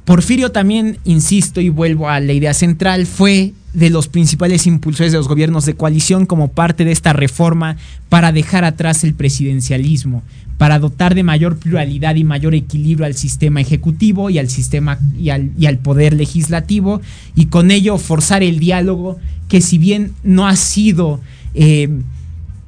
Porfirio 0.07 0.53
también, 0.53 0.99
insisto 1.05 1.61
y 1.61 1.69
vuelvo 1.69 2.09
a 2.09 2.21
la 2.21 2.33
idea 2.33 2.55
central, 2.55 3.07
fue 3.07 3.55
de 3.75 3.91
los 3.91 4.07
principales 4.07 4.69
impulsores 4.69 5.11
de 5.11 5.19
los 5.19 5.27
gobiernos 5.27 5.67
de 5.67 5.75
coalición 5.75 6.27
como 6.27 6.47
parte 6.47 6.85
de 6.85 6.93
esta 6.93 7.13
reforma 7.13 7.77
para 8.09 8.31
dejar 8.31 8.65
atrás 8.65 9.03
el 9.03 9.15
presidencialismo, 9.15 10.23
para 10.59 10.79
dotar 10.79 11.17
de 11.17 11.25
mayor 11.25 11.59
pluralidad 11.59 12.15
y 12.15 12.23
mayor 12.23 12.55
equilibrio 12.55 13.05
al 13.05 13.15
sistema 13.15 13.61
ejecutivo 13.61 14.31
y 14.31 14.39
al 14.39 14.49
sistema 14.49 15.01
y 15.19 15.31
al, 15.31 15.79
poder 15.79 16.15
legislativo 16.15 17.01
y 17.35 17.47
con 17.47 17.73
ello 17.73 17.99
forzar 17.99 18.45
el 18.45 18.61
diálogo 18.61 19.19
que 19.49 19.61
si 19.61 19.77
bien 19.77 20.13
no 20.23 20.47
ha 20.47 20.55
sido 20.55 21.21
eh, 21.55 21.89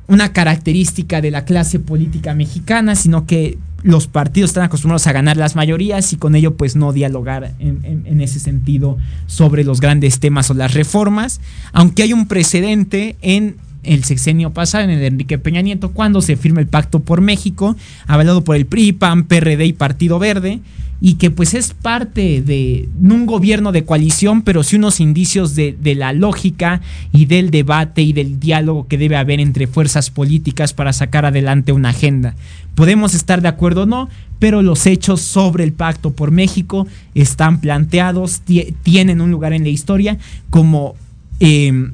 una 0.09 0.33
característica 0.33 1.21
de 1.21 1.31
la 1.31 1.45
clase 1.45 1.79
política 1.79 2.35
mexicana, 2.35 2.97
sino 2.97 3.27
que 3.27 3.59
los 3.83 4.07
partidos 4.09 4.51
están 4.51 4.65
acostumbrados 4.65 5.07
a 5.07 5.13
ganar 5.13 5.37
las 5.37 5.55
mayorías 5.55 6.13
y 6.13 6.17
con 6.17 6.35
ello 6.35 6.57
pues 6.57 6.77
no 6.77 6.93
dialogar 6.93 7.55
en, 7.59 8.05
en 8.05 8.21
ese 8.21 8.41
sentido 8.41 8.99
sobre 9.27 9.65
los 9.65 9.81
grandes 9.81 10.21
temas 10.21 10.51
o 10.51 10.55
las 10.55 10.75
reformas, 10.75 11.41
aunque 11.73 12.03
hay 12.03 12.13
un 12.13 12.27
precedente 12.27 13.17
en 13.23 13.57
el 13.83 14.05
sexenio 14.05 14.51
pasado, 14.51 14.85
en 14.85 14.91
el 14.91 15.03
Enrique 15.03 15.39
Peña 15.39 15.63
Nieto, 15.63 15.93
cuando 15.93 16.21
se 16.23 16.37
firma 16.37 16.61
el 16.61 16.67
Pacto 16.67 17.01
por 17.01 17.21
México, 17.21 17.77
avalado 18.07 18.45
por 18.45 18.57
el 18.57 18.67
PRI, 18.67 18.93
PAN, 18.93 19.25
PRD 19.25 19.67
y 19.67 19.73
Partido 19.73 20.19
Verde, 20.19 20.61
y 21.01 21.15
que 21.15 21.31
pues 21.31 21.55
es 21.55 21.75
parte 21.75 22.43
de, 22.43 22.89
un 23.01 23.27
gobierno 23.27 23.71
de 23.71 23.85
coalición, 23.85 24.43
pero 24.43 24.63
sí 24.63 24.77
unos 24.77 24.99
indicios 24.99 25.55
de, 25.55 25.77
de, 25.81 25.95
la 25.95 26.13
lógica 26.13 26.81
y 27.13 27.27
del 27.27 27.51
debate 27.51 28.03
y 28.03 28.13
del 28.13 28.41
diálogo 28.41 28.89
que 28.89 28.99
debe 28.99 29.17
haber 29.17 29.39
entre 29.39 29.69
fuerzas 29.69 30.11
políticas 30.11 30.73
para 30.73 30.93
sacar 30.93 31.25
adelante 31.25 31.73
una 31.73 31.91
agenda. 31.91 32.35
Podemos 32.75 33.15
estar 33.15 33.43
de 33.43 33.49
acuerdo 33.49 33.83
o 33.83 33.87
no, 33.87 34.09
pero 34.39 34.63
los 34.63 34.87
hechos 34.87 35.21
sobre 35.21 35.65
el 35.65 35.73
pacto 35.73 36.13
por 36.13 36.33
México 36.33 36.87
están 37.15 37.61
planteados, 37.61 38.43
tienen 38.83 39.21
un 39.21 39.31
lugar 39.31 39.53
en 39.53 39.63
la 39.63 39.71
historia 39.71 40.19
como... 40.51 40.97
Eh, 41.41 41.91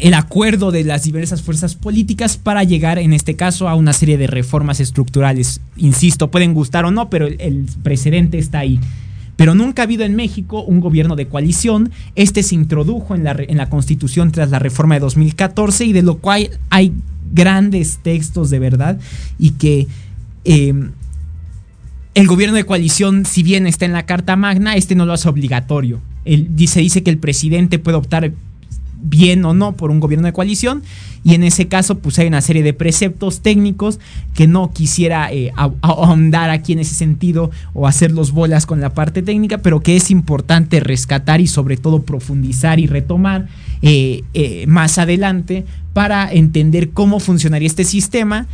el 0.00 0.14
acuerdo 0.14 0.70
de 0.70 0.84
las 0.84 1.04
diversas 1.04 1.42
fuerzas 1.42 1.74
políticas 1.74 2.36
para 2.36 2.64
llegar, 2.64 2.98
en 2.98 3.12
este 3.12 3.36
caso, 3.36 3.68
a 3.68 3.74
una 3.74 3.92
serie 3.92 4.18
de 4.18 4.26
reformas 4.26 4.80
estructurales. 4.80 5.60
Insisto, 5.76 6.30
pueden 6.30 6.54
gustar 6.54 6.84
o 6.84 6.90
no, 6.90 7.10
pero 7.10 7.26
el, 7.26 7.66
precedente 7.82 8.38
está 8.38 8.60
ahí. 8.60 8.80
Pero 9.36 9.54
nunca 9.54 9.82
ha 9.82 9.84
habido 9.84 10.04
en 10.04 10.16
México 10.16 10.62
un 10.62 10.80
gobierno 10.80 11.14
de 11.14 11.28
coalición. 11.28 11.92
Este 12.16 12.42
se 12.42 12.54
introdujo 12.54 13.14
en 13.14 13.24
la, 13.24 13.36
en 13.38 13.56
la 13.56 13.70
Constitución 13.70 14.32
tras 14.32 14.50
la 14.50 14.58
reforma 14.58 14.94
de 14.94 15.00
2014 15.00 15.84
y 15.84 15.92
de 15.92 16.02
lo 16.02 16.18
cual 16.18 16.50
hay 16.70 16.92
grandes 17.32 17.98
textos 18.02 18.50
de 18.50 18.58
verdad 18.58 18.98
y 19.38 19.50
que 19.50 19.86
eh, 20.44 20.74
el 22.14 22.26
gobierno 22.26 22.56
de 22.56 22.64
coalición, 22.64 23.26
si 23.26 23.44
bien 23.44 23.66
está 23.66 23.84
en 23.84 23.92
la 23.92 24.06
Carta 24.06 24.34
Magna, 24.34 24.74
este 24.74 24.96
no 24.96 25.06
lo 25.06 25.12
hace 25.12 25.28
obligatorio. 25.28 26.00
Él 26.24 26.48
dice, 26.56 26.80
dice 26.80 27.04
que 27.04 27.10
el 27.10 27.18
presidente 27.18 27.78
puede 27.78 27.96
optar 27.96 28.32
bien 29.00 29.44
o 29.44 29.54
no 29.54 29.76
por 29.76 29.90
un 29.90 30.00
gobierno 30.00 30.26
de 30.26 30.32
coalición 30.32 30.82
y 31.24 31.34
en 31.34 31.42
ese 31.42 31.68
caso 31.68 31.98
pues 31.98 32.18
hay 32.18 32.26
una 32.26 32.40
serie 32.40 32.62
de 32.62 32.72
preceptos 32.72 33.40
técnicos 33.40 33.98
que 34.34 34.46
no 34.46 34.72
quisiera 34.72 35.32
eh, 35.32 35.52
ahondar 35.82 36.50
aquí 36.50 36.72
en 36.72 36.78
ese 36.80 36.94
sentido 36.94 37.50
o 37.74 37.86
hacer 37.86 38.12
los 38.12 38.32
bolas 38.32 38.66
con 38.66 38.80
la 38.80 38.90
parte 38.90 39.22
técnica 39.22 39.58
pero 39.58 39.80
que 39.80 39.96
es 39.96 40.10
importante 40.10 40.80
rescatar 40.80 41.40
y 41.40 41.46
sobre 41.46 41.76
todo 41.76 42.02
profundizar 42.02 42.78
y 42.80 42.86
retomar 42.86 43.48
eh, 43.82 44.22
eh, 44.34 44.66
más 44.66 44.98
adelante 44.98 45.64
para 45.92 46.30
entender 46.32 46.90
cómo 46.90 47.18
funcionaría 47.18 47.66
este 47.66 47.84
sistema 47.84 48.46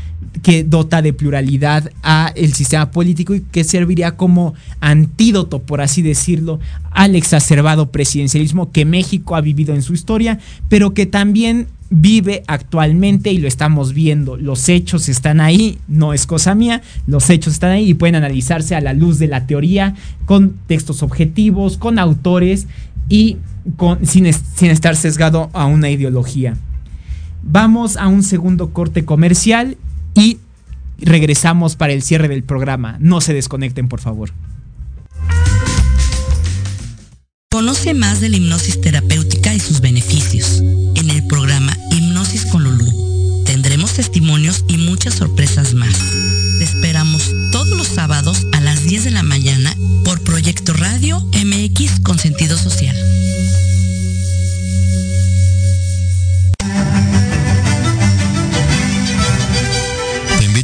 que 0.42 0.64
dota 0.64 1.02
de 1.02 1.12
pluralidad 1.12 1.90
a 2.02 2.32
el 2.36 2.54
sistema 2.54 2.90
político 2.90 3.34
y 3.34 3.40
que 3.40 3.64
serviría 3.64 4.16
como 4.16 4.54
antídoto, 4.80 5.60
por 5.60 5.80
así 5.80 6.02
decirlo, 6.02 6.60
al 6.90 7.14
exacerbado 7.16 7.90
presidencialismo 7.90 8.72
que 8.72 8.84
México 8.84 9.36
ha 9.36 9.40
vivido 9.40 9.74
en 9.74 9.82
su 9.82 9.94
historia, 9.94 10.38
pero 10.68 10.94
que 10.94 11.06
también 11.06 11.66
vive 11.96 12.42
actualmente 12.48 13.30
y 13.30 13.38
lo 13.38 13.46
estamos 13.46 13.94
viendo. 13.94 14.36
Los 14.36 14.68
hechos 14.68 15.08
están 15.08 15.40
ahí, 15.40 15.78
no 15.86 16.12
es 16.12 16.26
cosa 16.26 16.54
mía, 16.54 16.82
los 17.06 17.30
hechos 17.30 17.54
están 17.54 17.70
ahí 17.70 17.90
y 17.90 17.94
pueden 17.94 18.16
analizarse 18.16 18.74
a 18.74 18.80
la 18.80 18.92
luz 18.92 19.18
de 19.18 19.28
la 19.28 19.46
teoría, 19.46 19.94
con 20.26 20.54
textos 20.66 21.02
objetivos, 21.02 21.78
con 21.78 22.00
autores 22.00 22.66
y 23.08 23.36
sin, 24.02 24.32
sin 24.32 24.70
estar 24.70 24.96
sesgado 24.96 25.50
a 25.52 25.66
una 25.66 25.88
ideología. 25.88 26.56
Vamos 27.42 27.96
a 27.96 28.08
un 28.08 28.22
segundo 28.24 28.70
corte 28.70 29.04
comercial 29.04 29.76
y 30.14 30.38
regresamos 30.98 31.76
para 31.76 31.92
el 31.92 32.02
cierre 32.02 32.26
del 32.26 32.42
programa. 32.42 32.96
No 32.98 33.20
se 33.20 33.34
desconecten, 33.34 33.88
por 33.88 34.00
favor. 34.00 34.32
Conoce 37.52 37.94
más 37.94 38.20
de 38.20 38.30
la 38.30 38.38
hipnosis 38.38 38.80
terapéutica 38.80 39.54
y 39.54 39.60
sus 39.60 39.80
beneficios 39.80 40.60
testimonios 43.94 44.64
y 44.68 44.78
muchas 44.78 45.14
sorpresas 45.14 45.74
más. 45.74 45.94
Te 46.58 46.64
esperamos 46.64 47.30
todos 47.52 47.70
los 47.70 47.88
sábados 47.88 48.46
a 48.52 48.60
las 48.60 48.84
10 48.84 49.04
de 49.04 49.10
la 49.10 49.22
mañana 49.22 49.74
por 50.04 50.20
Proyecto 50.22 50.72
Radio 50.72 51.20
MX 51.32 52.00
con 52.02 52.18
sentido 52.18 52.58
social. 52.58 52.96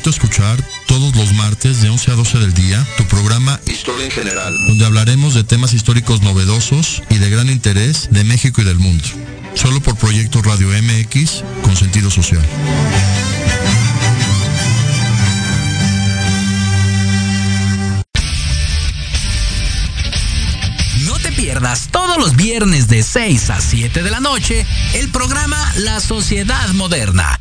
a 0.07 0.11
escuchar 0.11 0.59
todos 0.87 1.15
los 1.15 1.35
martes 1.35 1.83
de 1.83 1.91
11 1.91 2.13
a 2.13 2.15
12 2.15 2.39
del 2.39 2.55
día 2.55 2.87
tu 2.97 3.05
programa 3.05 3.61
Historia 3.67 4.07
en 4.07 4.11
General, 4.11 4.57
donde 4.67 4.87
hablaremos 4.87 5.35
de 5.35 5.45
temas 5.45 5.75
históricos 5.75 6.23
novedosos 6.23 7.03
y 7.11 7.19
de 7.19 7.29
gran 7.29 7.51
interés 7.51 8.09
de 8.11 8.25
México 8.25 8.63
y 8.63 8.65
del 8.65 8.79
mundo. 8.79 9.05
Solo 9.55 9.81
por 9.81 9.97
Proyecto 9.97 10.43
Radio 10.43 10.69
MX 10.69 11.45
con 11.63 11.77
sentido 11.77 12.11
social. 12.11 12.43
No 21.05 21.19
te 21.19 21.33
pierdas 21.33 21.89
todos 21.91 22.17
los 22.19 22.37
viernes 22.37 22.89
de 22.89 23.03
6 23.03 23.51
a 23.51 23.61
7 23.61 24.03
de 24.03 24.11
la 24.11 24.21
noche 24.21 24.67
el 24.95 25.09
programa 25.11 25.73
La 25.77 26.01
Sociedad 26.01 26.69
Moderna 26.71 27.41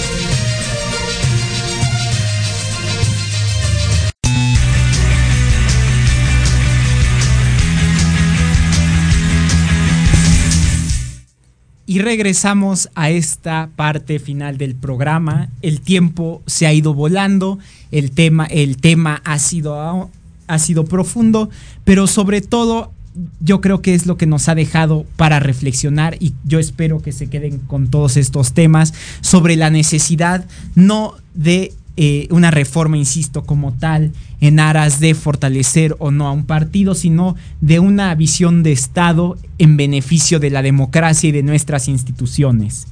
Y 11.91 11.99
regresamos 11.99 12.87
a 12.95 13.09
esta 13.09 13.69
parte 13.75 14.17
final 14.19 14.57
del 14.57 14.75
programa. 14.75 15.49
El 15.61 15.81
tiempo 15.81 16.41
se 16.45 16.65
ha 16.65 16.71
ido 16.71 16.93
volando, 16.93 17.59
el 17.91 18.11
tema, 18.11 18.45
el 18.45 18.77
tema 18.77 19.21
ha, 19.25 19.37
sido, 19.39 20.09
ha 20.47 20.59
sido 20.59 20.85
profundo, 20.85 21.49
pero 21.83 22.07
sobre 22.07 22.39
todo 22.39 22.93
yo 23.41 23.59
creo 23.59 23.81
que 23.81 23.93
es 23.93 24.05
lo 24.05 24.15
que 24.15 24.25
nos 24.25 24.47
ha 24.47 24.55
dejado 24.55 25.05
para 25.17 25.41
reflexionar 25.41 26.15
y 26.21 26.33
yo 26.45 26.59
espero 26.59 27.01
que 27.01 27.11
se 27.11 27.27
queden 27.27 27.57
con 27.57 27.89
todos 27.89 28.15
estos 28.15 28.53
temas 28.53 28.93
sobre 29.19 29.57
la 29.57 29.69
necesidad 29.69 30.45
no 30.75 31.15
de 31.33 31.73
eh, 31.97 32.29
una 32.31 32.51
reforma, 32.51 32.95
insisto, 32.95 33.43
como 33.43 33.73
tal, 33.73 34.13
en 34.41 34.59
aras 34.59 34.99
de 34.99 35.13
fortalecer 35.13 35.95
o 35.99 36.09
no 36.09 36.27
a 36.27 36.31
un 36.31 36.45
partido, 36.45 36.95
sino 36.95 37.35
de 37.61 37.79
una 37.79 38.13
visión 38.15 38.63
de 38.63 38.71
Estado 38.71 39.37
en 39.59 39.77
beneficio 39.77 40.39
de 40.39 40.49
la 40.49 40.63
democracia 40.63 41.29
y 41.29 41.31
de 41.31 41.43
nuestras 41.43 41.87
instituciones. 41.87 42.87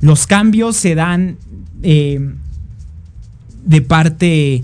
Los 0.00 0.28
cambios 0.28 0.76
se 0.76 0.94
dan 0.94 1.36
eh, 1.82 2.20
de 3.64 3.82
parte, 3.82 4.62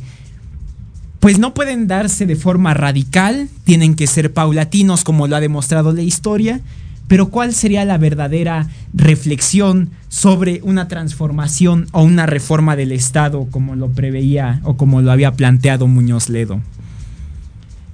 pues 1.18 1.41
no 1.41 1.55
pueden 1.55 1.89
darse 1.89 2.25
de 2.25 2.37
forma 2.37 2.73
radical, 2.73 3.49
tienen 3.64 3.97
que 3.97 4.07
ser 4.07 4.33
paulatinos 4.33 5.03
como 5.03 5.27
lo 5.27 5.35
ha 5.35 5.41
demostrado 5.41 5.93
la 5.93 6.03
historia, 6.03 6.61
pero 7.09 7.31
¿cuál 7.31 7.53
sería 7.53 7.85
la 7.85 7.99
verdadera 7.99 8.68
reflexión 8.95 9.91
sobre 10.12 10.60
una 10.62 10.88
transformación 10.88 11.86
o 11.92 12.02
una 12.02 12.26
reforma 12.26 12.76
del 12.76 12.92
Estado 12.92 13.46
como 13.50 13.76
lo 13.76 13.88
preveía 13.88 14.60
o 14.62 14.76
como 14.76 15.00
lo 15.00 15.10
había 15.10 15.32
planteado 15.32 15.86
Muñoz 15.86 16.28
Ledo? 16.28 16.60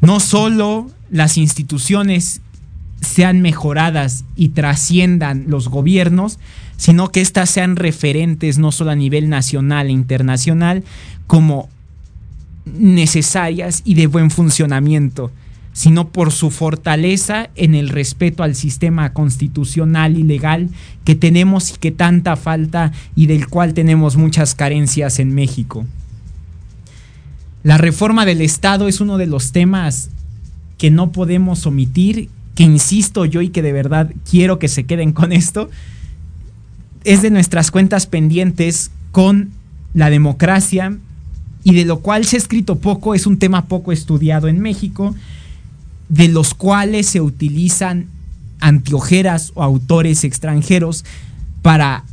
No 0.01 0.19
solo 0.19 0.91
las 1.13 1.39
instituciones 1.39 2.41
sean 3.01 3.41
mejoradas 3.41 4.25
y 4.35 4.49
trasciendan 4.49 5.45
los 5.47 5.69
gobiernos, 5.69 6.41
sino 6.77 7.13
que 7.13 7.21
éstas 7.21 7.51
sean 7.51 7.77
referentes 7.77 8.59
no 8.59 8.73
solo 8.73 8.91
a 8.91 8.97
nivel 8.97 9.29
nacional 9.29 9.87
e 9.87 9.93
internacional, 9.93 10.83
como 11.29 11.69
necesarias 12.65 13.83
y 13.85 13.95
de 13.95 14.09
buen 14.09 14.33
funcionamiento 14.33 15.31
sino 15.73 16.09
por 16.09 16.33
su 16.33 16.51
fortaleza 16.51 17.51
en 17.55 17.75
el 17.75 17.89
respeto 17.89 18.43
al 18.43 18.55
sistema 18.55 19.13
constitucional 19.13 20.19
y 20.19 20.23
legal 20.23 20.71
que 21.05 21.15
tenemos 21.15 21.71
y 21.71 21.79
que 21.79 21.91
tanta 21.93 22.37
falta 22.37 22.93
y 23.15 23.27
del 23.27 23.49
cual 23.49 23.75
tenemos 23.75 24.17
muchas 24.17 24.55
carencias 24.55 25.19
en 25.19 25.35
México. 25.35 25.87
La 27.63 27.79
reforma 27.79 28.25
del 28.25 28.41
Estado 28.41 28.89
es 28.89 29.01
uno 29.01 29.19
de 29.19 29.27
los 29.27 29.53
temas 29.53 30.11
que 30.79 30.91
no 30.91 31.13
podemos 31.13 31.67
omitir, 31.67 32.29
que 32.55 32.63
insisto 32.63 33.25
yo 33.25 33.43
y 33.43 33.51
que 33.51 33.63
de 33.63 33.73
verdad 33.73 34.13
quiero 34.29 34.59
que 34.59 34.69
se 34.69 34.85
queden 34.85 35.13
con 35.13 35.33
esto, 35.33 35.71
es 37.05 37.23
de 37.23 37.31
nuestras 37.31 37.71
cuentas 37.71 38.07
pendientes 38.07 38.91
con 39.13 39.51
la 39.95 40.11
democracia 40.11 40.97
y 41.65 41.75
de 41.75 41.85
lo 41.85 42.01
cual 42.01 42.25
se 42.25 42.37
ha 42.37 42.39
escrito 42.39 42.77
poco, 42.77 43.15
es 43.15 43.27
un 43.27 43.39
tema 43.39 43.67
poco 43.67 43.93
estudiado 43.93 44.49
en 44.49 44.61
México, 44.61 45.15
de 46.09 46.29
los 46.29 46.55
cuales 46.55 47.07
se 47.07 47.21
utilizan 47.21 48.07
antiojeras 48.61 49.53
o 49.55 49.63
autores 49.63 50.25
extranjeros 50.25 51.05
para 51.63 52.05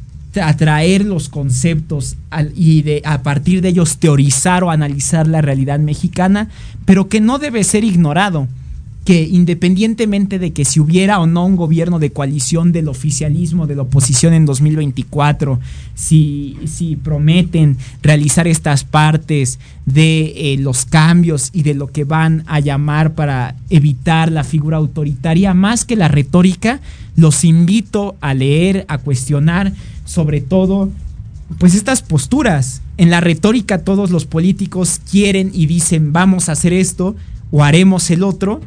atraer 0.41 1.05
los 1.05 1.29
conceptos 1.29 2.17
y 2.55 2.81
de, 2.81 3.01
a 3.05 3.23
partir 3.23 3.61
de 3.61 3.69
ellos 3.69 3.97
teorizar 3.97 4.63
o 4.63 4.71
analizar 4.71 5.27
la 5.27 5.41
realidad 5.41 5.79
mexicana, 5.79 6.49
pero 6.85 7.07
que 7.07 7.21
no 7.21 7.39
debe 7.39 7.63
ser 7.63 7.83
ignorado 7.83 8.47
que 9.05 9.21
independientemente 9.21 10.39
de 10.39 10.51
que 10.51 10.65
si 10.65 10.79
hubiera 10.79 11.19
o 11.19 11.27
no 11.27 11.45
un 11.45 11.55
gobierno 11.55 11.99
de 11.99 12.09
coalición 12.09 12.71
del 12.71 12.87
oficialismo, 12.87 13.67
de 13.67 13.75
la 13.75 13.83
oposición 13.83 14.33
en 14.33 14.47
2024, 14.47 15.59
si, 15.93 16.57
si 16.65 16.95
prometen 16.95 17.77
realizar 18.01 18.47
estas 18.47 18.83
partes 18.83 19.59
de 19.85 20.53
eh, 20.53 20.57
los 20.57 20.85
cambios 20.85 21.51
y 21.53 21.61
de 21.61 21.75
lo 21.75 21.91
que 21.91 22.03
van 22.03 22.43
a 22.47 22.59
llamar 22.59 23.13
para 23.13 23.55
evitar 23.69 24.31
la 24.31 24.43
figura 24.43 24.77
autoritaria, 24.77 25.53
más 25.53 25.85
que 25.85 25.95
la 25.95 26.07
retórica, 26.07 26.81
los 27.15 27.45
invito 27.45 28.15
a 28.21 28.33
leer, 28.33 28.85
a 28.87 28.97
cuestionar, 28.97 29.71
sobre 30.05 30.41
todo, 30.41 30.89
pues 31.59 31.75
estas 31.75 32.01
posturas. 32.01 32.81
En 32.97 33.11
la 33.11 33.21
retórica 33.21 33.83
todos 33.83 34.09
los 34.09 34.25
políticos 34.25 34.99
quieren 35.11 35.51
y 35.53 35.67
dicen 35.67 36.11
vamos 36.11 36.49
a 36.49 36.53
hacer 36.53 36.73
esto 36.73 37.15
o 37.51 37.63
haremos 37.63 38.09
el 38.09 38.23
otro, 38.23 38.61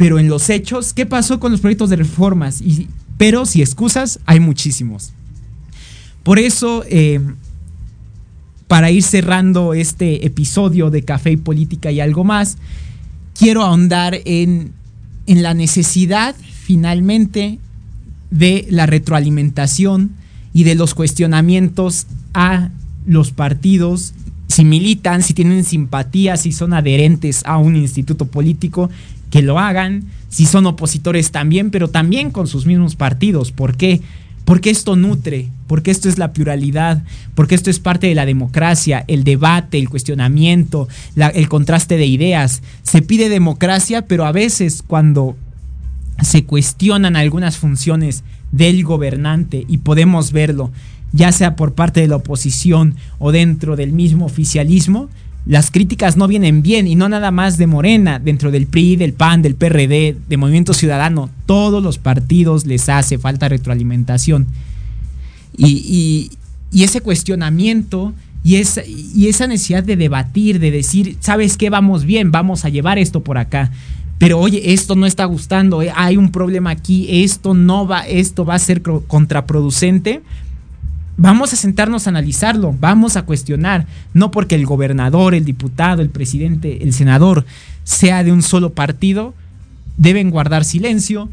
pero 0.00 0.18
en 0.18 0.28
los 0.28 0.48
hechos, 0.48 0.94
¿qué 0.94 1.04
pasó 1.04 1.38
con 1.38 1.52
los 1.52 1.60
proyectos 1.60 1.90
de 1.90 1.96
reformas? 1.96 2.62
Y, 2.62 2.88
pero 3.18 3.44
si 3.44 3.60
excusas, 3.60 4.18
hay 4.24 4.40
muchísimos. 4.40 5.12
Por 6.22 6.38
eso, 6.38 6.84
eh, 6.88 7.20
para 8.66 8.90
ir 8.90 9.02
cerrando 9.02 9.74
este 9.74 10.24
episodio 10.24 10.88
de 10.88 11.02
Café 11.02 11.32
y 11.32 11.36
Política 11.36 11.90
y 11.90 12.00
algo 12.00 12.24
más, 12.24 12.56
quiero 13.38 13.62
ahondar 13.62 14.18
en, 14.24 14.72
en 15.26 15.42
la 15.42 15.52
necesidad 15.52 16.34
finalmente 16.64 17.58
de 18.30 18.66
la 18.70 18.86
retroalimentación 18.86 20.12
y 20.54 20.64
de 20.64 20.76
los 20.76 20.94
cuestionamientos 20.94 22.06
a 22.32 22.70
los 23.04 23.32
partidos, 23.32 24.14
si 24.48 24.64
militan, 24.64 25.22
si 25.22 25.34
tienen 25.34 25.62
simpatía, 25.62 26.38
si 26.38 26.52
son 26.52 26.72
adherentes 26.72 27.42
a 27.44 27.58
un 27.58 27.76
instituto 27.76 28.24
político 28.24 28.88
que 29.30 29.42
lo 29.42 29.58
hagan, 29.58 30.04
si 30.28 30.46
son 30.46 30.66
opositores 30.66 31.30
también, 31.30 31.70
pero 31.70 31.88
también 31.88 32.30
con 32.30 32.46
sus 32.46 32.66
mismos 32.66 32.96
partidos. 32.96 33.52
¿Por 33.52 33.76
qué? 33.76 34.00
Porque 34.44 34.70
esto 34.70 34.96
nutre, 34.96 35.48
porque 35.66 35.92
esto 35.92 36.08
es 36.08 36.18
la 36.18 36.32
pluralidad, 36.32 37.04
porque 37.36 37.54
esto 37.54 37.70
es 37.70 37.78
parte 37.78 38.08
de 38.08 38.14
la 38.16 38.26
democracia, 38.26 39.04
el 39.06 39.22
debate, 39.22 39.78
el 39.78 39.88
cuestionamiento, 39.88 40.88
el 41.14 41.48
contraste 41.48 41.96
de 41.96 42.06
ideas. 42.06 42.62
Se 42.82 43.02
pide 43.02 43.28
democracia, 43.28 44.02
pero 44.02 44.26
a 44.26 44.32
veces 44.32 44.82
cuando 44.84 45.36
se 46.22 46.44
cuestionan 46.44 47.16
algunas 47.16 47.58
funciones 47.58 48.24
del 48.50 48.84
gobernante 48.84 49.64
y 49.68 49.78
podemos 49.78 50.32
verlo, 50.32 50.72
ya 51.12 51.32
sea 51.32 51.56
por 51.56 51.74
parte 51.74 52.00
de 52.00 52.08
la 52.08 52.16
oposición 52.16 52.96
o 53.18 53.32
dentro 53.32 53.76
del 53.76 53.92
mismo 53.92 54.26
oficialismo, 54.26 55.08
las 55.46 55.70
críticas 55.70 56.16
no 56.16 56.28
vienen 56.28 56.62
bien 56.62 56.86
y 56.86 56.94
no 56.94 57.08
nada 57.08 57.30
más 57.30 57.56
de 57.56 57.66
Morena, 57.66 58.18
dentro 58.18 58.50
del 58.50 58.66
PRI, 58.66 58.96
del 58.96 59.14
PAN, 59.14 59.42
del 59.42 59.54
PRD, 59.54 60.16
de 60.28 60.36
Movimiento 60.36 60.74
Ciudadano, 60.74 61.30
todos 61.46 61.82
los 61.82 61.98
partidos 61.98 62.66
les 62.66 62.88
hace 62.88 63.18
falta 63.18 63.48
retroalimentación. 63.48 64.46
Y, 65.56 66.30
ese 66.72 67.00
cuestionamiento 67.00 68.12
y 68.44 68.56
esa, 68.56 69.46
necesidad 69.46 69.82
de 69.82 69.96
debatir, 69.96 70.60
de 70.60 70.70
decir, 70.70 71.16
¿sabes 71.20 71.56
qué? 71.56 71.68
Vamos 71.68 72.04
bien, 72.04 72.30
vamos 72.30 72.64
a 72.64 72.68
llevar 72.68 72.98
esto 72.98 73.22
por 73.22 73.38
acá. 73.38 73.70
Pero 74.18 74.38
oye, 74.38 74.72
esto 74.72 74.94
no 74.94 75.06
está 75.06 75.24
gustando, 75.24 75.80
eh, 75.82 75.90
hay 75.96 76.18
un 76.18 76.30
problema 76.30 76.70
aquí, 76.70 77.06
esto 77.24 77.54
no 77.54 77.86
va, 77.86 78.06
esto 78.06 78.44
va 78.44 78.54
a 78.54 78.58
ser 78.58 78.82
contraproducente 78.82 80.20
vamos 81.20 81.52
a 81.52 81.56
sentarnos 81.56 82.06
a 82.06 82.10
analizarlo, 82.10 82.74
vamos 82.80 83.16
a 83.16 83.22
cuestionar, 83.22 83.86
no 84.14 84.30
porque 84.30 84.54
el 84.54 84.64
gobernador, 84.64 85.34
el 85.34 85.44
diputado, 85.44 86.00
el 86.00 86.08
presidente, 86.08 86.82
el 86.82 86.94
senador 86.94 87.44
sea 87.84 88.24
de 88.24 88.32
un 88.32 88.42
solo 88.42 88.72
partido, 88.72 89.34
deben 89.98 90.30
guardar 90.30 90.64
silencio, 90.64 91.28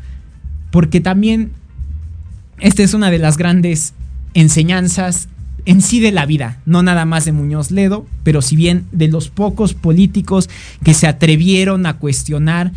porque 0.72 1.00
también 1.00 1.52
esta 2.60 2.84
es 2.84 2.94
una 2.94 3.10
de 3.10 3.20
las 3.20 3.38
grandes 3.38 3.94
enseñanzas 4.34 5.30
en 5.64 5.82
sí 5.82 6.02
de 6.02 6.12
la 6.12 6.26
vida, 6.26 6.60
no 6.66 6.84
nada 6.84 7.06
más 7.06 7.24
de 7.24 7.32
Muñoz 7.32 7.72
Ledo, 7.72 8.06
pero 8.24 8.42
si 8.42 8.58
bien 8.58 8.86
de 8.92 9.08
los 9.08 9.30
pocos 9.30 9.74
políticos 9.74 10.50
que 10.84 10.94
se 10.94 11.08
atrevieron 11.08 11.86
a 11.86 11.94
cuestionar 11.94 12.74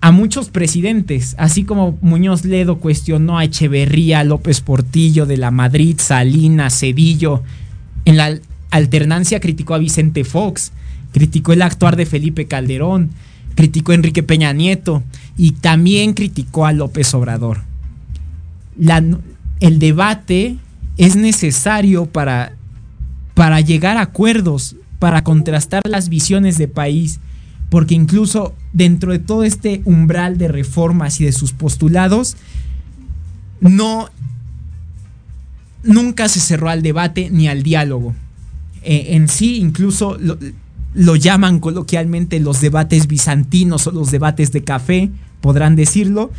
a 0.00 0.12
muchos 0.12 0.48
presidentes, 0.48 1.34
así 1.38 1.64
como 1.64 1.98
Muñoz 2.00 2.44
Ledo 2.44 2.78
cuestionó 2.78 3.38
a 3.38 3.44
Echeverría, 3.44 4.24
López 4.24 4.62
Portillo, 4.62 5.26
de 5.26 5.36
la 5.36 5.50
Madrid, 5.50 5.96
Salinas, 5.98 6.78
Cedillo. 6.80 7.42
En 8.06 8.16
la 8.16 8.38
alternancia 8.70 9.40
criticó 9.40 9.74
a 9.74 9.78
Vicente 9.78 10.24
Fox, 10.24 10.72
criticó 11.12 11.52
el 11.52 11.60
actuar 11.60 11.96
de 11.96 12.06
Felipe 12.06 12.46
Calderón, 12.46 13.10
criticó 13.54 13.92
a 13.92 13.96
Enrique 13.96 14.22
Peña 14.22 14.54
Nieto 14.54 15.02
y 15.36 15.52
también 15.52 16.14
criticó 16.14 16.64
a 16.64 16.72
López 16.72 17.12
Obrador. 17.12 17.60
el 19.60 19.78
debate 19.78 20.56
es 20.96 21.16
necesario 21.16 22.06
para, 22.06 22.52
para 23.34 23.60
llegar 23.60 23.98
a 23.98 24.02
acuerdos, 24.02 24.76
para 24.98 25.24
contrastar 25.24 25.82
las 25.86 26.08
visiones 26.08 26.56
de 26.56 26.68
país 26.68 27.20
porque 27.70 27.94
incluso 27.94 28.52
dentro 28.72 29.12
de 29.12 29.20
todo 29.20 29.44
este 29.44 29.80
umbral 29.84 30.36
de 30.36 30.48
reformas 30.48 31.20
y 31.20 31.24
de 31.24 31.32
sus 31.32 31.52
postulados, 31.52 32.36
no, 33.60 34.10
nunca 35.84 36.28
se 36.28 36.40
cerró 36.40 36.68
al 36.68 36.82
debate 36.82 37.30
ni 37.30 37.48
al 37.48 37.62
diálogo. 37.62 38.14
Eh, 38.82 39.14
en 39.14 39.28
sí, 39.28 39.58
incluso 39.58 40.18
lo, 40.18 40.36
lo, 40.94 41.14
llaman 41.14 41.60
coloquialmente 41.60 42.40
los 42.40 42.60
debates 42.60 43.06
bizantinos 43.06 43.86
o 43.86 43.92
los 43.92 44.10
debates 44.10 44.50
de 44.52 44.64
café, 44.64 45.10
podrán 45.40 45.76
decirlo. 45.76 46.32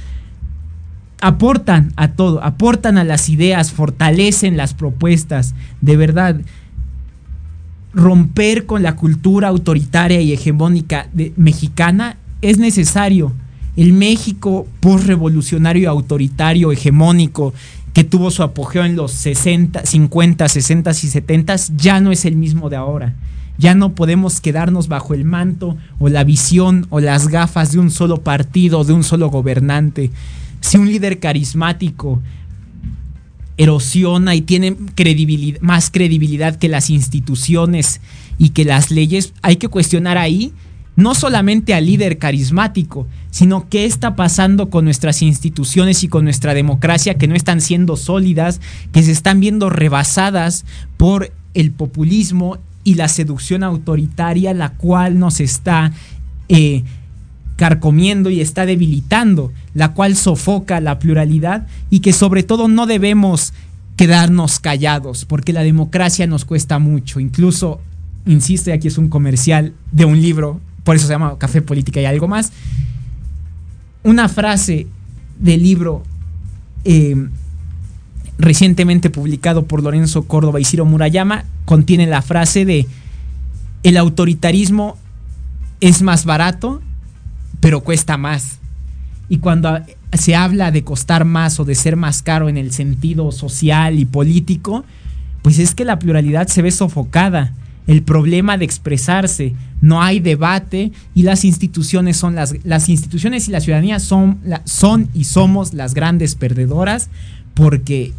Aportan 1.21 1.93
a 1.95 2.09
todo, 2.09 2.43
aportan 2.43 2.97
a 2.97 3.03
las 3.03 3.29
ideas, 3.29 3.71
fortalecen 3.71 4.57
las 4.57 4.73
propuestas, 4.73 5.53
de 5.79 5.95
verdad 5.95 6.41
romper 7.93 8.65
con 8.65 8.83
la 8.83 8.95
cultura 8.95 9.49
autoritaria 9.49 10.21
y 10.21 10.33
hegemónica 10.33 11.07
mexicana 11.35 12.17
es 12.41 12.57
necesario. 12.57 13.33
El 13.75 13.93
México 13.93 14.67
postrevolucionario, 14.79 15.89
autoritario, 15.89 16.71
hegemónico, 16.71 17.53
que 17.93 18.03
tuvo 18.03 18.31
su 18.31 18.43
apogeo 18.43 18.85
en 18.85 18.95
los 18.95 19.11
60, 19.11 19.85
50, 19.85 20.47
60 20.47 20.91
y 20.91 20.93
70 20.93 21.55
ya 21.75 21.99
no 21.99 22.11
es 22.11 22.25
el 22.25 22.35
mismo 22.35 22.69
de 22.69 22.77
ahora. 22.77 23.15
Ya 23.57 23.75
no 23.75 23.93
podemos 23.93 24.41
quedarnos 24.41 24.87
bajo 24.87 25.13
el 25.13 25.25
manto 25.25 25.77
o 25.99 26.09
la 26.09 26.23
visión 26.23 26.87
o 26.89 26.99
las 26.99 27.27
gafas 27.27 27.73
de 27.73 27.79
un 27.79 27.91
solo 27.91 28.21
partido, 28.21 28.83
de 28.83 28.93
un 28.93 29.03
solo 29.03 29.29
gobernante. 29.29 30.09
Si 30.61 30.77
un 30.77 30.87
líder 30.87 31.19
carismático 31.19 32.21
erosiona 33.61 34.33
y 34.33 34.41
tiene 34.41 34.75
más 35.61 35.91
credibilidad 35.91 36.55
que 36.55 36.67
las 36.67 36.89
instituciones 36.89 38.01
y 38.39 38.49
que 38.49 38.65
las 38.65 38.89
leyes, 38.89 39.33
hay 39.43 39.57
que 39.57 39.67
cuestionar 39.67 40.17
ahí 40.17 40.51
no 40.95 41.13
solamente 41.13 41.75
al 41.75 41.85
líder 41.85 42.17
carismático, 42.17 43.07
sino 43.29 43.69
qué 43.69 43.85
está 43.85 44.15
pasando 44.15 44.69
con 44.69 44.83
nuestras 44.83 45.21
instituciones 45.21 46.03
y 46.03 46.07
con 46.07 46.23
nuestra 46.23 46.55
democracia 46.55 47.15
que 47.15 47.27
no 47.27 47.35
están 47.35 47.61
siendo 47.61 47.97
sólidas, 47.97 48.59
que 48.91 49.03
se 49.03 49.11
están 49.11 49.39
viendo 49.39 49.69
rebasadas 49.69 50.65
por 50.97 51.31
el 51.53 51.71
populismo 51.71 52.57
y 52.83 52.95
la 52.95 53.07
seducción 53.07 53.63
autoritaria, 53.63 54.55
la 54.55 54.73
cual 54.73 55.19
nos 55.19 55.39
está 55.39 55.93
eh, 56.49 56.83
carcomiendo 57.61 58.31
y 58.31 58.41
está 58.41 58.65
debilitando, 58.65 59.53
la 59.75 59.93
cual 59.93 60.15
sofoca 60.15 60.81
la 60.81 60.97
pluralidad 60.97 61.67
y 61.91 61.99
que 61.99 62.11
sobre 62.11 62.41
todo 62.41 62.67
no 62.67 62.87
debemos 62.87 63.53
quedarnos 63.97 64.59
callados, 64.59 65.25
porque 65.25 65.53
la 65.53 65.61
democracia 65.61 66.25
nos 66.25 66.43
cuesta 66.43 66.79
mucho. 66.79 67.19
Incluso, 67.19 67.79
insisto, 68.25 68.73
aquí 68.73 68.87
es 68.87 68.97
un 68.97 69.09
comercial 69.09 69.73
de 69.91 70.05
un 70.05 70.19
libro, 70.19 70.59
por 70.83 70.95
eso 70.95 71.05
se 71.05 71.13
llama 71.13 71.37
Café, 71.37 71.61
Política 71.61 72.01
y 72.01 72.05
algo 72.05 72.27
más. 72.27 72.51
Una 74.01 74.27
frase 74.27 74.87
del 75.39 75.61
libro 75.61 76.01
eh, 76.83 77.27
recientemente 78.39 79.11
publicado 79.11 79.67
por 79.67 79.83
Lorenzo 79.83 80.23
Córdoba 80.23 80.59
y 80.59 80.65
Ciro 80.65 80.85
Murayama 80.85 81.45
contiene 81.65 82.07
la 82.07 82.23
frase 82.23 82.65
de 82.65 82.87
el 83.83 83.97
autoritarismo 83.97 84.97
es 85.79 86.01
más 86.01 86.25
barato 86.25 86.81
pero 87.61 87.79
cuesta 87.81 88.17
más. 88.17 88.59
Y 89.29 89.37
cuando 89.37 89.79
se 90.11 90.35
habla 90.35 90.71
de 90.71 90.83
costar 90.83 91.23
más 91.23 91.57
o 91.61 91.63
de 91.63 91.75
ser 91.75 91.95
más 91.95 92.21
caro 92.21 92.49
en 92.49 92.57
el 92.57 92.73
sentido 92.73 93.31
social 93.31 93.97
y 93.97 94.03
político, 94.03 94.83
pues 95.41 95.57
es 95.57 95.73
que 95.73 95.85
la 95.85 95.99
pluralidad 95.99 96.47
se 96.47 96.61
ve 96.61 96.71
sofocada. 96.71 97.53
El 97.87 98.03
problema 98.03 98.57
de 98.57 98.65
expresarse, 98.65 99.53
no 99.79 100.01
hay 100.01 100.19
debate 100.19 100.91
y 101.15 101.23
las 101.23 101.45
instituciones 101.45 102.17
son 102.17 102.35
las, 102.35 102.55
las 102.65 102.89
instituciones 102.89 103.47
y 103.47 103.51
la 103.51 103.61
ciudadanía 103.61 103.99
son, 103.99 104.39
son 104.65 105.07
y 105.13 105.23
somos 105.23 105.73
las 105.73 105.93
grandes 105.93 106.35
perdedoras 106.35 107.09
porque 107.53 108.11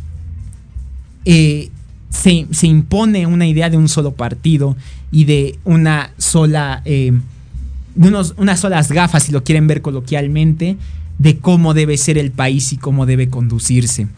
eh, 1.24 1.70
se, 2.10 2.66
impone 2.66 3.26
una 3.26 3.46
idea 3.46 3.70
de 3.70 3.76
un 3.76 3.88
solo 3.88 4.12
partido 4.12 4.76
y 5.10 5.24
de 5.24 5.58
una 5.64 6.12
sola, 6.18 6.82
eh, 6.84 7.12
de 7.94 8.08
unos, 8.08 8.34
unas 8.36 8.60
solas 8.60 8.90
gafas, 8.90 9.24
si 9.24 9.32
lo 9.32 9.44
quieren 9.44 9.66
ver 9.66 9.82
coloquialmente, 9.82 10.76
de 11.18 11.38
cómo 11.38 11.74
debe 11.74 11.96
ser 11.96 12.18
el 12.18 12.30
país 12.30 12.72
y 12.72 12.76
cómo 12.76 13.06
debe 13.06 13.28
conducirse. 13.28 14.08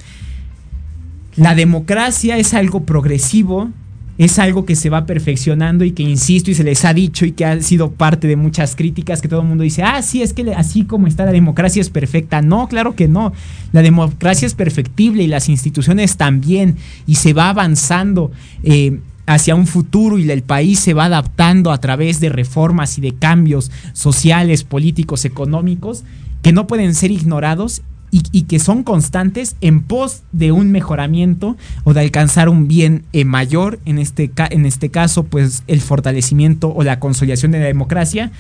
La 1.36 1.54
democracia 1.54 2.38
es 2.38 2.54
algo 2.54 2.84
progresivo, 2.84 3.70
es 4.16 4.38
algo 4.38 4.64
que 4.64 4.76
se 4.76 4.90
va 4.90 5.06
perfeccionando 5.06 5.84
y 5.84 5.90
que 5.90 6.04
insisto 6.04 6.50
y 6.50 6.54
se 6.54 6.62
les 6.62 6.84
ha 6.84 6.94
dicho 6.94 7.26
y 7.26 7.32
que 7.32 7.44
ha 7.44 7.60
sido 7.60 7.90
parte 7.90 8.28
de 8.28 8.36
muchas 8.36 8.76
críticas 8.76 9.20
que 9.20 9.28
todo 9.28 9.40
el 9.40 9.48
mundo 9.48 9.64
dice, 9.64 9.82
ah, 9.82 10.00
sí, 10.02 10.22
es 10.22 10.32
que 10.32 10.54
así 10.54 10.84
como 10.84 11.08
está 11.08 11.24
la 11.24 11.32
democracia 11.32 11.80
es 11.80 11.90
perfecta. 11.90 12.40
No, 12.40 12.68
claro 12.68 12.94
que 12.94 13.08
no. 13.08 13.32
La 13.72 13.82
democracia 13.82 14.46
es 14.46 14.54
perfectible 14.54 15.24
y 15.24 15.26
las 15.26 15.48
instituciones 15.48 16.16
también 16.16 16.76
y 17.06 17.16
se 17.16 17.32
va 17.32 17.48
avanzando. 17.48 18.30
Eh, 18.62 19.00
hacia 19.26 19.54
un 19.54 19.66
futuro 19.66 20.18
y 20.18 20.30
el 20.30 20.42
país 20.42 20.80
se 20.80 20.94
va 20.94 21.06
adaptando 21.06 21.72
a 21.72 21.78
través 21.78 22.20
de 22.20 22.28
reformas 22.28 22.98
y 22.98 23.00
de 23.00 23.14
cambios 23.14 23.70
sociales, 23.92 24.64
políticos, 24.64 25.24
económicos 25.24 26.04
que 26.42 26.52
no 26.52 26.66
pueden 26.66 26.94
ser 26.94 27.10
ignorados 27.10 27.82
y, 28.10 28.42
que 28.42 28.60
son 28.60 28.84
constantes 28.84 29.56
en 29.60 29.82
pos 29.82 30.22
de 30.30 30.52
un 30.52 30.70
mejoramiento 30.70 31.56
o 31.82 31.94
de 31.94 32.00
alcanzar 32.00 32.48
un 32.48 32.68
bien 32.68 33.02
eh, 33.12 33.24
mayor, 33.24 33.80
en 33.86 33.98
este, 33.98 34.30
en 34.50 34.66
este 34.66 34.88
caso, 34.90 35.24
pues 35.24 35.64
el 35.66 35.80
fortalecimiento 35.80 36.72
o 36.72 36.84
la 36.84 37.00
consolidación 37.00 37.50
de 37.50 37.58
la 37.58 37.64
democracia, 37.64 38.30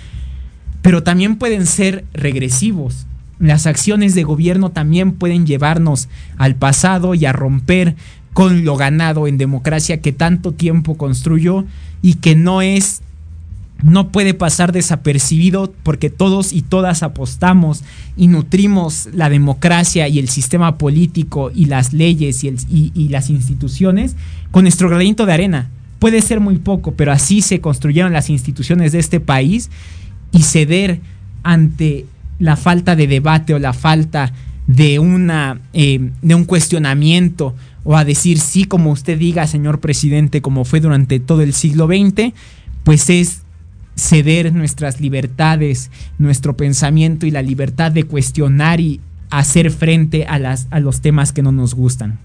pero 0.80 1.02
también 1.02 1.36
pueden 1.36 1.66
ser 1.66 2.04
regresivos. 2.12 3.08
Las 3.40 3.66
acciones 3.66 4.14
de 4.14 4.22
gobierno 4.22 4.70
también 4.70 5.10
pueden 5.10 5.44
llevarnos 5.44 6.08
al 6.36 6.54
pasado 6.54 7.16
y 7.16 7.26
a 7.26 7.32
romper 7.32 7.96
con 8.34 8.64
lo 8.64 8.76
ganado 8.76 9.26
en 9.26 9.38
democracia 9.38 10.02
que 10.02 10.12
tanto 10.12 10.52
tiempo 10.52 10.98
construyó 10.98 11.64
y 12.02 12.14
que 12.14 12.36
no 12.36 12.60
es 12.60 13.00
no 13.82 14.08
puede 14.08 14.34
pasar 14.34 14.72
desapercibido 14.72 15.72
porque 15.82 16.08
todos 16.08 16.52
y 16.52 16.62
todas 16.62 17.02
apostamos 17.02 17.82
y 18.16 18.28
nutrimos 18.28 19.08
la 19.12 19.28
democracia 19.28 20.08
y 20.08 20.18
el 20.18 20.28
sistema 20.28 20.78
político 20.78 21.50
y 21.54 21.66
las 21.66 21.92
leyes 21.92 22.44
y, 22.44 23.08
las 23.08 23.30
instituciones 23.30 24.16
con 24.50 24.62
nuestro 24.64 24.88
granito 24.88 25.26
de 25.26 25.32
arena. 25.32 25.70
Puede 25.98 26.22
ser 26.22 26.40
muy 26.40 26.56
poco, 26.58 26.92
pero 26.92 27.12
así 27.12 27.42
se 27.42 27.60
construyeron 27.60 28.12
las 28.12 28.30
instituciones 28.30 28.92
de 28.92 29.00
este 29.00 29.20
país 29.20 29.70
y 30.32 30.42
ceder 30.42 31.00
ante 31.42 32.06
la 32.38 32.56
falta 32.56 32.96
de 32.96 33.06
debate 33.06 33.54
o 33.54 33.58
la 33.58 33.72
falta 33.72 34.32
de, 34.66 34.98
una, 34.98 35.60
eh, 35.72 36.10
de 36.22 36.34
un 36.34 36.44
cuestionamiento 36.44 37.54
o 37.84 37.96
a 37.96 38.04
decir 38.04 38.40
sí 38.40 38.64
como 38.64 38.90
usted 38.90 39.18
diga, 39.18 39.46
señor 39.46 39.80
presidente, 39.80 40.42
como 40.42 40.64
fue 40.64 40.80
durante 40.80 41.20
todo 41.20 41.42
el 41.42 41.52
siglo 41.52 41.86
XX, 41.86 42.34
pues 42.82 43.08
es 43.10 43.42
ceder 43.96 44.52
nuestras 44.52 45.00
libertades, 45.00 45.90
nuestro 46.18 46.56
pensamiento 46.56 47.26
y 47.26 47.30
la 47.30 47.42
libertad 47.42 47.92
de 47.92 48.04
cuestionar 48.04 48.80
y 48.80 49.00
hacer 49.30 49.70
frente 49.70 50.26
a, 50.26 50.38
las, 50.38 50.66
a 50.70 50.80
los 50.80 51.00
temas 51.00 51.32
que 51.32 51.42
no 51.42 51.52
nos 51.52 51.74
gustan. 51.74 52.18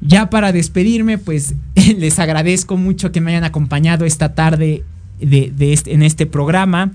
Ya 0.00 0.30
para 0.30 0.52
despedirme, 0.52 1.18
pues 1.18 1.54
les 1.98 2.18
agradezco 2.18 2.76
mucho 2.76 3.12
que 3.12 3.20
me 3.20 3.32
hayan 3.32 3.44
acompañado 3.44 4.04
esta 4.04 4.34
tarde 4.34 4.84
de, 5.20 5.82
en 5.86 6.02
este 6.02 6.26
programa, 6.26 6.92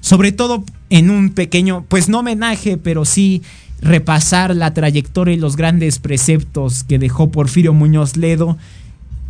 sobre 0.00 0.32
todo 0.32 0.64
en 0.90 1.10
un 1.10 1.30
pequeño, 1.30 1.84
pues 1.88 2.08
no 2.08 2.20
homenaje, 2.20 2.76
pero 2.76 3.04
sí 3.04 3.42
repasar 3.80 4.54
la 4.54 4.74
trayectoria 4.74 5.34
y 5.34 5.38
los 5.38 5.56
grandes 5.56 5.98
preceptos 5.98 6.84
que 6.84 6.98
dejó 6.98 7.30
Porfirio 7.30 7.72
Muñoz 7.72 8.16
Ledo, 8.16 8.58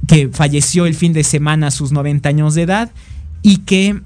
que 0.07 0.29
falleció 0.29 0.87
el 0.87 0.95
fin 0.95 1.13
de 1.13 1.25
semana 1.25 1.69
a 1.69 1.71
sus 1.71 1.93
90 1.93 2.29
años 2.29 2.55
de 2.55 2.63
edad 2.63 2.91
y 3.43 3.59
que 3.59 4.01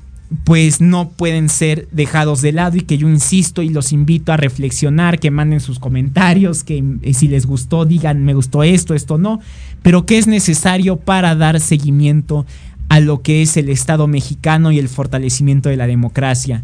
pues 0.44 0.80
no 0.80 1.10
pueden 1.10 1.48
ser 1.48 1.88
dejados 1.92 2.40
de 2.40 2.52
lado 2.52 2.76
y 2.76 2.80
que 2.80 2.96
yo 2.96 3.08
insisto 3.08 3.62
y 3.62 3.68
los 3.68 3.92
invito 3.92 4.32
a 4.32 4.38
reflexionar, 4.38 5.20
que 5.20 5.30
manden 5.30 5.60
sus 5.60 5.78
comentarios, 5.78 6.64
que 6.64 6.82
eh, 7.02 7.14
si 7.14 7.28
les 7.28 7.44
gustó 7.46 7.84
digan 7.84 8.24
me 8.24 8.34
gustó 8.34 8.62
esto, 8.62 8.94
esto 8.94 9.18
no, 9.18 9.40
pero 9.82 10.06
que 10.06 10.18
es 10.18 10.26
necesario 10.26 10.96
para 10.96 11.34
dar 11.34 11.60
seguimiento 11.60 12.46
a 12.88 13.00
lo 13.00 13.22
que 13.22 13.42
es 13.42 13.56
el 13.56 13.68
Estado 13.68 14.06
mexicano 14.06 14.72
y 14.72 14.78
el 14.78 14.88
fortalecimiento 14.88 15.68
de 15.68 15.76
la 15.76 15.86
democracia. 15.86 16.62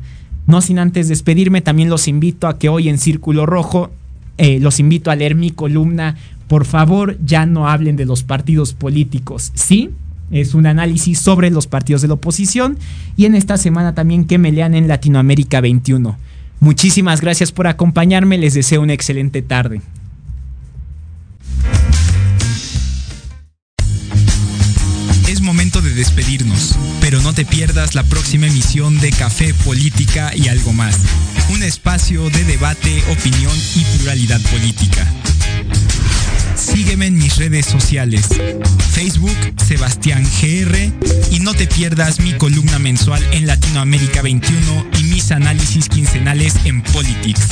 No 0.48 0.62
sin 0.62 0.78
antes 0.78 1.08
despedirme, 1.08 1.60
también 1.60 1.90
los 1.90 2.08
invito 2.08 2.48
a 2.48 2.58
que 2.58 2.70
hoy 2.70 2.88
en 2.88 2.96
Círculo 2.96 3.44
Rojo, 3.44 3.90
eh, 4.38 4.58
los 4.60 4.80
invito 4.80 5.10
a 5.10 5.14
leer 5.14 5.34
mi 5.34 5.50
columna, 5.50 6.16
por 6.48 6.64
favor 6.64 7.18
ya 7.22 7.44
no 7.44 7.68
hablen 7.68 7.96
de 7.96 8.06
los 8.06 8.22
partidos 8.22 8.72
políticos, 8.72 9.52
¿sí? 9.54 9.90
Es 10.30 10.54
un 10.54 10.66
análisis 10.66 11.18
sobre 11.18 11.50
los 11.50 11.66
partidos 11.66 12.00
de 12.00 12.08
la 12.08 12.14
oposición 12.14 12.78
y 13.14 13.26
en 13.26 13.34
esta 13.34 13.58
semana 13.58 13.94
también 13.94 14.24
que 14.24 14.38
me 14.38 14.50
lean 14.50 14.74
en 14.74 14.88
Latinoamérica 14.88 15.60
21. 15.60 16.16
Muchísimas 16.60 17.20
gracias 17.20 17.52
por 17.52 17.66
acompañarme, 17.66 18.38
les 18.38 18.54
deseo 18.54 18.80
una 18.80 18.94
excelente 18.94 19.42
tarde. 19.42 19.82
Despedirnos, 25.98 26.76
pero 27.00 27.20
no 27.20 27.34
te 27.34 27.44
pierdas 27.44 27.96
la 27.96 28.04
próxima 28.04 28.46
emisión 28.46 29.00
de 29.00 29.10
Café, 29.10 29.52
Política 29.52 30.30
y 30.32 30.46
algo 30.46 30.72
más. 30.72 30.96
Un 31.50 31.64
espacio 31.64 32.30
de 32.30 32.44
debate, 32.44 33.02
opinión 33.10 33.52
y 33.74 33.84
pluralidad 33.96 34.40
política. 34.42 35.04
Sígueme 36.54 37.06
en 37.06 37.16
mis 37.16 37.36
redes 37.36 37.66
sociales. 37.66 38.28
Facebook, 38.92 39.36
Sebastián 39.66 40.22
GR. 40.40 40.92
Y 41.32 41.40
no 41.40 41.52
te 41.54 41.66
pierdas 41.66 42.20
mi 42.20 42.32
columna 42.32 42.78
mensual 42.78 43.22
en 43.32 43.48
Latinoamérica 43.48 44.22
21 44.22 44.86
y 45.00 45.02
mis 45.02 45.32
análisis 45.32 45.88
quincenales 45.88 46.54
en 46.64 46.80
Politics. 46.82 47.42